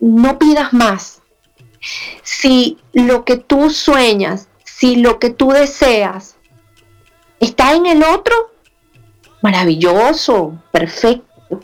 no 0.00 0.40
pidas 0.40 0.72
más. 0.72 1.22
Si 2.24 2.78
lo 2.92 3.24
que 3.24 3.36
tú 3.36 3.70
sueñas, 3.70 4.48
si 4.64 4.96
lo 4.96 5.20
que 5.20 5.30
tú 5.30 5.50
deseas 5.50 6.33
está 7.40 7.74
en 7.74 7.86
el 7.86 8.02
otro, 8.02 8.34
maravilloso, 9.42 10.58
perfecto. 10.72 11.60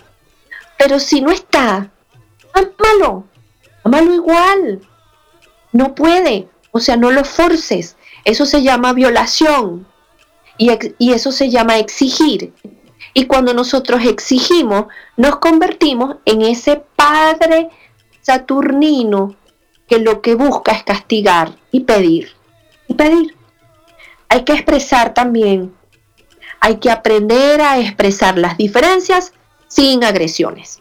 Pero 0.79 0.99
si 0.99 1.21
no 1.21 1.31
está, 1.31 1.91
ámalo, 2.53 3.25
ámalo 3.85 4.15
igual. 4.15 4.81
No 5.73 5.95
puede, 5.95 6.49
o 6.73 6.81
sea, 6.81 6.97
no 6.97 7.11
lo 7.11 7.25
forces. 7.25 7.97
Eso 8.25 8.47
se 8.47 8.63
llama 8.63 8.93
violación. 8.93 9.87
Y, 10.59 11.13
eso 11.13 11.33
se 11.33 11.49
llama 11.49 11.79
exigir. 11.79 12.53
Y 13.15 13.25
cuando 13.25 13.55
nosotros 13.55 14.05
exigimos, 14.05 14.87
nos 15.17 15.37
convertimos 15.37 16.17
en 16.27 16.43
ese 16.43 16.83
padre 16.97 17.71
saturnino 18.21 19.37
que 19.89 19.99
lo 19.99 20.21
que 20.21 20.35
busca 20.35 20.73
es 20.73 20.85
castigar 20.85 21.57
y 21.73 21.81
pedir. 21.81 22.33
Y 22.89 22.95
pedir. 22.95 23.35
Hay 24.31 24.45
que 24.45 24.55
expresar 24.55 25.13
también. 25.13 25.75
Hay 26.61 26.77
que 26.77 26.91
aprender 26.91 27.61
a 27.61 27.79
expresar 27.79 28.39
las 28.39 28.57
diferencias 28.57 29.33
sin 29.69 30.05
agresiones. 30.05 30.81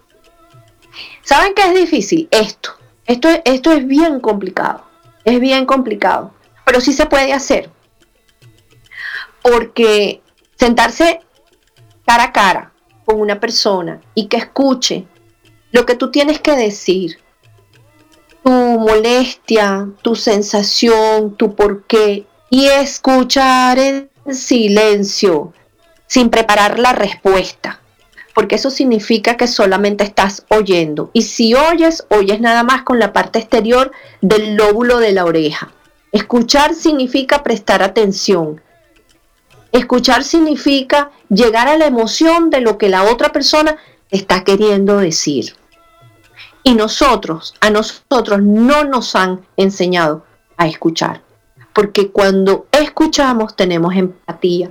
¿Saben 1.24 1.54
qué 1.54 1.64
es 1.64 1.76
difícil? 1.76 2.28
Esto. 2.32 2.72
Esto, 3.06 3.28
esto 3.44 3.72
es 3.72 3.86
bien 3.86 4.20
complicado. 4.20 4.86
Es 5.26 5.40
bien 5.40 5.66
complicado. 5.66 6.32
Pero 6.64 6.80
sí 6.80 6.94
se 6.94 7.08
puede 7.08 7.34
hacer 7.34 7.70
porque 9.42 10.22
sentarse 10.58 11.22
cara 12.06 12.26
a 12.26 12.32
cara 12.32 12.74
con 13.06 13.20
una 13.20 13.40
persona 13.40 14.02
y 14.14 14.28
que 14.28 14.38
escuche 14.38 15.08
lo 15.72 15.86
que 15.86 15.96
tú 15.96 16.12
tienes 16.12 16.40
que 16.40 16.56
decir, 16.56 17.20
tu 18.44 18.52
molestia, 18.52 19.88
tu 20.02 20.16
sensación, 20.16 21.36
tu 21.36 21.56
porqué, 21.56 22.26
y 22.50 22.68
escuchar 22.68 23.80
en 23.80 24.10
silencio, 24.32 25.54
sin 26.08 26.30
preparar 26.30 26.80
la 26.80 26.94
respuesta, 26.94 27.82
porque 28.34 28.56
eso 28.56 28.70
significa 28.70 29.38
que 29.38 29.48
solamente 29.48 30.04
estás 30.04 30.46
oyendo. 30.50 31.12
Y 31.14 31.24
si 31.24 31.54
oyes, 31.54 32.06
oyes 32.10 32.40
nada 32.40 32.64
más 32.64 32.84
con 32.84 33.00
la 33.00 33.14
parte 33.14 33.40
exterior 33.40 33.92
del 34.22 34.56
lóbulo 34.56 35.00
de 35.00 35.14
la 35.14 35.26
oreja. 35.26 35.72
Escuchar 36.12 36.74
significa 36.74 37.44
prestar 37.44 37.84
atención, 37.84 38.62
Escuchar 39.72 40.24
significa 40.24 41.12
llegar 41.30 41.68
a 41.68 41.78
la 41.78 41.86
emoción 41.86 42.50
de 42.50 42.62
lo 42.62 42.78
que 42.78 42.90
la 42.90 43.04
otra 43.04 43.32
persona 43.32 43.78
está 44.10 44.44
queriendo 44.44 44.98
decir. 44.98 45.56
Y 46.64 46.74
nosotros, 46.74 47.54
a 47.62 47.70
nosotros 47.70 48.42
no 48.42 48.84
nos 48.84 49.16
han 49.16 49.46
enseñado 49.58 50.26
a 50.58 50.68
escuchar. 50.68 51.22
Porque 51.80 52.12
cuando 52.12 52.68
escuchamos 52.74 53.56
tenemos 53.56 53.96
empatía. 53.96 54.70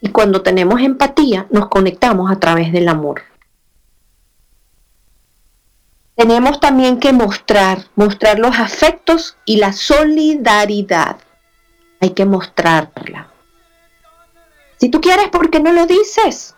Y 0.00 0.08
cuando 0.08 0.42
tenemos 0.42 0.80
empatía 0.80 1.46
nos 1.50 1.68
conectamos 1.68 2.28
a 2.28 2.40
través 2.40 2.72
del 2.72 2.88
amor. 2.88 3.22
Tenemos 6.16 6.58
también 6.58 6.98
que 6.98 7.12
mostrar, 7.12 7.84
mostrar 7.94 8.40
los 8.40 8.58
afectos 8.58 9.36
y 9.44 9.58
la 9.58 9.72
solidaridad. 9.72 11.18
Hay 12.00 12.10
que 12.10 12.24
mostrarla. 12.24 13.28
Si 14.78 14.88
tú 14.88 15.00
quieres, 15.00 15.28
¿por 15.28 15.50
qué 15.50 15.60
no 15.60 15.70
lo 15.70 15.86
dices? 15.86 16.56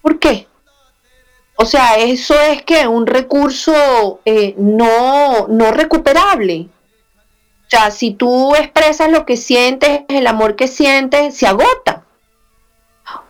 ¿Por 0.00 0.18
qué? 0.18 0.48
O 1.56 1.66
sea, 1.66 1.96
eso 1.96 2.32
es 2.40 2.62
que 2.62 2.86
un 2.88 3.06
recurso 3.06 4.22
eh, 4.24 4.54
no, 4.56 5.48
no 5.48 5.70
recuperable. 5.70 6.70
O 7.72 7.74
sea, 7.74 7.90
si 7.90 8.12
tú 8.12 8.54
expresas 8.54 9.10
lo 9.10 9.24
que 9.24 9.38
sientes, 9.38 10.02
el 10.08 10.26
amor 10.26 10.56
que 10.56 10.68
sientes, 10.68 11.34
se 11.34 11.46
agota. 11.46 12.04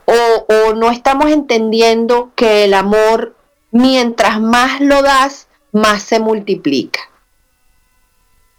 O, 0.05 0.47
o 0.53 0.75
no 0.75 0.91
estamos 0.91 1.31
entendiendo 1.31 2.33
que 2.35 2.65
el 2.65 2.75
amor, 2.75 3.37
mientras 3.71 4.41
más 4.41 4.81
lo 4.81 5.01
das, 5.01 5.47
más 5.71 6.03
se 6.03 6.19
multiplica. 6.19 6.99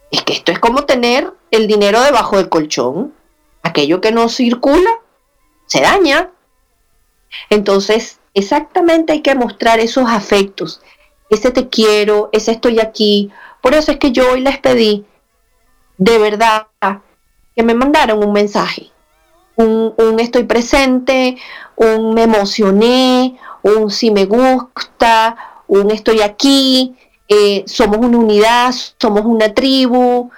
Es 0.09 0.23
que 0.23 0.31
esto 0.31 0.53
es 0.53 0.59
como 0.59 0.85
tener 0.85 1.33
el 1.51 1.67
dinero 1.67 2.01
debajo 2.01 2.37
del 2.37 2.47
colchón 2.47 3.13
aquello 3.61 3.99
que 3.99 4.13
no 4.13 4.29
circula 4.29 4.89
se 5.65 5.81
daña. 5.81 6.31
Entonces, 7.49 8.21
exactamente 8.33 9.11
hay 9.11 9.21
que 9.21 9.35
mostrar 9.35 9.81
esos 9.81 10.09
afectos. 10.09 10.79
Ese 11.29 11.51
te 11.51 11.67
quiero, 11.67 12.29
ese 12.31 12.53
estoy 12.53 12.79
aquí. 12.79 13.33
Por 13.61 13.73
eso 13.73 13.91
es 13.91 13.97
que 13.97 14.13
yo 14.13 14.31
hoy 14.31 14.39
les 14.39 14.59
pedí, 14.59 15.05
de 15.97 16.17
verdad, 16.17 16.67
que 17.55 17.63
me 17.63 17.73
mandaron 17.73 18.23
un 18.23 18.33
mensaje. 18.33 18.89
Un, 19.55 20.19
estoy 20.19 20.45
presente, 20.45 21.37
un 21.75 22.13
me 22.13 22.23
emocioné, 22.23 23.37
un 23.61 23.91
si 23.91 24.09
me 24.09 24.25
gusta, 24.25 25.61
un 25.67 25.91
estoy 25.91 26.21
aquí, 26.21 26.95
eh, 27.27 27.63
somos 27.67 27.97
una 27.99 28.17
unidad, 28.17 28.73
somos 28.99 29.23
una 29.25 29.53
tribu, 29.53 30.31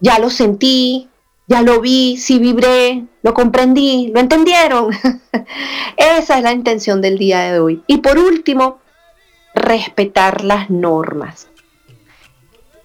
ya 0.00 0.18
lo 0.18 0.28
sentí, 0.28 1.08
ya 1.46 1.62
lo 1.62 1.80
vi, 1.80 2.18
sí 2.18 2.38
vibré, 2.38 3.04
lo 3.22 3.32
comprendí, 3.32 4.10
lo 4.14 4.20
entendieron. 4.20 4.90
Esa 5.96 6.38
es 6.38 6.42
la 6.42 6.52
intención 6.52 7.00
del 7.00 7.18
día 7.18 7.52
de 7.52 7.60
hoy. 7.60 7.82
Y 7.86 7.98
por 7.98 8.18
último, 8.18 8.80
respetar 9.54 10.44
las 10.44 10.70
normas. 10.70 11.48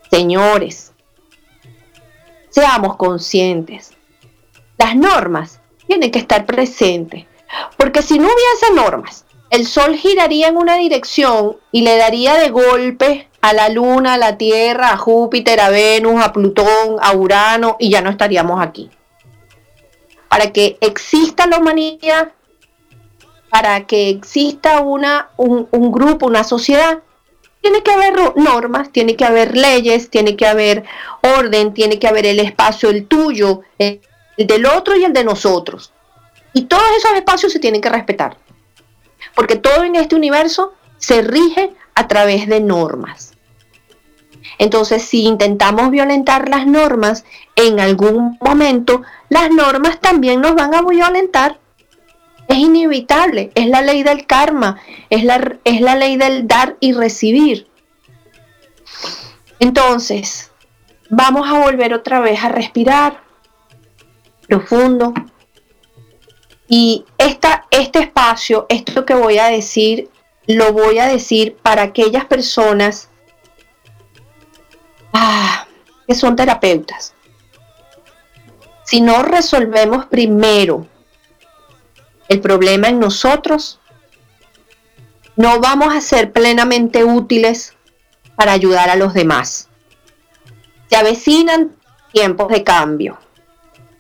Señores, 0.09 0.86
seamos 2.49 2.95
conscientes. 2.97 3.91
Las 4.77 4.95
normas 4.95 5.59
tienen 5.87 6.11
que 6.11 6.19
estar 6.19 6.45
presentes, 6.45 7.25
porque 7.77 8.01
si 8.01 8.19
no 8.19 8.27
hubiese 8.27 8.73
normas, 8.73 9.25
el 9.49 9.65
Sol 9.65 9.95
giraría 9.95 10.49
en 10.49 10.57
una 10.57 10.75
dirección 10.75 11.57
y 11.71 11.81
le 11.81 11.97
daría 11.97 12.35
de 12.35 12.49
golpe 12.49 13.29
a 13.41 13.53
la 13.53 13.69
Luna, 13.69 14.15
a 14.15 14.17
la 14.17 14.37
Tierra, 14.37 14.91
a 14.91 14.97
Júpiter, 14.97 15.59
a 15.61 15.69
Venus, 15.69 16.21
a 16.21 16.33
Plutón, 16.33 16.97
a 17.01 17.13
Urano 17.13 17.77
y 17.79 17.89
ya 17.89 18.01
no 18.01 18.09
estaríamos 18.09 18.61
aquí. 18.61 18.89
Para 20.27 20.51
que 20.51 20.77
exista 20.81 21.47
la 21.47 21.59
humanidad, 21.59 22.33
para 23.49 23.87
que 23.87 24.09
exista 24.09 24.81
una, 24.81 25.29
un, 25.37 25.91
grupo, 25.91 26.25
una 26.25 26.43
sociedad, 26.43 26.99
tiene 27.67 27.83
que 27.83 27.91
haber 27.91 28.37
normas, 28.37 28.91
tiene 28.93 29.17
que 29.17 29.25
haber 29.25 29.57
leyes, 29.57 30.09
tiene 30.09 30.37
que 30.37 30.47
haber 30.47 30.85
orden, 31.21 31.73
tiene 31.73 31.99
que 31.99 32.07
haber 32.07 32.25
el 32.25 32.39
espacio, 32.39 32.89
el 32.89 33.07
tuyo, 33.07 33.61
el 33.77 33.99
del 34.37 34.65
otro 34.65 34.95
y 34.95 35.03
el 35.03 35.11
de 35.11 35.25
nosotros. 35.25 35.91
Y 36.53 36.63
todos 36.63 36.85
esos 36.97 37.11
espacios 37.11 37.51
se 37.51 37.59
tienen 37.59 37.81
que 37.81 37.89
respetar. 37.89 38.37
Porque 39.35 39.57
todo 39.57 39.83
en 39.83 39.97
este 39.97 40.15
universo 40.15 40.75
se 40.97 41.21
rige 41.21 41.73
a 41.93 42.07
través 42.07 42.47
de 42.47 42.61
normas. 42.61 43.33
Entonces, 44.59 45.03
si 45.03 45.25
intentamos 45.25 45.91
violentar 45.91 46.47
las 46.47 46.65
normas, 46.65 47.25
en 47.57 47.81
algún 47.81 48.37
momento 48.39 49.01
las 49.27 49.51
normas 49.51 49.99
también 49.99 50.39
nos 50.39 50.55
van 50.55 50.73
a 50.73 50.83
violentar. 50.83 51.59
Es 52.47 52.57
inevitable, 52.57 53.51
es 53.55 53.67
la 53.67 53.81
ley 53.81 54.03
del 54.03 54.25
karma, 54.25 54.79
es 55.09 55.23
la, 55.23 55.57
es 55.63 55.81
la 55.81 55.95
ley 55.95 56.15
del 56.15 56.47
dar 56.47 56.77
y 56.79 56.93
recibir. 56.93 57.67
Entonces, 59.59 60.51
vamos 61.09 61.49
a 61.49 61.59
volver 61.59 61.93
otra 61.93 62.19
vez 62.19 62.43
a 62.43 62.49
respirar 62.49 63.23
profundo. 64.47 65.13
Y 66.67 67.05
esta, 67.17 67.65
este 67.71 67.99
espacio, 67.99 68.65
esto 68.69 69.05
que 69.05 69.13
voy 69.13 69.37
a 69.37 69.47
decir, 69.47 70.09
lo 70.47 70.73
voy 70.73 70.99
a 70.99 71.07
decir 71.07 71.55
para 71.57 71.81
aquellas 71.83 72.25
personas 72.25 73.09
ah, 75.13 75.65
que 76.07 76.15
son 76.15 76.35
terapeutas. 76.35 77.13
Si 78.83 79.01
no 79.01 79.21
resolvemos 79.23 80.05
primero 80.05 80.87
el 82.29 82.41
problema 82.41 82.89
en 82.89 82.99
nosotros, 82.99 83.79
no 85.35 85.59
vamos 85.59 85.93
a 85.93 86.01
ser 86.01 86.31
plenamente 86.31 87.03
útiles 87.03 87.75
para 88.35 88.51
ayudar 88.51 88.89
a 88.89 88.95
los 88.95 89.13
demás. 89.13 89.69
Se 90.89 90.95
avecinan 90.95 91.75
tiempos 92.11 92.47
de 92.49 92.63
cambio 92.63 93.17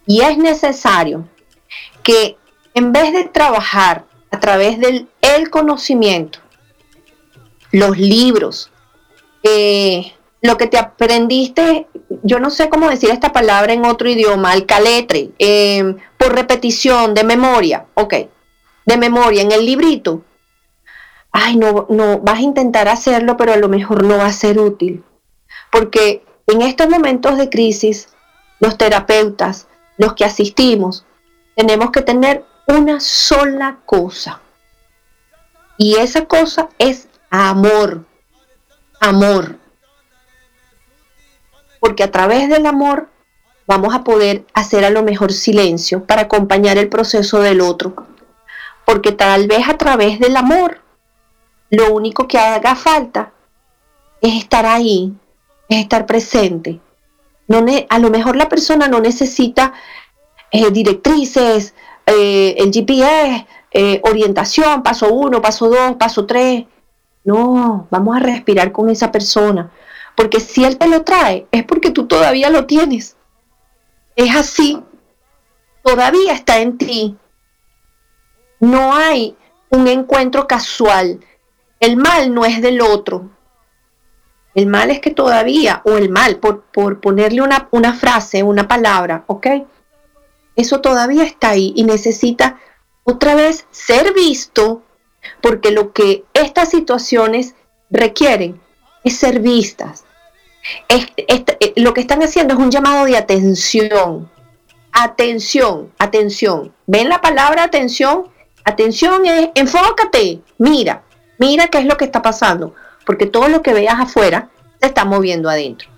y 0.05 0.21
es 0.21 0.37
necesario 0.37 1.27
que 2.03 2.37
en 2.73 2.91
vez 2.91 3.13
de 3.13 3.25
trabajar 3.25 4.05
a 4.31 4.39
través 4.39 4.79
del 4.79 5.07
el 5.21 5.49
conocimiento, 5.49 6.39
los 7.71 7.97
libros, 7.97 8.71
eh, 9.43 10.13
lo 10.41 10.57
que 10.57 10.67
te 10.67 10.77
aprendiste, 10.77 11.87
yo 12.23 12.39
no 12.39 12.49
sé 12.49 12.69
cómo 12.69 12.89
decir 12.89 13.09
esta 13.09 13.33
palabra 13.33 13.73
en 13.73 13.85
otro 13.85 14.09
idioma, 14.09 14.51
al 14.51 14.65
caletre, 14.65 15.31
eh, 15.39 15.95
por 16.17 16.33
repetición, 16.33 17.13
de 17.13 17.23
memoria, 17.23 17.85
ok, 17.95 18.13
de 18.85 18.97
memoria, 18.97 19.41
en 19.41 19.51
el 19.51 19.65
librito. 19.65 20.21
Ay, 21.31 21.55
no, 21.55 21.87
no, 21.89 22.19
vas 22.19 22.39
a 22.39 22.41
intentar 22.41 22.87
hacerlo, 22.87 23.37
pero 23.37 23.53
a 23.53 23.57
lo 23.57 23.67
mejor 23.67 24.03
no 24.03 24.17
va 24.17 24.27
a 24.27 24.33
ser 24.33 24.59
útil. 24.59 25.03
Porque 25.71 26.23
en 26.47 26.61
estos 26.61 26.87
momentos 26.87 27.37
de 27.37 27.49
crisis, 27.49 28.09
los 28.59 28.77
terapeutas, 28.77 29.67
los 29.97 30.13
que 30.13 30.25
asistimos, 30.25 31.05
tenemos 31.55 31.91
que 31.91 32.01
tener 32.01 32.45
una 32.67 32.99
sola 32.99 33.79
cosa. 33.85 34.41
Y 35.77 35.95
esa 35.95 36.25
cosa 36.25 36.69
es 36.79 37.07
amor. 37.29 38.05
Amor. 38.99 39.57
Porque 41.87 42.03
a 42.03 42.11
través 42.11 42.49
del 42.49 42.65
amor 42.65 43.07
vamos 43.65 43.95
a 43.95 44.03
poder 44.03 44.43
hacer 44.53 44.83
a 44.83 44.89
lo 44.89 45.03
mejor 45.03 45.31
silencio 45.31 46.03
para 46.03 46.23
acompañar 46.23 46.77
el 46.77 46.89
proceso 46.89 47.39
del 47.39 47.61
otro. 47.61 47.95
Porque 48.83 49.13
tal 49.13 49.47
vez 49.47 49.69
a 49.69 49.77
través 49.77 50.19
del 50.19 50.35
amor 50.35 50.81
lo 51.69 51.93
único 51.93 52.27
que 52.27 52.37
haga 52.37 52.75
falta 52.75 53.31
es 54.19 54.35
estar 54.35 54.65
ahí, 54.65 55.13
es 55.69 55.79
estar 55.79 56.05
presente. 56.05 56.81
No 57.47 57.65
a 57.87 57.99
lo 57.99 58.09
mejor 58.09 58.35
la 58.35 58.49
persona 58.49 58.89
no 58.89 58.99
necesita 58.99 59.71
eh, 60.51 60.69
directrices, 60.71 61.73
eh, 62.05 62.55
el 62.57 62.69
GPS, 62.69 63.47
eh, 63.71 64.01
orientación, 64.03 64.83
paso 64.83 65.13
uno, 65.13 65.41
paso 65.41 65.69
dos, 65.69 65.95
paso 65.95 66.25
tres. 66.25 66.65
No, 67.23 67.87
vamos 67.89 68.17
a 68.17 68.19
respirar 68.19 68.73
con 68.73 68.89
esa 68.89 69.09
persona. 69.09 69.71
Porque 70.17 70.41
si 70.41 70.65
él 70.65 70.77
te 70.77 70.89
lo 70.89 71.03
trae, 71.03 71.47
es 71.53 71.63
porque 71.63 71.91
tú 71.91 72.07
todavía 72.07 72.49
lo 72.49 72.65
tienes. 72.65 73.15
Es 74.17 74.35
así. 74.35 74.83
Todavía 75.83 76.33
está 76.33 76.59
en 76.59 76.77
ti. 76.77 77.15
No 78.59 78.93
hay 78.93 79.37
un 79.69 79.87
encuentro 79.87 80.45
casual. 80.45 81.23
El 81.79 81.95
mal 81.95 82.33
no 82.33 82.43
es 82.43 82.61
del 82.61 82.81
otro. 82.81 83.29
El 84.53 84.67
mal 84.67 84.91
es 84.91 84.99
que 84.99 85.11
todavía, 85.11 85.81
o 85.85 85.97
el 85.97 86.09
mal, 86.09 86.37
por, 86.37 86.63
por 86.63 86.99
ponerle 86.99 87.41
una, 87.41 87.69
una 87.71 87.93
frase, 87.93 88.43
una 88.43 88.67
palabra, 88.67 89.23
¿ok? 89.27 89.47
eso 90.57 90.81
todavía 90.81 91.23
está 91.23 91.51
ahí 91.51 91.71
y 91.75 91.83
necesita 91.83 92.59
otra 93.03 93.35
vez 93.35 93.67
ser 93.71 94.13
visto, 94.13 94.81
porque 95.41 95.71
lo 95.71 95.93
que 95.93 96.25
estas 96.33 96.69
situaciones 96.69 97.55
requieren 97.89 98.59
es 99.03 99.15
ser 99.17 99.39
vistas. 99.39 100.03
Eh, 100.89 101.73
lo 101.77 101.93
que 101.93 102.01
están 102.01 102.23
haciendo 102.23 102.53
es 102.53 102.59
un 102.59 102.71
llamado 102.71 103.05
de 103.05 103.17
atención. 103.17 104.29
Atención, 104.91 105.93
atención. 105.99 106.73
¿Ven 106.85 107.09
la 107.09 107.21
palabra 107.21 107.63
atención? 107.63 108.29
Atención 108.63 109.25
es 109.25 109.49
enfócate, 109.55 110.41
mira, 110.57 111.03
mira 111.37 111.67
qué 111.67 111.77
es 111.77 111.85
lo 111.85 111.95
que 111.95 112.03
está 112.03 112.21
pasando, 112.21 112.75
porque 113.05 113.25
todo 113.25 113.47
lo 113.47 113.61
que 113.61 113.73
veas 113.73 113.97
afuera 113.97 114.49
se 114.81 114.87
está 114.87 115.05
moviendo 115.05 115.49
adentro. 115.49 115.89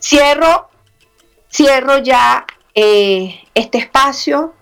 Cierro, 0.00 0.68
cierro 1.48 1.98
ya 1.98 2.44
eh, 2.74 3.40
este 3.54 3.78
espacio. 3.78 4.52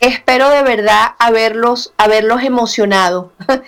Espero 0.00 0.48
de 0.48 0.62
verdad 0.62 1.14
haberlos, 1.18 1.92
haberlos 1.96 2.42
emocionado. 2.42 3.32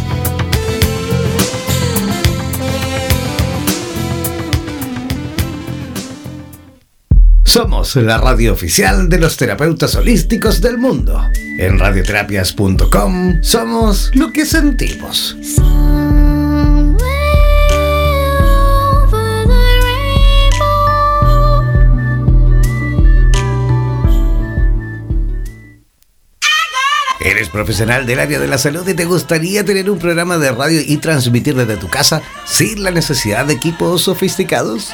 Somos 7.51 7.97
la 7.97 8.17
radio 8.17 8.53
oficial 8.53 9.09
de 9.09 9.19
los 9.19 9.35
terapeutas 9.35 9.95
holísticos 9.95 10.61
del 10.61 10.77
mundo. 10.77 11.21
En 11.59 11.79
radioterapias.com 11.79 13.43
somos 13.43 14.09
lo 14.13 14.31
que 14.31 14.45
sentimos. 14.45 15.35
¿Eres 27.19 27.49
profesional 27.49 28.05
del 28.05 28.21
área 28.21 28.39
de 28.39 28.47
la 28.47 28.57
salud 28.57 28.87
y 28.87 28.93
te 28.93 29.03
gustaría 29.03 29.65
tener 29.65 29.91
un 29.91 29.99
programa 29.99 30.37
de 30.37 30.53
radio 30.53 30.79
y 30.79 30.95
transmitir 30.97 31.55
desde 31.55 31.75
tu 31.75 31.89
casa 31.89 32.21
sin 32.45 32.81
la 32.81 32.91
necesidad 32.91 33.45
de 33.45 33.55
equipos 33.55 34.03
sofisticados? 34.03 34.93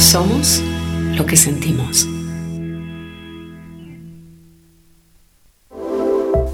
somos 0.00 0.62
lo 1.16 1.26
que 1.26 1.36
sentimos. 1.36 2.08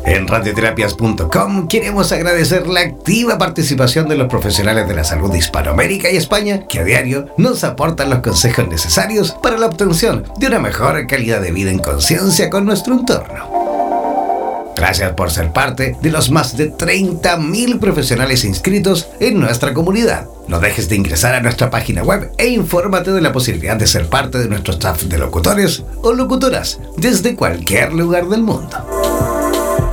En 0.08 0.26
radioterapias.com 0.26 1.68
queremos 1.68 2.12
agradecer 2.12 2.66
la 2.66 2.80
activa 2.80 3.36
participación 3.36 4.08
de 4.08 4.16
los 4.16 4.28
profesionales 4.28 4.88
de 4.88 4.94
la 4.94 5.04
salud 5.04 5.30
de 5.30 5.38
Hispanoamérica 5.38 6.10
y 6.10 6.16
España 6.16 6.66
que 6.66 6.80
a 6.80 6.84
diario 6.84 7.26
nos 7.36 7.62
aportan 7.62 8.08
los 8.08 8.20
consejos 8.20 8.66
necesarios 8.68 9.32
para 9.42 9.58
la 9.58 9.66
obtención 9.66 10.24
de 10.38 10.46
una 10.46 10.60
mejor 10.60 11.06
calidad 11.06 11.42
de 11.42 11.52
vida 11.52 11.70
en 11.70 11.80
conciencia 11.80 12.48
con 12.48 12.64
nuestro 12.64 12.94
entorno. 12.94 14.72
Gracias 14.74 15.12
por 15.12 15.30
ser 15.30 15.52
parte 15.52 15.96
de 16.00 16.10
los 16.10 16.30
más 16.30 16.56
de 16.56 16.72
30.000 16.72 17.78
profesionales 17.78 18.44
inscritos 18.44 19.08
en 19.20 19.38
nuestra 19.38 19.74
comunidad. 19.74 20.26
No 20.48 20.60
dejes 20.60 20.88
de 20.88 20.96
ingresar 20.96 21.34
a 21.34 21.40
nuestra 21.40 21.68
página 21.68 22.02
web 22.02 22.32
e 22.38 22.48
infórmate 22.48 23.12
de 23.12 23.20
la 23.20 23.32
posibilidad 23.32 23.76
de 23.76 23.86
ser 23.86 24.08
parte 24.08 24.38
de 24.38 24.48
nuestro 24.48 24.72
staff 24.72 25.02
de 25.02 25.18
locutores 25.18 25.84
o 26.02 26.12
locutoras 26.14 26.80
desde 26.96 27.36
cualquier 27.36 27.92
lugar 27.92 28.26
del 28.28 28.42
mundo. 28.42 28.78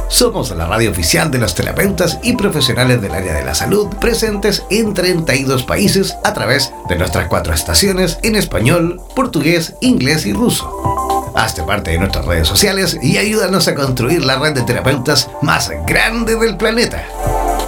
Somos 0.08 0.52
la 0.52 0.66
radio 0.66 0.92
oficial 0.92 1.30
de 1.30 1.40
los 1.40 1.56
terapeutas 1.56 2.20
y 2.24 2.38
profesionales 2.38 3.02
del 3.02 3.12
área 3.12 3.34
de 3.34 3.44
la 3.44 3.54
salud 3.54 3.90
presentes 4.00 4.64
en 4.70 4.94
32 4.94 5.64
países 5.64 6.16
a 6.24 6.34
través 6.34 6.72
de 6.88 6.96
nuestras 6.96 7.28
cuatro 7.28 7.54
estaciones 7.54 8.18
en 8.24 8.38
español, 8.38 9.02
portugués, 9.14 9.74
inglés 9.82 10.26
y 10.26 10.32
ruso. 10.32 11.34
Hazte 11.36 11.64
parte 11.64 11.92
de 11.92 11.98
nuestras 11.98 12.26
redes 12.26 12.48
sociales 12.48 12.98
y 13.02 13.18
ayúdanos 13.18 13.68
a 13.68 13.76
construir 13.76 14.24
la 14.24 14.40
red 14.40 14.54
de 14.54 14.62
terapeutas 14.62 15.30
más 15.42 15.70
grande 15.86 16.38
del 16.38 16.56
planeta. 16.56 17.04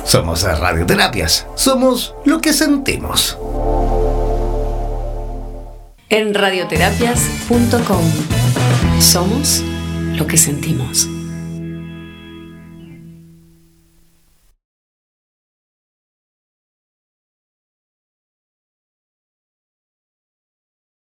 Somos 0.07 0.43
Radioterapias. 0.43 1.45
Somos 1.55 2.15
lo 2.23 2.39
que 2.39 2.53
sentimos. 2.53 3.37
En 6.09 6.33
radioterapias.com 6.33 8.03
somos 9.01 9.61
lo 10.15 10.25
que 10.25 10.37
sentimos. 10.37 11.09